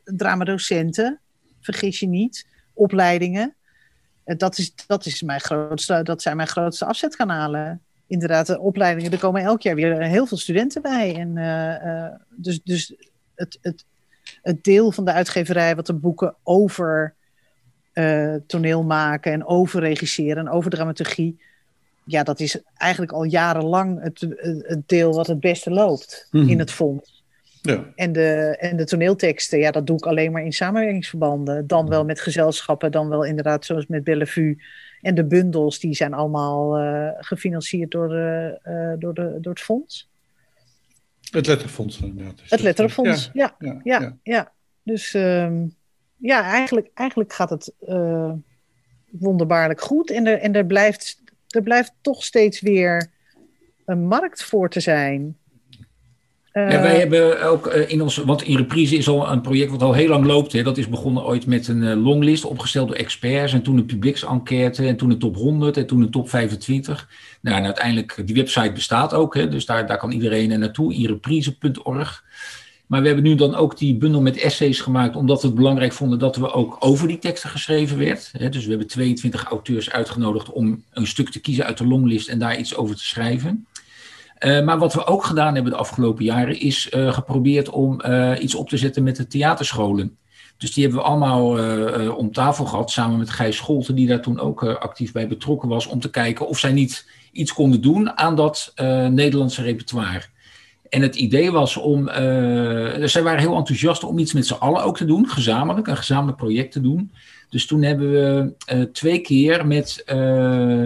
dramadocenten. 0.03 1.19
Vergis 1.59 1.99
je 1.99 2.07
niet. 2.07 2.47
Opleidingen. 2.73 3.55
dat, 4.23 4.57
is, 4.57 4.73
dat, 4.87 5.05
is 5.05 5.21
mijn 5.21 5.41
grootste, 5.41 6.03
dat 6.03 6.21
zijn 6.21 6.35
mijn 6.35 6.47
grootste 6.47 6.85
afzetkanalen 6.85 7.81
inderdaad, 8.11 8.47
de 8.47 8.59
opleidingen, 8.59 9.11
er 9.11 9.19
komen 9.19 9.41
elk 9.41 9.61
jaar 9.61 9.75
weer 9.75 10.01
heel 10.01 10.25
veel 10.25 10.37
studenten 10.37 10.81
bij. 10.81 11.15
En, 11.15 11.35
uh, 11.35 12.05
dus 12.29 12.61
dus 12.63 12.93
het, 13.35 13.57
het, 13.61 13.85
het 14.41 14.63
deel 14.63 14.91
van 14.91 15.05
de 15.05 15.11
uitgeverij 15.11 15.75
wat 15.75 15.85
de 15.85 15.93
boeken 15.93 16.35
over 16.43 17.13
uh, 17.93 18.35
toneel 18.47 18.83
maken 18.83 19.31
en 19.31 19.45
over 19.45 19.79
regisseren 19.79 20.37
en 20.37 20.49
over 20.49 20.71
dramaturgie. 20.71 21.39
Ja, 22.05 22.23
dat 22.23 22.39
is 22.39 22.61
eigenlijk 22.73 23.11
al 23.11 23.23
jarenlang 23.23 24.03
het, 24.03 24.27
het 24.67 24.81
deel 24.85 25.13
wat 25.13 25.27
het 25.27 25.39
beste 25.39 25.71
loopt 25.71 26.27
mhm. 26.31 26.49
in 26.49 26.59
het 26.59 26.71
fonds. 26.71 27.23
Ja. 27.61 27.85
En, 27.95 28.11
de, 28.11 28.55
en 28.59 28.77
de 28.77 28.85
toneelteksten, 28.85 29.59
ja, 29.59 29.71
dat 29.71 29.87
doe 29.87 29.97
ik 29.97 30.05
alleen 30.05 30.31
maar 30.31 30.43
in 30.43 30.53
samenwerkingsverbanden. 30.53 31.67
Dan 31.67 31.89
wel 31.89 32.05
met 32.05 32.19
gezelschappen, 32.19 32.91
dan 32.91 33.09
wel 33.09 33.23
inderdaad 33.23 33.65
zoals 33.65 33.87
met 33.87 34.03
Bellevue. 34.03 34.63
En 35.01 35.15
de 35.15 35.25
bundels, 35.25 35.79
die 35.79 35.95
zijn 35.95 36.13
allemaal 36.13 36.79
uh, 36.79 37.09
gefinancierd 37.17 37.91
door, 37.91 38.15
uh, 38.15 38.93
door, 38.99 39.13
de, 39.13 39.37
door 39.41 39.53
het 39.53 39.61
fonds. 39.61 40.10
Het 41.31 41.47
letterfonds 41.47 41.99
inderdaad. 41.99 42.41
Het 42.49 42.61
letterfonds, 42.61 43.29
ja. 43.33 43.55
Ja, 43.59 43.79
ja, 43.83 44.17
ja, 44.23 44.53
Dus 44.83 45.13
um, 45.13 45.75
ja, 46.17 46.43
eigenlijk, 46.43 46.89
eigenlijk 46.93 47.33
gaat 47.33 47.49
het 47.49 47.73
uh, 47.87 48.31
wonderbaarlijk 49.11 49.81
goed. 49.81 50.11
En, 50.11 50.27
er, 50.27 50.39
en 50.39 50.53
er, 50.53 50.65
blijft, 50.65 51.21
er 51.47 51.61
blijft 51.61 51.93
toch 52.01 52.23
steeds 52.23 52.61
weer 52.61 53.11
een 53.85 54.07
markt 54.07 54.43
voor 54.43 54.69
te 54.69 54.79
zijn. 54.79 55.37
Uh, 56.53 56.71
ja, 56.71 56.81
wij 56.81 56.99
hebben 56.99 57.43
ook 57.43 57.75
uh, 57.75 57.89
in 57.89 58.01
ons, 58.01 58.17
want 58.17 58.43
in 58.43 58.57
reprise 58.57 58.97
is 58.97 59.07
al 59.07 59.31
een 59.31 59.41
project 59.41 59.71
wat 59.71 59.81
al 59.81 59.93
heel 59.93 60.07
lang 60.07 60.25
loopt. 60.25 60.51
Hè. 60.51 60.63
Dat 60.63 60.77
is 60.77 60.89
begonnen 60.89 61.23
ooit 61.23 61.45
met 61.45 61.67
een 61.67 61.81
uh, 61.81 62.03
longlist 62.03 62.45
opgesteld 62.45 62.87
door 62.87 62.97
experts. 62.97 63.53
En 63.53 63.61
toen 63.61 63.77
een 63.77 63.85
publieksenquête. 63.85 64.87
En 64.87 64.97
toen 64.97 65.09
een 65.09 65.19
top 65.19 65.35
100 65.35 65.77
en 65.77 65.87
toen 65.87 66.01
een 66.01 66.11
top 66.11 66.29
25. 66.29 67.09
Nou, 67.41 67.57
en 67.57 67.65
uiteindelijk, 67.65 68.21
die 68.25 68.35
website 68.35 68.71
bestaat 68.71 69.13
ook. 69.13 69.35
Hè, 69.35 69.47
dus 69.47 69.65
daar, 69.65 69.87
daar 69.87 69.97
kan 69.97 70.11
iedereen 70.11 70.59
naartoe. 70.59 70.93
Inreprise.org. 70.93 72.23
Maar 72.87 73.01
we 73.01 73.07
hebben 73.07 73.25
nu 73.25 73.35
dan 73.35 73.55
ook 73.55 73.77
die 73.77 73.95
bundel 73.95 74.21
met 74.21 74.37
essays 74.37 74.79
gemaakt. 74.79 75.15
Omdat 75.15 75.41
we 75.41 75.47
het 75.47 75.55
belangrijk 75.55 75.93
vonden 75.93 76.19
dat 76.19 76.35
we 76.35 76.53
ook 76.53 76.75
over 76.79 77.07
die 77.07 77.19
teksten 77.19 77.49
geschreven 77.49 77.97
werd. 77.97 78.29
Hè. 78.37 78.49
Dus 78.49 78.63
we 78.63 78.69
hebben 78.69 78.87
22 78.87 79.43
auteurs 79.43 79.91
uitgenodigd 79.91 80.49
om 80.49 80.83
een 80.93 81.07
stuk 81.07 81.29
te 81.29 81.39
kiezen 81.39 81.65
uit 81.65 81.77
de 81.77 81.87
longlist. 81.87 82.27
En 82.27 82.39
daar 82.39 82.57
iets 82.57 82.75
over 82.75 82.95
te 82.95 83.05
schrijven. 83.05 83.65
Uh, 84.45 84.61
maar 84.63 84.77
wat 84.77 84.93
we 84.93 85.05
ook 85.05 85.23
gedaan 85.23 85.53
hebben 85.53 85.71
de 85.71 85.77
afgelopen 85.77 86.23
jaren 86.23 86.59
is 86.59 86.89
uh, 86.91 87.13
geprobeerd 87.13 87.69
om 87.69 88.01
uh, 88.05 88.31
iets 88.39 88.55
op 88.55 88.69
te 88.69 88.77
zetten 88.77 89.03
met 89.03 89.15
de 89.15 89.27
theaterscholen. 89.27 90.17
Dus 90.57 90.73
die 90.73 90.83
hebben 90.83 91.01
we 91.01 91.07
allemaal 91.07 91.45
om 92.15 92.31
tafel 92.31 92.65
gehad, 92.65 92.91
samen 92.91 93.17
met 93.17 93.29
Gijs 93.29 93.57
Scholten, 93.57 93.95
die 93.95 94.07
daar 94.07 94.21
toen 94.21 94.39
ook 94.39 94.63
actief 94.63 95.11
bij 95.11 95.27
betrokken 95.27 95.69
was, 95.69 95.85
om 95.85 95.99
te 95.99 96.09
kijken 96.09 96.47
of 96.47 96.59
zij 96.59 96.71
niet 96.71 97.09
iets 97.31 97.53
konden 97.53 97.81
doen 97.81 98.17
aan 98.17 98.35
dat 98.35 98.73
Nederlandse 99.09 99.61
repertoire. 99.61 100.23
En 100.91 101.01
het 101.01 101.15
idee 101.15 101.51
was 101.51 101.77
om, 101.77 102.05
dus 102.95 103.11
zij 103.11 103.23
waren 103.23 103.39
heel 103.39 103.55
enthousiast 103.55 104.03
om 104.03 104.17
iets 104.17 104.33
met 104.33 104.47
z'n 104.47 104.53
allen 104.53 104.83
ook 104.83 104.97
te 104.97 105.05
doen, 105.05 105.29
gezamenlijk, 105.29 105.87
een 105.87 105.97
gezamenlijk 105.97 106.37
project 106.37 106.71
te 106.71 106.81
doen. 106.81 107.11
Dus 107.51 107.65
toen 107.65 107.81
hebben 107.81 108.11
we 108.11 108.53
uh, 108.73 108.81
twee 108.81 109.19
keer 109.19 109.67
met 109.67 110.03
uh, 110.05 110.15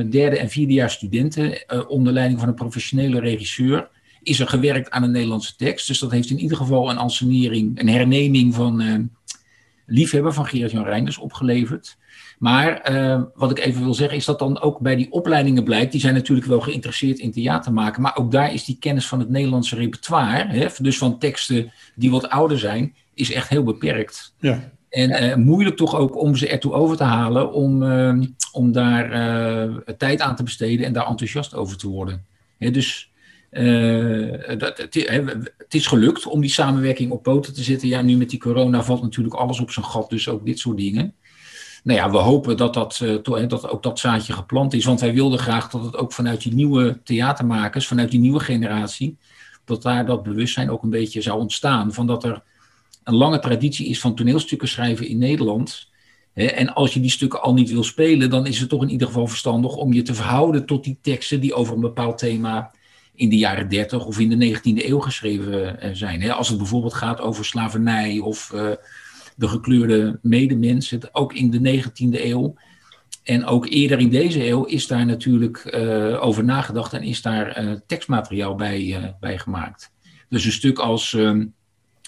derde 0.10 0.38
en 0.38 0.50
vierdejaars 0.50 0.94
studenten, 0.94 1.64
uh, 1.74 1.90
onder 1.90 2.14
leiding 2.14 2.40
van 2.40 2.50
een 2.50 2.56
professionele 2.56 3.20
regisseur, 3.20 3.90
is 4.24 4.40
er 4.40 4.48
gewerkt 4.48 4.90
aan 4.90 5.04
een 5.04 5.12
Nederlandse 5.12 5.56
tekst. 5.56 5.88
Dus 5.88 6.00
dat 6.00 6.12
heeft 6.12 6.30
in 6.30 6.40
ieder 6.40 6.58
geval 6.58 6.90
een 6.90 6.98
ansenering, 6.98 7.80
een 7.80 7.90
herneming 7.90 8.56
van 8.56 8.82
uh, 8.82 9.00
Liefhebber 9.86 10.34
van 10.34 10.46
Gerard-Jan 10.46 10.84
Reinders 10.84 11.18
opgeleverd. 11.18 11.98
Maar 12.40 12.92
uh, 12.92 13.22
wat 13.36 13.52
ik 13.52 13.60
even 13.60 13.84
wil 13.84 13.94
zeggen 13.94 14.18
is 14.18 14.26
dat 14.26 14.40
dan 14.40 14.62
ook 14.62 14.80
bij 14.80 14.96
die 14.96 15.12
opleidingen 15.12 15.64
blijkt, 15.64 15.92
die 15.92 16.02
zijn 16.02 16.14
natuurlijk 16.14 16.48
wel 16.48 16.60
geïnteresseerd 16.60 17.20
in 17.20 17.32
theater 17.32 17.74
maken, 17.74 18.02
maar 18.02 18.18
ook 18.18 18.32
daar 18.32 18.54
is 18.54 18.66
die 18.66 18.78
kennis 18.80 19.08
van 19.08 19.20
het 19.20 19.30
Nederlandse 19.30 19.76
repertoire, 19.76 20.48
hè, 20.48 20.68
dus 20.80 20.98
van 20.98 21.20
teksten 21.20 21.72
die 21.96 22.12
wat 22.12 22.30
ouder 22.30 22.60
zijn, 22.60 22.96
is 23.14 23.32
echt 23.32 23.50
heel 23.50 23.64
beperkt. 23.64 24.34
Ja. 24.40 24.72
En 24.90 25.24
uh, 25.24 25.36
moeilijk 25.36 25.78
toch 25.78 25.96
ook 25.96 26.22
om 26.22 26.36
ze 26.36 26.48
ertoe 26.48 26.74
over 26.74 26.98
te 26.98 27.04
halen 27.04 27.52
om, 27.52 27.84
uh, 27.84 28.22
om 28.52 28.72
daar 28.72 29.06
uh, 29.68 29.78
tijd 29.98 30.22
aan 30.22 30.36
te 30.36 30.44
besteden 30.44 30.86
en 30.86 30.94
daar 30.94 31.08
enthousiast 31.08 31.56
over 31.56 31.78
te 31.78 31.88
worden. 31.88 32.26
He, 32.58 32.72
dus 32.72 33.14
dat, 34.58 34.78
het, 34.78 34.94
het, 35.58 35.74
is 35.74 35.88
gelukt 35.88 36.26
om 36.26 36.42
die 36.42 36.50
samenwerking 36.50 37.12
op 37.12 37.24
poten 37.24 37.54
te 37.54 37.64
zetten. 37.64 37.88
Ja, 37.88 38.02
nu 38.02 38.16
met 38.16 38.30
die 38.30 38.40
corona 38.40 38.84
valt 38.84 39.02
natuurlijk 39.02 39.36
alles 39.36 39.60
op 39.60 39.72
zijn 39.72 39.86
gat, 39.86 40.10
dus 40.10 40.30
ook 40.30 40.46
dit 40.46 40.60
soort 40.60 40.78
dingen. 40.78 41.14
Nou 41.86 42.00
ja, 42.00 42.12
we 42.12 42.18
hopen 42.18 42.58
dat, 42.58 42.74
dat, 42.74 43.02
dat 43.48 43.70
ook 43.70 43.84
dat 43.84 44.00
zaadje 44.00 44.34
geplant 44.34 44.74
is, 44.74 44.86
want 44.86 45.00
wij 45.00 45.14
wilden 45.14 45.40
graag 45.40 45.70
dat 45.70 45.84
het 45.84 45.98
ook 45.98 46.14
vanuit 46.14 46.42
die 46.42 46.54
nieuwe 46.54 47.00
theatermakers, 47.04 47.88
vanuit 47.88 48.12
die 48.12 48.20
nieuwe 48.20 48.40
generatie, 48.40 49.18
dat 49.66 49.82
daar 49.82 50.06
dat 50.06 50.24
bewustzijn 50.24 50.70
ook 50.70 50.84
een 50.84 50.90
beetje 50.90 51.22
zou 51.22 51.40
ontstaan. 51.40 51.94
Van 51.94 52.08
dat 52.08 52.24
er 52.24 52.44
een 53.04 53.16
lange 53.16 53.40
traditie 53.40 53.88
is 53.88 54.00
van 54.00 54.16
toneelstukken 54.16 54.68
schrijven 54.68 55.08
in 55.08 55.18
Nederland. 55.18 55.90
En 56.34 56.74
als 56.74 56.94
je 56.94 57.00
die 57.00 57.10
stukken 57.10 57.42
al 57.42 57.54
niet 57.54 57.72
wil 57.72 57.84
spelen, 57.84 58.30
dan 58.30 58.46
is 58.48 58.60
het 58.60 58.70
toch 58.70 58.82
in 58.82 58.90
ieder 58.90 59.08
geval 59.08 59.28
verstandig 59.28 59.76
om 59.76 59.94
je 59.94 60.02
te 60.02 60.14
verhouden 60.14 60.66
tot 60.66 60.84
die 60.84 60.98
teksten 61.02 61.40
die 61.40 61.54
over 61.54 61.74
een 61.74 61.82
bepaald 61.82 62.18
thema 62.18 62.72
in 63.16 63.30
de 63.30 63.38
jaren 63.38 63.70
30 63.70 64.06
of 64.06 64.20
in 64.20 64.40
de 64.40 64.58
19e 64.58 64.86
eeuw 64.86 65.00
geschreven 65.00 65.82
eh, 65.82 65.90
zijn. 65.94 66.32
Als 66.32 66.48
het 66.48 66.58
bijvoorbeeld 66.58 66.94
gaat 66.94 67.22
over 67.22 67.46
slavernij 67.46 68.20
of 68.20 68.52
uh, 68.56 68.72
de 69.36 69.48
gekleurde 69.48 70.20
medemens, 70.22 70.96
ook 71.12 71.34
in 71.34 71.52
de 71.52 71.82
19e 71.84 72.24
eeuw. 72.24 72.56
En 73.24 73.46
ook 73.46 73.68
eerder 73.70 74.00
in 74.00 74.10
deze 74.10 74.48
eeuw 74.48 74.64
is 74.64 74.88
daar 74.88 75.06
natuurlijk 75.06 75.72
uh, 75.76 76.24
over 76.24 76.44
nagedacht 76.44 76.94
en 76.94 77.04
is 77.04 77.22
daar 77.22 77.64
uh, 77.64 77.72
tekstmateriaal 77.88 78.56
bij, 78.56 79.16
bij 79.20 79.38
gemaakt. 79.38 79.92
Dus 80.30 80.46
een 80.46 80.52
stuk 80.52 80.80
als 80.80 81.14
ehm, 81.14 81.46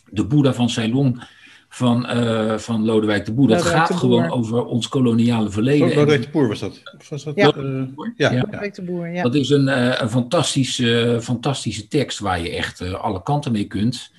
de 0.10 0.26
Boeddha 0.26 0.54
van 0.54 0.70
Ceylon 0.70 1.22
van, 1.70 2.18
uh, 2.18 2.58
van 2.58 2.86
Lodewijk 2.86 3.26
de 3.26 3.34
Boer. 3.34 3.48
Dat 3.48 3.62
gaat 3.62 3.96
gewoon 3.96 4.32
over 4.32 4.66
ons 4.66 4.88
koloniale 4.88 5.50
verleden. 5.50 5.88
Lodewijk 5.88 6.22
de 6.22 6.30
Boer 6.30 6.48
was 6.48 6.60
dat? 6.60 6.82
Was 7.10 7.24
dat 7.24 7.36
ja. 7.36 7.56
Uh, 7.56 7.84
ja. 8.16 8.32
ja. 8.32 8.42
Lodewijk 8.42 8.76
de 8.76 8.82
Boer, 8.82 9.08
ja. 9.08 9.24
Dat 9.24 9.36
is 9.36 9.50
een, 9.50 9.68
uh, 9.68 10.02
een 10.02 10.10
fantastische, 10.10 11.20
fantastische 11.22 11.88
tekst 11.88 12.20
waar 12.20 12.42
je 12.42 12.50
echt 12.50 12.94
alle 12.94 13.24
kanten 13.24 13.52
mee 13.52 13.66
kunt. 13.66 14.12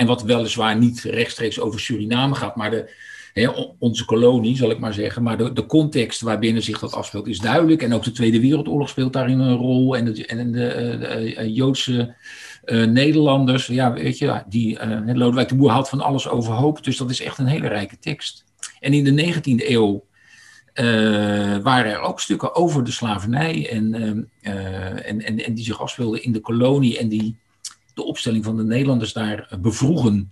En 0.00 0.06
wat 0.06 0.22
weliswaar 0.22 0.76
niet 0.76 1.02
rechtstreeks 1.02 1.60
over 1.60 1.80
Suriname 1.80 2.34
gaat, 2.34 2.56
maar 2.56 2.70
de, 2.70 2.90
onze 3.78 4.04
kolonie, 4.04 4.56
zal 4.56 4.70
ik 4.70 4.78
maar 4.78 4.94
zeggen. 4.94 5.22
Maar 5.22 5.38
de, 5.38 5.52
de 5.52 5.66
context 5.66 6.20
waarbinnen 6.20 6.62
zich 6.62 6.78
dat 6.78 6.94
afspeelt 6.94 7.26
is 7.26 7.38
duidelijk. 7.38 7.82
En 7.82 7.94
ook 7.94 8.02
de 8.02 8.12
Tweede 8.12 8.40
Wereldoorlog 8.40 8.88
speelt 8.88 9.12
daarin 9.12 9.38
een 9.38 9.56
rol. 9.56 9.96
En 9.96 10.04
de, 10.04 10.26
en 10.26 10.52
de, 10.52 10.96
de 11.34 11.52
Joodse 11.52 12.14
uh, 12.64 12.86
Nederlanders, 12.86 13.66
ja, 13.66 13.92
weet 13.92 14.18
je, 14.18 14.42
die, 14.48 14.78
uh, 14.84 15.14
Lodewijk 15.14 15.48
de 15.48 15.54
Boer 15.54 15.70
haalt 15.70 15.88
van 15.88 16.00
alles 16.00 16.28
overhoop. 16.28 16.84
Dus 16.84 16.96
dat 16.96 17.10
is 17.10 17.20
echt 17.20 17.38
een 17.38 17.46
hele 17.46 17.68
rijke 17.68 17.98
tekst. 17.98 18.44
En 18.78 18.92
in 18.92 19.04
de 19.04 19.24
19e 19.24 19.68
eeuw 19.68 20.04
waren 21.62 21.92
er 21.92 22.00
ook 22.00 22.20
stukken 22.20 22.54
over 22.54 22.84
de 22.84 22.90
slavernij 22.90 23.70
en, 23.70 23.94
en, 24.42 25.22
en, 25.22 25.44
en 25.44 25.54
die 25.54 25.64
zich 25.64 25.80
afspeelden 25.80 26.22
in 26.22 26.32
de 26.32 26.40
kolonie 26.40 26.98
en 26.98 27.08
die 27.08 27.36
de 28.00 28.06
opstelling 28.06 28.44
van 28.44 28.56
de 28.56 28.64
Nederlanders 28.64 29.12
daar 29.12 29.58
bevroegen. 29.60 30.28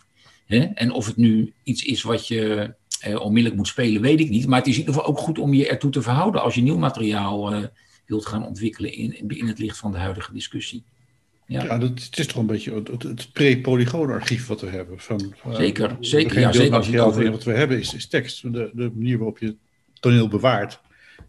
Hè? 0.46 0.58
En 0.58 0.90
of 0.90 1.06
het 1.06 1.16
nu 1.16 1.52
iets 1.62 1.84
is 1.84 2.02
wat 2.02 2.28
je 2.28 2.74
onmiddellijk 3.02 3.56
moet 3.56 3.68
spelen, 3.68 4.02
weet 4.02 4.20
ik 4.20 4.30
niet. 4.30 4.46
Maar 4.46 4.58
het 4.58 4.66
is 4.66 4.74
in 4.74 4.80
ieder 4.80 4.94
geval 4.94 5.08
ook 5.08 5.18
goed 5.18 5.38
om 5.38 5.54
je 5.54 5.68
ertoe 5.68 5.90
te 5.90 6.02
verhouden 6.02 6.42
als 6.42 6.54
je 6.54 6.62
nieuw 6.62 6.78
materiaal 6.78 7.70
wilt 8.06 8.26
gaan 8.26 8.46
ontwikkelen 8.46 8.92
in, 8.92 9.28
in 9.28 9.46
het 9.46 9.58
licht 9.58 9.78
van 9.78 9.92
de 9.92 9.98
huidige 9.98 10.32
discussie. 10.32 10.82
Ja, 11.46 11.64
ja 11.64 11.78
dat, 11.78 11.88
het 11.88 12.18
is 12.18 12.26
toch 12.26 12.36
een 12.36 12.46
beetje 12.46 12.74
het, 12.74 13.02
het 13.02 13.32
pre-polygoonarchief 13.32 14.46
wat 14.46 14.60
we 14.60 14.68
hebben. 14.68 15.00
Van, 15.00 15.34
zeker, 15.50 15.90
uh, 15.90 15.96
zeker. 16.00 16.40
Ja, 16.40 16.52
zeker 16.52 17.30
wat 17.30 17.44
we 17.44 17.52
hebben 17.52 17.78
is, 17.78 17.94
is 17.94 18.08
tekst. 18.08 18.42
De, 18.42 18.70
de 18.72 18.90
manier 18.94 19.16
waarop 19.16 19.38
je 19.38 19.56
toneel 20.00 20.28
bewaart 20.28 20.80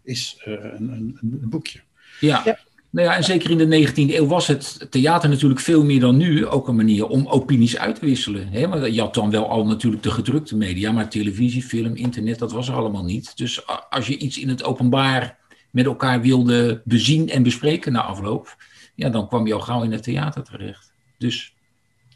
is 0.02 0.42
uh, 0.46 0.54
een, 0.54 0.88
een, 0.92 1.18
een, 1.20 1.48
boekje. 1.48 1.80
Ja. 2.20 2.42
ja. 2.44 2.58
Nou 2.90 3.06
ja, 3.08 3.16
en 3.16 3.24
zeker 3.24 3.50
in 3.50 3.70
de 3.70 3.88
19e 3.88 3.94
eeuw 3.94 4.26
was 4.26 4.46
het 4.46 4.86
theater 4.90 5.28
natuurlijk 5.28 5.60
veel 5.60 5.84
meer 5.84 6.00
dan 6.00 6.16
nu 6.16 6.46
ook 6.46 6.68
een 6.68 6.76
manier 6.76 7.06
om 7.06 7.26
opinies 7.26 7.78
uit 7.78 7.94
te 7.94 8.06
wisselen. 8.06 8.48
Hè? 8.48 8.66
Maar 8.66 8.90
je 8.90 9.00
had 9.00 9.14
dan 9.14 9.30
wel 9.30 9.48
al 9.48 9.66
natuurlijk 9.66 10.02
de 10.02 10.10
gedrukte 10.10 10.56
media, 10.56 10.92
maar 10.92 11.08
televisie, 11.08 11.62
film, 11.62 11.94
internet, 11.94 12.38
dat 12.38 12.52
was 12.52 12.68
er 12.68 12.74
allemaal 12.74 13.04
niet. 13.04 13.36
Dus 13.36 13.66
als 13.90 14.06
je 14.06 14.18
iets 14.18 14.38
in 14.38 14.48
het 14.48 14.64
openbaar 14.64 15.38
met 15.70 15.84
elkaar 15.84 16.20
wilde 16.20 16.82
bezien 16.84 17.28
en 17.28 17.42
bespreken 17.42 17.92
na 17.92 18.02
afloop, 18.02 18.56
ja, 18.94 19.08
dan 19.08 19.28
kwam 19.28 19.46
je 19.46 19.54
al 19.54 19.60
gauw 19.60 19.82
in 19.82 19.92
het 19.92 20.02
theater 20.02 20.42
terecht. 20.42 20.92
Dus. 21.18 21.54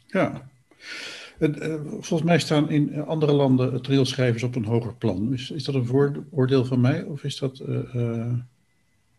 Ja. 0.07 0.49
Uh, 1.39 1.75
volgens 1.83 2.23
mij 2.23 2.39
staan 2.39 2.69
in 2.69 3.05
andere 3.05 3.31
landen 3.31 3.81
toneelschrijvers 3.81 4.43
op 4.43 4.55
een 4.55 4.65
hoger 4.65 4.95
plan. 4.95 5.33
Is, 5.33 5.51
is 5.51 5.63
dat 5.63 5.75
een 5.75 5.85
vooroordeel 5.85 6.65
van 6.65 6.81
mij? 6.81 7.03
Of 7.03 7.23
is 7.23 7.37
dat, 7.37 7.61
uh, 7.67 8.33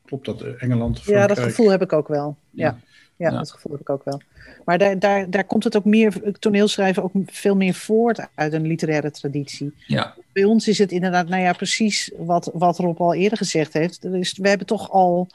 klopt 0.07 0.25
dat, 0.25 0.43
Engeland, 0.43 1.01
Frankrijk? 1.01 1.29
Ja, 1.29 1.35
dat 1.35 1.45
gevoel 1.45 1.71
heb 1.71 1.83
ik 1.83 1.93
ook 1.93 2.09
wel. 2.09 2.37
Ja, 2.51 2.79
ja, 3.17 3.31
ja. 3.31 3.37
dat 3.37 3.51
gevoel 3.51 3.73
heb 3.73 3.81
ik 3.81 3.91
ook 3.91 4.05
wel. 4.05 4.21
Maar 4.65 4.79
daar, 4.79 4.99
daar, 4.99 5.31
daar 5.31 5.45
komt 5.45 5.65
het 5.65 5.77
ook 5.77 5.85
meer, 5.85 6.39
toneelschrijven 6.39 7.03
ook 7.03 7.13
veel 7.27 7.57
meer 7.57 7.75
voort 7.75 8.27
uit 8.35 8.53
een 8.53 8.67
literaire 8.67 9.11
traditie. 9.11 9.75
Ja. 9.87 10.15
Bij 10.33 10.45
ons 10.45 10.69
is 10.69 10.79
het 10.79 10.93
inderdaad, 10.93 11.29
nou 11.29 11.43
ja, 11.43 11.53
precies 11.53 12.11
wat, 12.17 12.51
wat 12.55 12.79
Rob 12.79 13.01
al 13.01 13.15
eerder 13.15 13.39
gezegd 13.39 13.73
heeft. 13.73 14.03
Dus 14.03 14.39
we 14.39 14.49
hebben 14.49 14.67
toch 14.67 14.91
al 14.91 15.29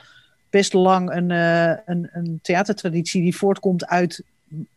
best 0.50 0.74
lang 0.74 1.12
een, 1.12 1.30
uh, 1.30 1.74
een, 1.86 2.10
een 2.12 2.40
theatertraditie 2.42 3.22
die 3.22 3.36
voortkomt 3.36 3.86
uit, 3.86 4.24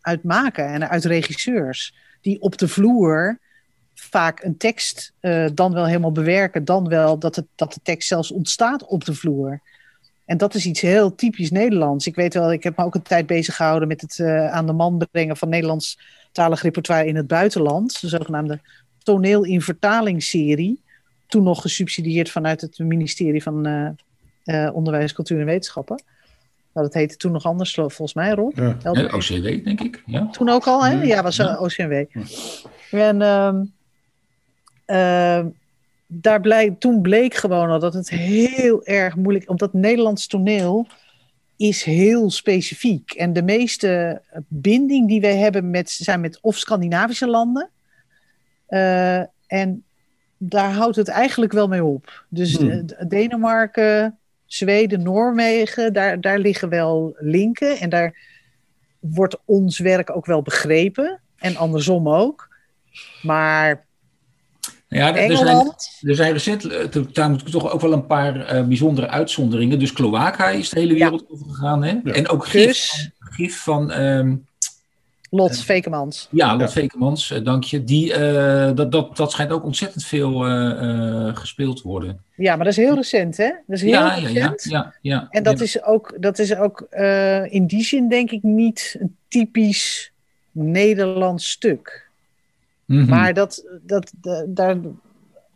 uit 0.00 0.22
maken 0.22 0.66
en 0.66 0.88
uit 0.88 1.04
regisseurs. 1.04 1.94
Die 2.20 2.40
op 2.40 2.58
de 2.58 2.68
vloer 2.68 3.38
vaak 3.94 4.42
een 4.42 4.56
tekst 4.56 5.12
uh, 5.20 5.46
dan 5.54 5.72
wel 5.72 5.86
helemaal 5.86 6.12
bewerken, 6.12 6.64
dan 6.64 6.88
wel 6.88 7.18
dat, 7.18 7.36
het, 7.36 7.46
dat 7.54 7.72
de 7.72 7.80
tekst 7.82 8.08
zelfs 8.08 8.30
ontstaat 8.30 8.84
op 8.84 9.04
de 9.04 9.14
vloer. 9.14 9.60
En 10.24 10.36
dat 10.36 10.54
is 10.54 10.66
iets 10.66 10.80
heel 10.80 11.14
typisch 11.14 11.50
Nederlands. 11.50 12.06
Ik 12.06 12.14
weet 12.14 12.34
wel, 12.34 12.52
ik 12.52 12.62
heb 12.62 12.76
me 12.76 12.84
ook 12.84 12.94
een 12.94 13.02
tijd 13.02 13.26
bezig 13.26 13.56
gehouden 13.56 13.88
met 13.88 14.00
het 14.00 14.18
uh, 14.18 14.52
aan 14.52 14.66
de 14.66 14.72
man 14.72 15.06
brengen 15.10 15.36
van 15.36 15.48
Nederlands 15.48 15.98
talig 16.32 16.62
repertoire 16.62 17.06
in 17.06 17.16
het 17.16 17.26
buitenland. 17.26 18.00
De 18.00 18.08
zogenaamde 18.08 18.60
toneel 19.02 19.44
in 19.44 19.62
vertalingsserie. 19.62 20.82
Toen 21.26 21.42
nog 21.42 21.60
gesubsidieerd 21.60 22.30
vanuit 22.30 22.60
het 22.60 22.78
ministerie 22.78 23.42
van 23.42 23.66
uh, 23.66 23.88
uh, 24.44 24.74
onderwijs, 24.74 25.12
cultuur 25.12 25.40
en 25.40 25.46
wetenschappen. 25.46 26.02
Nou, 26.72 26.86
dat 26.86 26.94
heette 26.94 27.16
toen 27.16 27.32
nog 27.32 27.44
anders, 27.44 27.74
volgens 27.74 28.14
mij, 28.14 28.30
Rob. 28.30 28.56
Ja. 28.56 28.76
OCW, 28.92 29.64
denk 29.64 29.80
ik. 29.80 30.02
Ja. 30.06 30.28
Toen 30.30 30.48
ook 30.48 30.66
al, 30.66 30.84
hè? 30.84 31.02
Ja, 31.02 31.22
was 31.22 31.36
ja. 31.36 31.58
OCW. 31.58 31.92
En 32.90 33.20
uh, 33.20 33.54
uh, 34.86 35.46
daar 36.20 36.40
bleek, 36.40 36.80
toen 36.80 37.00
bleek 37.00 37.34
gewoon 37.34 37.70
al 37.70 37.78
dat 37.78 37.94
het 37.94 38.10
heel 38.10 38.84
erg 38.84 39.16
moeilijk... 39.16 39.50
Omdat 39.50 39.72
Nederlands 39.72 40.26
toneel 40.26 40.86
is 41.56 41.82
heel 41.82 42.30
specifiek. 42.30 43.10
En 43.10 43.32
de 43.32 43.42
meeste 43.42 44.22
binding 44.48 45.08
die 45.08 45.20
wij 45.20 45.36
hebben 45.36 45.70
met, 45.70 45.90
zijn 45.90 46.20
met 46.20 46.38
of 46.40 46.56
Scandinavische 46.56 47.26
landen... 47.26 47.68
Uh, 48.68 49.22
en 49.46 49.84
daar 50.38 50.72
houdt 50.72 50.96
het 50.96 51.08
eigenlijk 51.08 51.52
wel 51.52 51.68
mee 51.68 51.84
op. 51.84 52.24
Dus 52.28 52.56
hmm. 52.56 52.86
Denemarken, 53.08 54.18
Zweden, 54.46 55.02
Noorwegen, 55.02 55.92
daar, 55.92 56.20
daar 56.20 56.38
liggen 56.38 56.68
wel 56.68 57.16
linken. 57.18 57.78
En 57.78 57.88
daar 57.88 58.18
wordt 58.98 59.36
ons 59.44 59.78
werk 59.78 60.16
ook 60.16 60.26
wel 60.26 60.42
begrepen. 60.42 61.20
En 61.38 61.56
andersom 61.56 62.08
ook. 62.08 62.48
Maar 63.22 63.86
ja, 64.94 65.16
er 65.16 65.36
zijn, 65.36 65.72
er 66.00 66.14
zijn 66.14 66.32
recent, 66.32 66.64
eh, 66.64 67.02
daar 67.12 67.30
moet 67.30 67.40
ik 67.40 67.48
toch 67.48 67.72
ook 67.72 67.80
wel 67.80 67.92
een 67.92 68.06
paar 68.06 68.54
uh, 68.54 68.66
bijzondere 68.66 69.08
uitzonderingen. 69.08 69.78
Dus 69.78 69.92
Cloaca 69.92 70.48
is 70.48 70.68
de 70.68 70.80
hele 70.80 70.94
wereld 70.94 71.20
ja. 71.20 71.34
over 71.34 71.46
gegaan. 71.46 71.84
Hè? 71.84 72.00
Ja. 72.04 72.12
En 72.12 72.28
ook 72.28 72.46
gif, 72.46 72.66
dus, 72.66 73.10
gif 73.18 73.62
van 73.62 73.92
um, 73.92 74.46
Lot 75.30 75.58
Vekemans. 75.58 76.28
Ja, 76.30 76.50
Lot 76.52 76.60
ja. 76.60 76.68
Vekemans, 76.68 77.30
uh, 77.30 77.44
dank 77.44 77.64
je. 77.64 77.84
Die, 77.84 78.18
uh, 78.18 78.70
dat, 78.74 78.92
dat, 78.92 79.16
dat 79.16 79.32
schijnt 79.32 79.50
ook 79.50 79.64
ontzettend 79.64 80.04
veel 80.04 80.48
uh, 80.48 81.36
gespeeld 81.36 81.76
te 81.76 81.88
worden. 81.88 82.20
Ja, 82.36 82.56
maar 82.56 82.64
dat 82.64 82.78
is 82.78 82.84
heel 82.84 82.94
recent, 82.94 83.36
hè? 83.36 83.48
Dat 83.66 83.76
is 83.76 83.82
heel 83.82 83.90
ja, 83.90 84.14
recent. 84.14 84.64
Ja, 84.64 84.70
ja, 84.70 84.94
ja, 85.00 85.26
En 85.30 85.42
dat 85.42 85.60
is 85.60 85.82
ook, 85.82 86.16
dat 86.20 86.38
is 86.38 86.56
ook 86.56 86.86
in 87.48 87.66
die 87.66 87.84
zin 87.84 88.08
denk 88.08 88.30
ik 88.30 88.42
niet 88.42 88.96
een 89.00 89.16
typisch 89.28 90.12
Nederlands 90.50 91.50
stuk. 91.50 92.03
Mm 92.86 92.98
-hmm. 92.98 93.08
Maar 93.08 93.34
dat, 93.34 93.64
dat, 93.82 94.12
daar, 94.46 94.76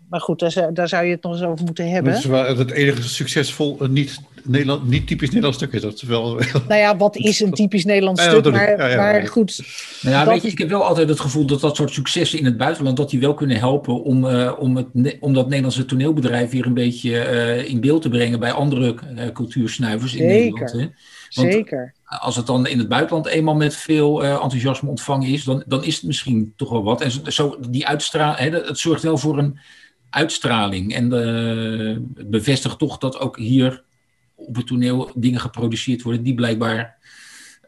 maar 0.09 0.21
goed, 0.21 0.39
daar, 0.39 0.51
zou- 0.51 0.73
daar 0.73 0.89
zou 0.89 1.05
je 1.05 1.11
het 1.11 1.23
nog 1.23 1.33
eens 1.33 1.43
over 1.43 1.65
moeten 1.65 1.91
hebben. 1.91 2.13
Dat 2.13 2.21
is 2.21 2.29
wel 2.29 2.57
het 2.57 2.71
enige 2.71 3.03
succesvol 3.03 3.77
eh, 3.81 3.89
niet, 3.89 4.21
Nederland, 4.45 4.89
niet 4.89 5.07
typisch 5.07 5.29
Nederlands 5.29 5.57
stuk 5.57 5.73
is. 5.73 5.81
Dat 5.81 5.95
is 5.95 6.03
wel... 6.03 6.41
Nou 6.69 6.81
ja, 6.81 6.97
wat 6.97 7.17
is 7.17 7.41
een 7.41 7.53
typisch 7.53 7.85
Nederlands 7.85 8.23
stuk? 8.23 8.51
Maar, 8.51 8.79
Ja, 8.79 8.87
ja, 8.87 8.97
maar 8.97 9.27
goed, 9.27 9.63
Nou 10.03 10.17
ja, 10.17 10.25
Dat 10.25 10.33
weet 10.33 10.43
je, 10.43 10.49
ik 10.49 10.59
heb 10.59 10.69
wel 10.69 10.85
altijd 10.85 11.09
het 11.09 11.21
gevoel 11.21 11.47
dat 11.47 11.61
dat 11.61 11.77
soort 11.77 11.93
successen 11.93 12.39
in 12.39 12.45
het 12.45 12.57
buitenland, 12.57 12.97
dat 12.97 13.11
die 13.11 13.21
wel 13.21 13.35
kunnen 13.35 13.57
helpen 13.57 14.03
om, 14.03 14.29
eh, 14.29 14.53
om, 14.59 14.77
het, 14.77 15.17
om 15.21 15.35
dat 15.35 15.47
Nederlandse 15.47 15.85
toneelbedrijf 15.85 16.51
weer 16.51 16.67
een 16.67 16.75
beetje 16.75 17.19
eh, 17.19 17.69
in 17.69 17.81
beeld 17.81 18.03
te 18.03 18.09
brengen 18.09 18.41
bij 18.41 18.53
andere 18.53 18.95
cultuursnuivers 19.33 20.15
in 20.15 20.31
Zeker. 20.31 20.39
Nederland. 20.39 20.73
Hè? 20.73 20.87
Want 21.35 21.53
zeker. 21.53 21.95
als 22.05 22.37
het 22.37 22.47
dan 22.47 22.67
in 22.67 22.79
het 22.79 22.89
buitenland 22.89 23.27
eenmaal 23.27 23.55
met 23.55 23.77
veel 23.77 24.25
eh, 24.25 24.31
enthousiasme 24.31 24.89
ontvangen 24.89 25.29
is, 25.29 25.45
dan, 25.45 25.63
dan 25.67 25.85
is 25.85 25.95
het 25.95 26.05
misschien 26.05 26.53
toch 26.57 26.71
wel 26.71 26.83
wat. 26.83 27.01
En 27.01 27.33
zo- 27.33 27.59
die 27.69 27.87
uitstraling, 27.87 28.67
het 28.67 28.79
zorgt 28.79 29.03
wel 29.03 29.19
voor 29.19 29.39
een 29.39 29.59
uitstraling. 30.11 30.95
En 30.95 31.11
het 31.11 32.31
bevestigt 32.31 32.79
toch 32.79 32.99
dat 32.99 33.19
ook 33.19 33.39
hier 33.39 33.83
op 34.35 34.57
het 34.57 34.67
toneel 34.67 35.11
dingen 35.15 35.41
geproduceerd 35.41 36.03
worden 36.03 36.23
die 36.23 36.35
blijkbaar 36.35 36.97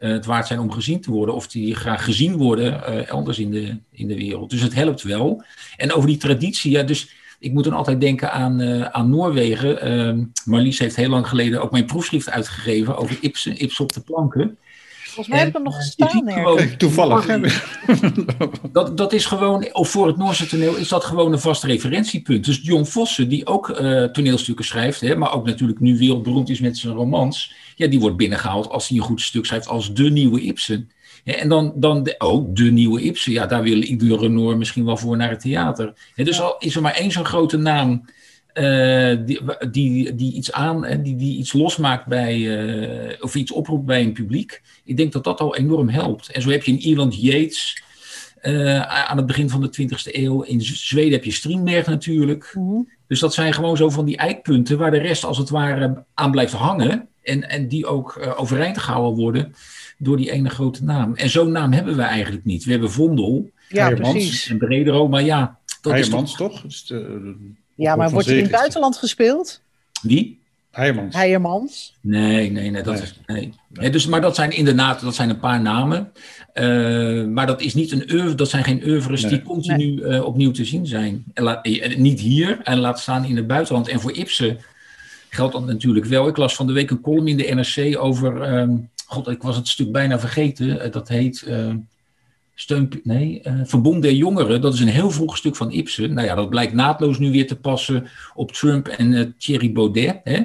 eh, 0.01 0.11
het 0.11 0.25
waard 0.25 0.47
zijn 0.47 0.59
om 0.59 0.71
gezien 0.71 1.01
te 1.01 1.11
worden. 1.11 1.35
Of 1.35 1.47
die 1.47 1.75
graag 1.75 2.03
gezien 2.03 2.37
worden 2.37 2.85
eh, 2.85 3.09
elders 3.09 3.39
in 3.39 3.51
de, 3.51 3.77
in 3.91 4.07
de 4.07 4.15
wereld. 4.15 4.49
Dus 4.49 4.61
het 4.61 4.73
helpt 4.73 5.01
wel. 5.01 5.43
En 5.77 5.93
over 5.93 6.07
die 6.07 6.17
traditie, 6.17 6.71
ja, 6.71 6.83
dus 6.83 7.15
ik 7.41 7.53
moet 7.53 7.63
dan 7.63 7.73
altijd 7.73 8.01
denken 8.01 8.31
aan, 8.31 8.59
eh, 8.61 8.81
aan 8.81 9.09
Noorwegen. 9.09 9.81
Ehm, 9.81 10.23
Marlies 10.45 10.79
heeft 10.79 10.95
heel 10.95 11.09
lang 11.09 11.27
geleden 11.27 11.61
ook 11.61 11.71
mijn 11.71 11.85
proefschrift 11.85 12.29
uitgegeven 12.29 12.97
over 12.97 13.17
Ibsen, 13.21 13.61
Ibsen 13.61 13.83
op 13.83 13.93
de 13.93 13.99
planken. 14.01 14.57
Volgens 15.03 15.27
mij 15.27 15.37
heb 15.37 15.47
ik 15.47 15.53
hem 15.53 15.63
nog 15.63 15.73
eh, 15.77 15.79
gestaan 15.79 16.27
ergens. 16.27 16.33
gewoon- 16.33 16.77
toevallig. 16.77 17.25
dat, 18.71 18.97
dat 18.97 19.13
is 19.13 19.25
gewoon, 19.25 19.73
of 19.73 19.89
voor 19.89 20.07
het 20.07 20.17
Noorse 20.17 20.47
toneel 20.47 20.75
is 20.75 20.87
dat 20.87 21.03
gewoon 21.03 21.31
een 21.31 21.39
vast 21.39 21.63
referentiepunt. 21.63 22.45
Dus 22.45 22.59
John 22.63 22.83
Vossen, 22.83 23.29
die 23.29 23.45
ook 23.47 23.69
eh, 23.69 24.03
toneelstukken 24.03 24.65
schrijft, 24.65 25.01
hè, 25.01 25.15
maar 25.15 25.33
ook 25.33 25.45
natuurlijk 25.45 25.79
nu 25.79 25.97
wereldberoemd 25.97 26.49
is 26.49 26.59
met 26.59 26.77
zijn 26.77 26.93
romans, 26.93 27.53
ja, 27.75 27.87
die 27.87 27.99
wordt 27.99 28.17
binnengehaald 28.17 28.69
als 28.69 28.87
hij 28.87 28.97
een 28.97 29.03
goed 29.03 29.21
stuk 29.21 29.45
schrijft 29.45 29.67
als 29.67 29.93
de 29.93 30.09
nieuwe 30.09 30.41
Ibsen. 30.41 30.89
En 31.23 31.49
dan, 31.49 31.73
dan 31.75 32.03
de, 32.03 32.15
ook 32.17 32.55
de 32.55 32.71
nieuwe 32.71 33.01
Ibsen, 33.01 33.31
ja, 33.31 33.45
daar 33.45 33.63
wil 33.63 33.81
iedere 33.81 34.17
Renoir 34.17 34.57
misschien 34.57 34.85
wel 34.85 34.97
voor 34.97 35.17
naar 35.17 35.29
het 35.29 35.39
theater. 35.39 35.93
Dus 36.15 36.41
al 36.41 36.55
is 36.59 36.75
er 36.75 36.81
maar 36.81 36.95
één 36.95 37.11
zo'n 37.11 37.25
grote 37.25 37.57
naam 37.57 38.05
eh, 38.53 39.17
die, 39.25 39.41
die, 39.71 40.15
die 40.15 40.33
iets 40.33 40.51
aan, 40.51 41.01
die, 41.03 41.15
die 41.15 41.37
iets 41.37 41.53
losmaakt 41.53 42.05
bij, 42.05 42.59
eh, 42.59 43.23
of 43.23 43.35
iets 43.35 43.51
oproept 43.51 43.85
bij 43.85 44.01
een 44.01 44.13
publiek. 44.13 44.61
Ik 44.83 44.97
denk 44.97 45.11
dat 45.11 45.23
dat 45.23 45.39
al 45.39 45.55
enorm 45.55 45.89
helpt. 45.89 46.31
En 46.31 46.41
zo 46.41 46.49
heb 46.49 46.63
je 46.63 46.71
in 46.71 46.79
Ierland 46.79 47.21
Yates, 47.21 47.83
eh, 48.41 48.81
aan 48.81 49.17
het 49.17 49.25
begin 49.25 49.49
van 49.49 49.61
de 49.61 49.69
20e 49.69 50.17
eeuw. 50.17 50.41
In 50.41 50.61
Zweden 50.61 51.11
heb 51.11 51.23
je 51.23 51.31
Strindberg 51.31 51.85
natuurlijk. 51.85 52.51
Mhm. 52.53 52.81
Dus 53.07 53.19
dat 53.19 53.33
zijn 53.33 53.53
gewoon 53.53 53.77
zo 53.77 53.89
van 53.89 54.05
die 54.05 54.17
eikpunten 54.17 54.77
waar 54.77 54.91
de 54.91 54.97
rest 54.97 55.23
als 55.23 55.37
het 55.37 55.49
ware 55.49 56.03
aan 56.13 56.31
blijft 56.31 56.53
hangen. 56.53 57.07
En, 57.21 57.49
en 57.49 57.67
die 57.67 57.85
ook 57.85 58.33
overeind 58.37 58.77
gehouden 58.77 59.19
worden 59.19 59.53
door 60.03 60.17
die 60.17 60.31
ene 60.31 60.49
grote 60.49 60.83
naam. 60.83 61.15
En 61.15 61.29
zo'n 61.29 61.51
naam 61.51 61.71
hebben 61.71 61.95
we 61.95 62.01
eigenlijk 62.01 62.45
niet. 62.45 62.63
We 62.63 62.71
hebben 62.71 62.91
Vondel 62.91 63.49
Ja, 63.69 63.89
precies. 63.89 64.49
en 64.49 64.57
Bredero, 64.57 65.07
maar 65.07 65.23
ja, 65.23 65.57
dat 65.81 65.95
is 65.97 66.09
toch... 66.09 66.35
Toch? 66.37 66.63
Is 66.63 66.85
de- 66.85 67.35
Ja, 67.75 67.95
maar 67.95 68.09
wordt 68.11 68.27
hij 68.27 68.35
in 68.37 68.43
het 68.43 68.51
buitenland 68.51 68.97
gespeeld? 68.97 69.61
Wie? 70.01 70.39
Heijermans. 70.71 71.15
Heijermans? 71.15 71.95
Nee, 72.01 72.51
nee, 72.51 72.69
nee. 72.69 72.83
Dat 72.83 72.93
Nee. 72.93 73.03
Is, 73.03 73.19
nee. 73.25 73.53
Nee, 73.67 73.89
dus, 73.89 74.07
maar 74.07 74.21
dat 74.21 74.35
zijn 74.35 74.51
inderdaad 74.51 75.01
dat 75.01 75.15
zijn 75.15 75.29
een 75.29 75.39
paar 75.39 75.61
namen. 75.61 76.11
Eh, 76.53 77.25
maar 77.25 77.47
dat, 77.47 77.61
is 77.61 77.73
niet 77.73 77.91
een 77.91 78.05
oeuvre, 78.11 78.35
dat 78.35 78.49
zijn 78.49 78.63
geen 78.63 78.81
oeuvres 78.85 79.21
Nee. 79.21 79.31
die 79.31 79.41
continu 79.41 80.01
eh, 80.01 80.23
opnieuw 80.23 80.51
te 80.51 80.65
zien 80.65 80.85
zijn. 80.87 81.23
En 81.33 81.43
laat, 81.43 81.65
eh, 81.65 81.97
niet 81.97 82.19
hier 82.19 82.59
en 82.63 82.77
laat 82.79 82.99
staan 82.99 83.25
in 83.25 83.35
het 83.35 83.47
buitenland. 83.47 83.87
En 83.87 83.99
voor 83.99 84.11
Ibsen 84.11 84.57
geldt 85.29 85.53
dat 85.53 85.65
natuurlijk 85.65 86.05
wel. 86.05 86.27
Ik 86.27 86.37
las 86.37 86.55
van 86.55 86.67
de 86.67 86.73
week 86.73 86.89
een 86.91 87.01
column 87.01 87.27
in 87.27 87.37
de 87.37 87.53
NRC 87.53 87.97
over... 88.03 88.41
ehm, 88.41 88.75
God, 89.11 89.27
ik 89.27 89.41
was 89.41 89.55
het 89.55 89.67
stuk 89.67 89.91
bijna 89.91 90.19
vergeten. 90.19 90.79
Eh, 90.79 90.91
dat 90.91 91.07
heet... 91.07 91.41
ehm, 91.41 91.77
Steun, 92.55 93.01
nee, 93.03 93.41
eh, 93.41 93.53
Verbond 93.63 94.01
der 94.01 94.13
Jongeren, 94.13 94.61
dat 94.61 94.73
is 94.73 94.79
een 94.79 94.87
heel 94.87 95.11
vroeg 95.11 95.37
stuk 95.37 95.55
van 95.55 95.71
Ibsen. 95.71 96.13
Nou 96.13 96.27
ja, 96.27 96.35
dat 96.35 96.49
blijkt 96.49 96.73
naadloos 96.73 97.19
nu 97.19 97.31
weer 97.31 97.47
te 97.47 97.55
passen 97.59 98.07
op 98.33 98.51
Trump 98.51 98.87
en 98.87 99.13
eh, 99.13 99.25
Thierry 99.37 99.71
Baudet. 99.71 100.19
Hè? 100.23 100.39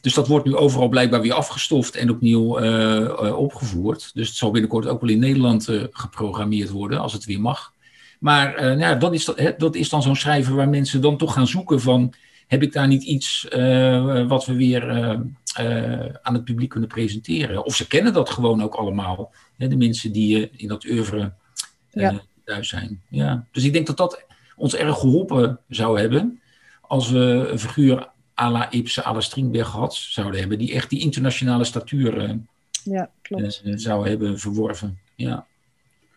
Dus 0.00 0.14
dat 0.14 0.28
wordt 0.28 0.46
nu 0.46 0.56
overal 0.56 0.88
blijkbaar 0.88 1.20
weer 1.20 1.32
afgestoft 1.32 1.96
en 1.96 2.10
opnieuw 2.10 2.58
eh, 2.58 3.04
eh, 3.04 3.38
opgevoerd. 3.38 4.10
Dus 4.14 4.28
het 4.28 4.36
zal 4.36 4.50
binnenkort 4.50 4.86
ook 4.86 5.00
wel 5.00 5.10
in 5.10 5.18
Nederland 5.18 5.68
eh, 5.68 5.82
geprogrammeerd 5.90 6.70
worden, 6.70 7.00
als 7.00 7.12
het 7.12 7.24
weer 7.24 7.40
mag. 7.40 7.72
Maar 8.20 8.54
eh, 8.54 8.64
nou 8.64 8.78
ja, 8.78 8.94
dat, 8.94 9.12
is, 9.14 9.24
dat, 9.24 9.38
hè, 9.38 9.50
dat 9.58 9.74
is 9.74 9.88
dan 9.88 10.02
zo'n 10.02 10.16
schrijver 10.16 10.54
waar 10.54 10.68
mensen 10.68 11.00
dan 11.00 11.16
toch 11.16 11.32
gaan 11.32 11.46
zoeken 11.46 11.80
van... 11.80 12.12
heb 12.48 12.62
ik 12.62 12.72
daar 12.72 12.86
niet 12.88 13.02
iets 13.02 13.48
eh, 13.48 14.26
wat 14.26 14.46
we 14.46 14.54
weer 14.54 14.88
eh, 14.88 15.20
eh, 15.54 16.14
aan 16.22 16.34
het 16.34 16.44
publiek 16.44 16.68
kunnen 16.68 16.88
presenteren? 16.88 17.64
Of 17.64 17.76
ze 17.76 17.86
kennen 17.86 18.12
dat 18.12 18.30
gewoon 18.30 18.62
ook 18.62 18.74
allemaal. 18.74 19.32
Hè, 19.56 19.68
de 19.68 19.76
mensen 19.76 20.12
die 20.12 20.50
in 20.56 20.68
dat 20.68 20.84
oeuvre 20.84 21.32
Ja. 21.90 22.20
thuis 22.44 22.68
zijn. 22.68 23.02
Ja. 23.08 23.44
Dus 23.52 23.64
ik 23.64 23.72
denk 23.72 23.86
dat 23.86 23.96
dat 23.96 24.24
ons 24.56 24.74
erg 24.74 24.98
geholpen 24.98 25.58
zou 25.68 26.00
hebben... 26.00 26.40
als 26.80 27.10
we 27.10 27.48
een 27.50 27.58
figuur 27.58 28.08
à 28.40 28.50
la 28.50 28.70
Ibsen, 28.70 29.04
à 29.04 29.12
la 29.12 29.20
Strindberg 29.20 29.68
gehad 29.68 29.94
zouden 29.94 30.40
hebben... 30.40 30.58
die 30.58 30.72
echt 30.72 30.90
die 30.90 31.00
internationale 31.00 31.64
statuur 31.64 32.38
Ja, 32.84 33.10
klopt. 33.22 33.62
zou 33.74 34.08
hebben 34.08 34.38
verworven. 34.38 34.98
Ja. 35.14 35.46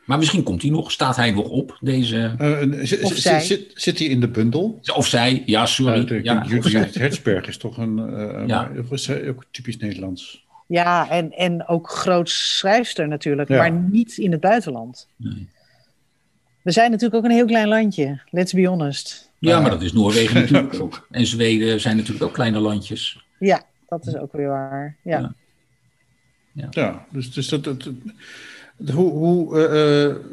Maar 0.05 0.17
misschien 0.17 0.43
komt 0.43 0.61
hij 0.61 0.71
nog, 0.71 0.91
staat 0.91 1.15
hij 1.15 1.31
nog 1.31 1.47
op, 1.49 1.77
deze... 1.81 2.35
Eh, 2.37 2.81
Of 2.81 2.87
zit- 2.87 3.17
zij. 3.17 3.39
zit, 3.41 3.71
zit 3.75 3.99
hij 3.99 4.07
in 4.07 4.19
de 4.19 4.27
bundel? 4.27 4.79
Of 4.95 5.07
zij, 5.07 5.43
ja, 5.45 5.65
sorry. 5.65 6.11
Uh, 6.11 6.23
ja. 6.23 6.45
Judith 6.47 6.95
Hertzberg 6.95 7.47
is 7.47 7.57
toch 7.57 7.77
een. 7.77 7.99
eh, 7.99 8.47
Ja. 8.47 8.69
maar- 8.89 9.27
ook 9.27 9.45
typisch 9.51 9.77
Nederlands? 9.77 10.45
Ja, 10.67 11.09
en, 11.09 11.31
en 11.31 11.67
ook 11.67 11.89
groot 11.89 12.29
schrijfster 12.29 13.07
natuurlijk, 13.07 13.49
Ja. 13.49 13.57
maar 13.57 13.71
niet 13.71 14.17
in 14.17 14.31
het 14.31 14.41
buitenland. 14.41 15.07
Nee. 15.15 15.47
We 16.61 16.71
zijn 16.71 16.91
natuurlijk 16.91 17.17
ook 17.23 17.29
een 17.29 17.35
heel 17.35 17.45
klein 17.45 17.67
landje, 17.67 18.21
let's 18.29 18.53
be 18.53 18.65
honest. 18.67 19.31
Ja, 19.39 19.59
maar 19.59 19.69
dat 19.69 19.81
is 19.81 19.93
Noorwegen 19.93 20.35
natuurlijk 20.41 20.79
ook. 20.81 21.07
En 21.11 21.25
Zweden 21.25 21.79
zijn 21.81 21.95
natuurlijk 21.97 22.23
ook 22.23 22.33
kleine 22.33 22.59
landjes. 22.59 23.23
Ja, 23.39 23.63
dat 23.87 24.05
is 24.07 24.15
ook 24.17 24.31
weer 24.31 24.47
waar. 24.47 24.97
Ja. 25.03 25.35
Ja. 26.53 26.67
Ja, 26.69 27.05
dus, 27.11 27.33
dus 27.33 27.47
dat. 27.47 27.63
dat 27.63 27.89
hoe, 28.89 29.11
hoe, 29.11 29.59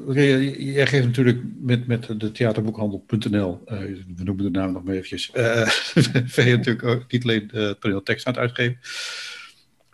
Rea, 0.08 0.38
jij 0.58 0.86
geeft 0.86 1.06
natuurlijk 1.06 1.38
met, 1.60 1.86
met 1.86 2.20
de 2.20 2.32
theaterboekhandel.nl, 2.32 3.62
eh, 3.64 3.78
we 4.16 4.22
noemen 4.24 4.44
de 4.44 4.58
naam 4.58 4.72
nog 4.72 4.84
maar 4.84 4.94
eventjes, 4.94 5.30
ben 6.36 6.46
je 6.46 6.56
natuurlijk 6.56 6.84
ook 6.84 7.12
niet 7.12 7.22
alleen 7.22 7.48
de 7.48 7.76
toneeltekst 7.80 8.26
aan 8.26 8.32
het 8.32 8.42
uitgeven, 8.42 8.78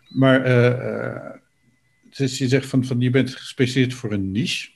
maar 0.09 0.49
je 2.11 2.49
zegt 2.49 2.67
van, 2.67 2.85
van 2.85 3.01
je 3.01 3.11
bent 3.11 3.35
gespecialiseerd 3.35 3.95
voor 3.95 4.13
een 4.13 4.33
niche, 4.33 4.69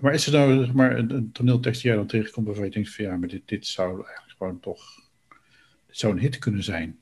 maar 0.00 0.14
is 0.14 0.26
er 0.26 0.32
nou 0.32 0.64
zeg 0.64 0.72
maar, 0.72 0.98
een, 0.98 1.30
toneeltekst 1.32 1.80
die 1.80 1.90
jij 1.90 1.98
dan 1.98 2.08
tegenkomt 2.08 2.46
waarvan 2.46 2.64
je 2.64 2.70
denkt 2.70 2.94
van 2.94 3.04
ja, 3.04 3.16
maar 3.16 3.28
dit, 3.28 3.42
dit 3.44 3.66
zou 3.66 3.88
eigenlijk 3.88 4.34
gewoon 4.38 4.60
toch, 4.60 4.82
een 5.88 6.18
hit 6.18 6.38
kunnen 6.38 6.62
zijn? 6.62 6.98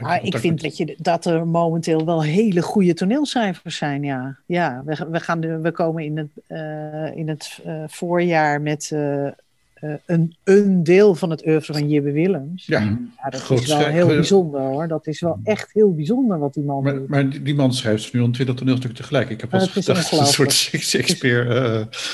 Maar 0.00 0.24
ik 0.24 0.36
vind 0.36 0.54
met- 0.54 0.62
dat, 0.62 0.76
je, 0.76 0.96
dat 0.98 1.24
er 1.24 1.46
momenteel 1.46 2.04
wel 2.04 2.22
hele 2.22 2.62
goede 2.62 2.94
toneelcijfers 2.94 3.76
zijn, 3.76 4.02
ja. 4.02 4.36
Ja, 4.46 4.82
we, 4.84 5.06
we, 5.10 5.20
gaan 5.20 5.62
we 5.62 5.72
komen 5.72 6.04
in 6.04 6.16
het, 6.16 6.28
eh, 6.46 7.16
in 7.16 7.28
het 7.28 7.60
eh, 7.64 7.82
voorjaar 7.86 8.60
met 8.60 8.92
eh, 9.76 9.90
een, 10.06 10.36
een 10.44 10.82
deel 10.82 11.14
van 11.14 11.30
het 11.30 11.46
oeuvre 11.46 11.72
van 11.72 11.88
Jibbe 11.88 12.12
Willems. 12.12 12.66
Ja, 12.66 12.80
Mhm. 12.80 12.94
Ja, 13.22 13.30
dat 13.30 13.50
is 13.50 13.66
wel 13.66 13.78
heel 13.78 14.08
eh, 14.08 14.14
bijzonder 14.14 14.60
hoor. 14.60 14.88
Dat 14.88 15.06
is 15.06 15.20
wel 15.20 15.38
echt 15.44 15.72
heel 15.72 15.94
bijzonder 15.94 16.38
wat 16.38 16.54
die 16.54 16.62
man 16.64 16.82
Maar, 16.82 16.94
doet. 16.94 17.08
maar 17.08 17.30
die, 17.30 17.42
die 17.42 17.54
man 17.54 17.72
schrijft 17.74 18.12
nu 18.12 18.20
al 18.20 18.30
twintig 18.30 18.54
toneelstukken 18.56 18.98
tegelijk. 18.98 19.30
Ik 19.30 19.40
heb 19.40 19.50
wel 19.50 19.60
gedacht, 19.60 20.12
een 20.12 20.26
soort. 20.26 20.52
Shakespeare. 20.92 21.54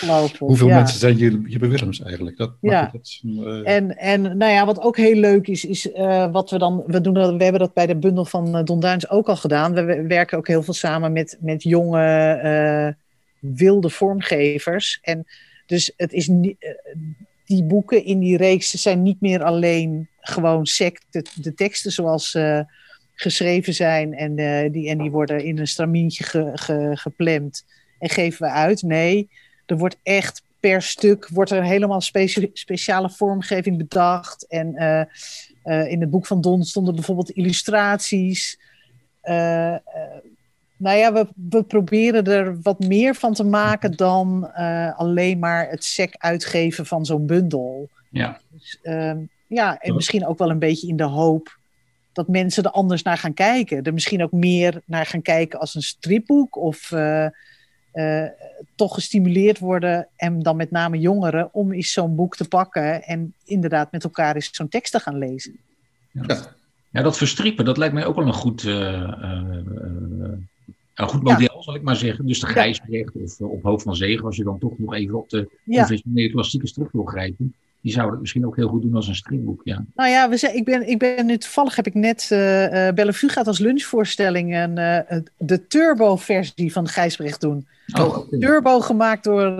eh, 0.01 0.25
hoeveel 0.38 0.68
ja. 0.68 0.77
mensen 0.77 0.98
zijn 0.98 1.18
je, 1.18 1.42
je 1.46 1.59
Willems 1.59 2.03
eigenlijk? 2.03 2.37
Dat, 2.37 2.53
Ja. 2.61 2.90
dat 2.92 3.20
En, 3.64 3.96
en 3.96 4.22
nou 4.22 4.53
ja, 4.53 4.66
wat 4.66 4.81
ook 4.81 4.96
heel 4.96 5.16
leuk 5.16 5.46
is, 5.46 5.64
is 5.64 5.92
eh, 5.92 6.33
wat 6.33 6.51
we 6.51 6.59
dan. 6.59 6.83
We, 6.87 7.01
doen 7.01 7.14
dat, 7.14 7.37
we 7.37 7.42
hebben 7.42 7.61
dat 7.61 7.75
bij 7.75 7.87
de 7.87 7.96
bundel 7.96 8.25
van 8.25 8.64
Don 8.64 8.81
Duins 8.81 9.11
ook 9.11 9.29
al 9.29 9.37
gedaan. 9.37 9.72
We, 9.72 9.83
we 9.85 10.07
werken 10.07 10.38
ook 10.38 10.46
heel 10.48 10.62
veel 10.62 10.75
samen 10.75 11.12
met, 11.12 11.38
met 11.40 11.62
jonge, 11.62 12.03
eh, 12.33 12.88
wilde 13.38 13.90
vormgevers. 13.90 14.98
En 15.03 15.27
dus 15.66 15.92
het 15.96 16.12
is 16.12 16.29
niet. 16.29 16.57
Eh, 17.42 17.57
die 17.57 17.64
boeken 17.64 18.05
in 18.05 18.18
die 18.18 18.37
reeks 18.37 18.70
zijn 18.70 19.02
niet 19.02 19.20
meer 19.20 19.42
alleen 19.42 20.09
gewoon 20.20 20.66
sect, 20.66 21.05
de, 21.11 21.55
teksten 21.55 21.92
zoals 21.92 22.31
ze 22.31 22.66
geschreven 23.14 23.74
zijn. 23.74 24.14
En, 24.14 24.38
eh, 24.38 24.72
die, 24.72 24.88
en 24.88 24.98
die 24.98 25.11
worden 25.11 25.44
in 25.44 25.59
een 25.59 25.66
stramientje 25.66 26.24
ge, 26.24 27.52
en 27.98 28.09
geven 28.09 28.46
we 28.46 28.52
uit. 28.52 28.83
Nee, 28.83 29.31
er 29.66 29.76
wordt 29.76 29.96
echt 30.02 30.42
per 30.61 30.83
stuk 30.83 31.28
wordt 31.28 31.50
er 31.50 31.64
helemaal 31.64 32.00
specia- 32.00 32.48
speciale 32.52 33.11
vormgeving 33.11 33.78
bedacht. 33.78 34.46
En 34.46 34.74
eh, 34.76 35.00
eh, 35.62 35.90
in 35.90 36.00
het 36.00 36.11
boek 36.11 36.26
van 36.26 36.40
Don 36.40 36.64
stonden 36.64 36.94
bijvoorbeeld 36.94 37.31
illustraties. 37.31 38.59
Eh, 40.82 40.90
eh, 40.90 40.96
Nou 40.98 40.98
ja, 40.98 41.12
we, 41.12 41.26
we 41.50 41.62
proberen 41.62 42.24
er 42.24 42.60
wat 42.62 42.78
meer 42.78 43.14
van 43.14 43.34
te 43.34 43.44
maken 43.44 43.92
dan 43.92 44.50
uh, 44.56 44.98
alleen 44.98 45.38
maar 45.38 45.68
het 45.70 45.84
sec 45.84 46.14
uitgeven 46.18 46.86
van 46.86 47.04
zo'n 47.04 47.26
bundel. 47.26 47.88
Ja. 48.10 48.40
Dus, 48.48 48.78
uh, 48.82 49.12
ja, 49.46 49.78
en 49.78 49.94
misschien 49.94 50.26
ook 50.26 50.38
wel 50.38 50.50
een 50.50 50.58
beetje 50.58 50.88
in 50.88 50.96
de 50.96 51.02
hoop 51.02 51.58
dat 52.12 52.28
mensen 52.28 52.64
er 52.64 52.70
anders 52.70 53.02
naar 53.02 53.18
gaan 53.18 53.34
kijken. 53.34 53.82
Er 53.82 53.92
misschien 53.92 54.22
ook 54.22 54.32
meer 54.32 54.82
naar 54.84 55.06
gaan 55.06 55.22
kijken 55.22 55.60
als 55.60 55.74
een 55.74 55.82
stripboek 55.82 56.56
of 56.56 56.90
uh, 56.90 57.26
toch 58.74 58.94
gestimuleerd 58.94 59.58
worden 59.58 60.08
en 60.16 60.42
dan 60.42 60.56
met 60.56 60.70
name 60.70 60.98
jongeren 60.98 61.54
om 61.54 61.72
eens 61.72 61.92
zo'n 61.92 62.14
boek 62.14 62.36
te 62.36 62.48
pakken 62.48 63.02
en 63.02 63.34
inderdaad 63.44 63.92
met 63.92 64.04
elkaar 64.04 64.34
eens 64.34 64.48
zo'n 64.52 64.68
tekst 64.68 64.92
te 64.92 65.00
gaan 65.00 65.18
lezen. 65.18 65.56
Ja. 66.10 66.36
ja, 66.90 67.02
dat 67.02 67.16
verstrippen, 67.16 67.64
dat 67.64 67.76
lijkt 67.76 67.94
mij 67.94 68.06
ook 68.06 68.16
wel 68.16 68.26
een 68.26 68.32
goed, 68.32 68.62
een 71.02 71.08
goed 71.08 71.22
model, 71.22 71.56
ja. 71.56 71.62
zal 71.62 71.74
ik 71.74 71.82
maar 71.82 71.96
zeggen. 71.96 72.26
Dus 72.26 72.40
de 72.40 72.46
Grijsbrecht 72.46 73.14
of 73.14 73.40
op 73.40 73.62
Hoofd 73.62 73.82
van 73.82 73.96
Zegen, 73.96 74.24
als 74.24 74.36
je 74.36 74.44
dan 74.44 74.58
toch 74.58 74.78
nog 74.78 74.94
even 74.94 75.18
op 75.18 75.28
de 75.28 75.48
conventionele 75.66 76.30
klassieke 76.30 76.66
strip 76.66 76.92
wil 76.92 77.04
grijpen. 77.04 77.54
Die 77.80 77.92
zouden 77.92 78.12
het 78.12 78.20
misschien 78.20 78.46
ook 78.46 78.56
heel 78.56 78.68
goed 78.68 78.82
doen 78.82 78.94
als 78.94 79.08
een 79.08 79.14
stripboek, 79.14 79.60
ja. 79.64 79.84
Nou 79.94 80.10
ja, 80.10 80.28
we 80.28 80.36
zijn, 80.36 80.56
ik, 80.56 80.64
ben, 80.64 80.88
ik 80.88 80.98
ben 80.98 81.26
nu 81.26 81.38
toevallig 81.38 81.76
heb 81.76 81.86
ik 81.86 81.94
net 81.94 82.28
uh, 82.32 82.38
Bellevue 82.94 83.28
gaat 83.28 83.46
als 83.46 83.58
lunchvoorstelling 83.58 84.54
en 84.54 84.78
uh, 84.78 85.18
de 85.36 85.66
turbo-versie 85.66 86.72
van 86.72 86.88
Gijsbrecht 86.88 87.40
doen. 87.40 87.66
Oh, 87.98 88.18
okay. 88.18 88.38
Turbo 88.38 88.80
gemaakt 88.80 89.24
door 89.24 89.56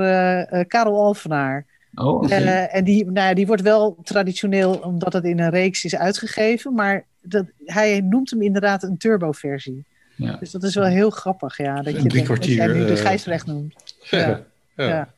Karel 0.67 1.01
Alvenaar. 1.01 1.65
Oh, 1.95 2.15
okay. 2.15 2.67
en 2.67 2.85
die, 2.85 3.11
nou, 3.11 3.35
die 3.35 3.47
wordt 3.47 3.63
wel 3.63 3.97
traditioneel, 4.03 4.75
omdat 4.75 5.13
het 5.13 5.25
in 5.25 5.41
een 5.41 5.51
reeks 5.51 5.85
is 5.85 5.97
uitgegeven, 5.97 6.75
maar 6.75 7.05
dat, 7.21 7.47
hij 7.65 8.01
noemt 8.01 8.31
hem 8.31 8.43
inderdaad 8.43 8.83
een 8.83 8.97
turbo-versie. 8.97 9.85
Ja. 10.23 10.37
Dus 10.37 10.51
dat 10.51 10.63
is 10.63 10.75
wel 10.75 10.85
heel 10.85 11.11
grappig, 11.11 11.57
ja. 11.57 11.83
Dat, 11.83 11.95
je 11.95 11.99
drie 11.99 12.13
dat, 12.13 12.23
kwartier, 12.23 12.57
dat 12.57 12.67
jij 12.67 12.79
nu 12.79 12.87
de 12.87 12.93
uh, 12.93 12.99
Gijsbrecht 12.99 13.47
noemt. 13.47 13.75
Ja. 14.11 14.47
Ja. 14.77 15.15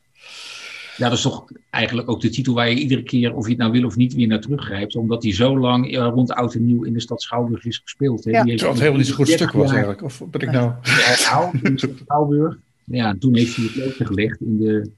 ja. 0.97 1.09
dat 1.09 1.17
is 1.17 1.21
toch 1.21 1.45
eigenlijk 1.69 2.09
ook 2.09 2.21
de 2.21 2.29
titel 2.29 2.53
waar 2.53 2.69
je 2.69 2.75
iedere 2.75 3.03
keer, 3.03 3.35
of 3.35 3.43
je 3.43 3.49
het 3.49 3.59
nou 3.59 3.71
wil 3.71 3.85
of 3.85 3.95
niet, 3.95 4.13
weer 4.13 4.27
naar 4.27 4.41
teruggrijpt. 4.41 4.95
Omdat 4.95 5.21
die 5.21 5.33
zo 5.33 5.59
lang 5.59 5.93
uh, 5.93 6.07
rond 6.13 6.31
Oud 6.31 6.53
en 6.53 6.65
Nieuw 6.65 6.83
in 6.83 6.93
de 6.93 6.99
stad 6.99 7.21
Schouwburg 7.21 7.65
is 7.65 7.77
gespeeld. 7.77 8.23
Hè. 8.23 8.31
Ja. 8.31 8.41
Die 8.41 8.51
heeft 8.51 8.63
Terwijl 8.63 8.71
het 8.71 8.79
helemaal 8.79 8.97
niet 8.97 9.07
zo'n 9.07 9.25
goed 9.25 9.29
stuk 9.29 9.51
was 9.51 9.71
eigenlijk. 9.71 10.03
Of 10.03 10.23
ben 10.29 10.41
ik 10.41 10.51
nou... 10.51 10.73
Ja, 10.83 11.51
in 11.63 11.79
Schouwburg. 11.79 12.57
Ja, 12.83 13.15
toen 13.19 13.35
heeft 13.35 13.55
hij 13.55 13.65
het 13.65 13.75
leukste 13.75 14.05
gelegd 14.05 14.41
in 14.41 14.57
de 14.57 14.89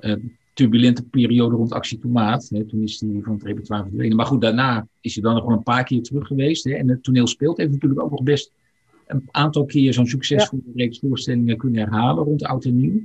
uh, 0.00 0.14
turbulente 0.52 1.02
periode 1.02 1.56
rond 1.56 1.72
Actie 1.72 1.98
Tomaat. 1.98 2.48
Hè. 2.48 2.64
Toen 2.64 2.82
is 2.82 3.00
hij 3.00 3.20
van 3.22 3.32
het 3.32 3.42
repertoire 3.42 3.82
verdwenen. 3.82 4.16
Maar 4.16 4.26
goed, 4.26 4.40
daarna 4.40 4.86
is 5.00 5.14
hij 5.14 5.22
dan 5.22 5.34
nog 5.34 5.44
wel 5.44 5.56
een 5.56 5.62
paar 5.62 5.84
keer 5.84 6.02
terug 6.02 6.26
geweest. 6.26 6.64
Hè. 6.64 6.72
En 6.72 6.88
het 6.88 7.02
toneel 7.02 7.26
speelt 7.26 7.56
heeft 7.56 7.70
natuurlijk 7.70 8.00
ook 8.00 8.10
nog 8.10 8.22
best 8.22 8.52
een 9.08 9.28
aantal 9.30 9.64
keer 9.64 9.92
zo'n 9.92 10.06
succesvolle 10.06 10.62
ja. 10.66 10.72
reeks 10.74 10.98
voorstellingen 10.98 11.56
kunnen 11.56 11.80
herhalen 11.80 12.24
rond 12.24 12.44
Oud 12.44 12.64
en 12.64 12.76
Nieuw. 12.76 13.00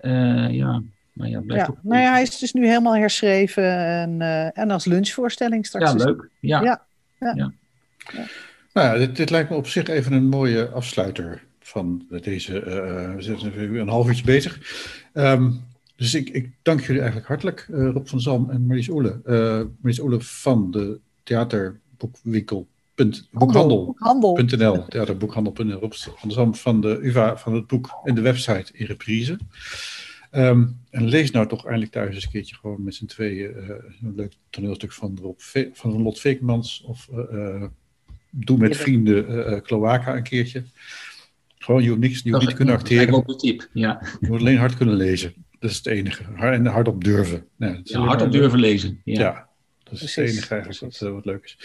Uh, 0.00 0.50
ja, 0.50 0.82
maar 1.12 1.28
ja, 1.28 1.40
blijft 1.40 1.66
ja. 1.66 1.74
Nou 1.82 2.02
ja, 2.02 2.12
hij 2.12 2.22
is 2.22 2.38
dus 2.38 2.52
nu 2.52 2.66
helemaal 2.66 2.96
herschreven 2.96 3.78
en, 3.78 4.20
uh, 4.20 4.58
en 4.58 4.70
als 4.70 4.84
lunchvoorstelling 4.84 5.66
straks. 5.66 5.92
Ja, 5.92 6.04
leuk. 6.04 6.28
Ja. 6.40 6.62
Ja. 6.62 6.86
ja. 7.18 7.32
ja. 7.34 7.52
ja. 8.12 8.24
Nou 8.72 8.86
ja, 8.86 9.06
dit, 9.06 9.16
dit, 9.16 9.30
lijkt 9.30 9.50
me 9.50 9.56
op 9.56 9.66
zich 9.66 9.86
even 9.86 10.12
een 10.12 10.28
mooie 10.28 10.68
afsluiter 10.68 11.44
van 11.60 12.06
deze. 12.20 12.54
Uh, 12.54 13.14
we 13.14 13.22
zijn 13.22 13.52
nu 13.56 13.80
een 13.80 13.88
half 13.88 14.06
uurtje 14.06 14.24
bezig. 14.24 14.60
Um, 15.14 15.60
dus 15.96 16.14
ik, 16.14 16.28
ik, 16.28 16.50
dank 16.62 16.80
jullie 16.80 17.00
eigenlijk 17.00 17.28
hartelijk, 17.28 17.66
uh, 17.70 17.90
Rob 17.90 18.06
van 18.06 18.20
Zam 18.20 18.50
en 18.50 18.66
Marlies 18.66 18.88
Oele. 18.88 19.20
Marlies 19.80 20.00
Oele 20.00 20.20
van 20.20 20.70
de 20.70 20.98
theaterboekwinkel 21.22 22.68
boekhandel.nl, 23.30 24.84
theaterboekhandel.nl, 24.88 25.78
Rob 25.78 25.92
van 25.92 26.30
Zam 26.30 26.54
van 26.54 26.80
de 26.80 26.98
UvA 27.02 27.36
van 27.36 27.54
het 27.54 27.66
boek 27.66 28.00
en 28.04 28.14
de 28.14 28.20
website 28.20 28.72
in 28.72 28.86
reprise. 28.86 29.38
Um, 30.32 30.80
en 30.90 31.08
lees 31.08 31.30
nou 31.30 31.48
toch 31.48 31.64
eindelijk 31.64 31.92
thuis 31.92 32.14
eens 32.14 32.24
een 32.24 32.30
keertje 32.30 32.54
gewoon 32.54 32.84
met 32.84 32.94
z'n 32.94 33.06
tweeën 33.06 33.50
uh, 33.56 33.68
een 34.02 34.14
leuk 34.16 34.32
toneelstuk 34.50 34.92
van, 34.92 35.18
Rob 35.22 35.38
Ve 35.38 35.70
van 35.72 36.02
Lot 36.02 36.20
Veekmans. 36.20 36.84
Of 36.86 37.08
uh, 37.12 37.64
doe 38.30 38.58
met 38.58 38.76
vrienden 38.76 39.30
uh, 39.30 39.60
Cloaca 39.60 40.16
een 40.16 40.22
keertje. 40.22 40.62
Gewoon, 41.58 41.82
je 41.82 41.88
hoeft 41.88 42.00
niks, 42.00 42.20
je 42.22 42.30
hoeft 42.30 42.40
niet 42.40 42.50
te 42.50 42.56
kunnen 42.56 42.74
acteren. 42.74 43.14
Op 43.14 43.26
de 43.26 43.36
tip, 43.36 43.68
ja. 43.72 44.02
Je 44.20 44.26
moet 44.28 44.40
alleen 44.40 44.58
hard 44.58 44.76
kunnen 44.76 44.94
lezen. 44.94 45.34
Dat 45.58 45.70
is 45.70 45.76
het 45.76 45.86
enige. 45.86 46.24
En 46.36 46.66
hardop 46.66 47.04
durven. 47.04 47.46
Nee, 47.56 47.80
ja, 47.82 48.00
hardop 48.00 48.32
durven 48.32 48.58
lezen. 48.58 49.00
Ja, 49.04 49.20
ja 49.20 49.48
dat 49.82 49.92
is 49.92 49.98
Precies. 49.98 50.14
het 50.14 50.28
enige 50.28 50.54
eigenlijk 50.54 50.80
wat, 50.80 51.08
uh, 51.08 51.14
wat 51.14 51.24
leuk 51.24 51.44
is. 51.44 51.58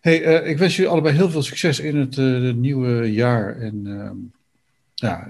Hey, 0.00 0.42
uh, 0.42 0.48
ik 0.48 0.58
wens 0.58 0.76
jullie 0.76 0.90
allebei 0.90 1.16
heel 1.16 1.30
veel 1.30 1.42
succes 1.42 1.80
in 1.80 1.96
het 1.96 2.16
uh, 2.16 2.54
nieuwe 2.54 3.12
jaar. 3.12 3.56
En 3.56 3.86
uh, 3.86 4.10
ja, 4.94 5.26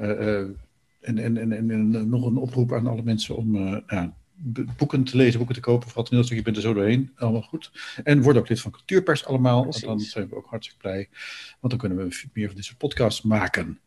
en, 1.00 1.18
en, 1.18 1.36
en, 1.36 1.70
en, 1.70 2.08
nog 2.08 2.26
een 2.26 2.36
oproep 2.36 2.72
aan 2.72 2.86
alle 2.86 3.02
mensen 3.02 3.36
om 3.36 3.56
ja, 3.86 4.14
boeken 4.76 5.04
te 5.04 5.16
lezen, 5.16 5.38
boeken 5.38 5.54
te 5.54 5.60
kopen. 5.60 5.86
Vooral 5.86 6.04
toneelstuk, 6.04 6.36
je 6.36 6.42
bent 6.42 6.56
er 6.56 6.62
zo 6.62 6.74
doorheen. 6.74 7.12
Allemaal 7.16 7.42
goed. 7.42 7.70
En 8.04 8.22
word 8.22 8.36
ook 8.36 8.48
lid 8.48 8.60
van 8.60 8.70
Cultuurpers 8.70 9.24
allemaal. 9.24 9.62
Want 9.62 9.80
dan 9.80 10.00
zijn 10.00 10.28
we 10.28 10.36
ook 10.36 10.46
hartstikke 10.46 10.82
blij. 10.82 11.08
Want 11.60 11.72
dan 11.72 11.78
kunnen 11.78 11.98
we 11.98 12.24
meer 12.32 12.46
van 12.46 12.56
deze 12.56 12.76
podcasts 12.76 13.22
maken. 13.22 13.80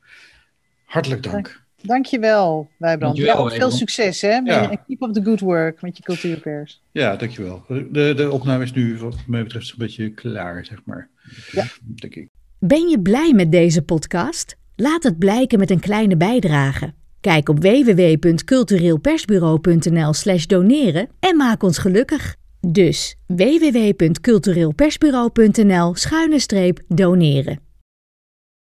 Hartelijk 0.86 1.24
dank. 1.24 1.63
Dankjewel, 1.86 2.70
Wijbrand. 2.78 3.16
Dankjewel, 3.16 3.52
ja, 3.52 3.56
veel 3.56 3.72
succes 3.72 4.22
hè. 4.22 4.36
Ja. 4.36 4.72
En 4.72 4.80
keep 4.88 5.02
up 5.02 5.14
the 5.14 5.24
good 5.24 5.40
work 5.40 5.82
met 5.82 5.98
je 5.98 6.04
cultuurpers. 6.04 6.82
Ja, 6.92 7.16
dankjewel. 7.16 7.64
De, 7.68 8.14
de 8.16 8.32
opname 8.32 8.64
is 8.64 8.74
nu 8.74 8.98
wat 8.98 9.16
mij 9.28 9.44
betreft 9.44 9.72
een 9.72 9.78
beetje 9.78 10.10
klaar, 10.10 10.66
zeg 10.66 10.82
maar. 10.86 11.10
Ja. 11.52 11.66
Denk 11.96 12.16
ik. 12.16 12.30
Ben 12.60 12.90
je 12.90 13.02
blij 13.02 13.34
met 13.34 13.52
deze 13.52 13.82
podcast? 13.82 14.56
Laat 14.76 15.04
het 15.04 15.20
blijken 15.20 15.60
met 15.60 15.70
een 15.70 15.80
kleine 15.80 16.18
bijdrage. 16.18 16.94
Kijk 17.22 17.50
op 17.50 17.60
www.cultureelpersbureau.nl 17.60 20.14
slash 20.14 20.46
doneren 20.46 21.08
en 21.20 21.38
maak 21.38 21.64
ons 21.64 21.78
gelukkig. 21.78 22.36
Dus 22.68 23.16
www.cultureelpersbureau.nl 23.28 25.96
schuine 25.96 26.40
streep 26.40 26.80
doneren. 26.88 27.63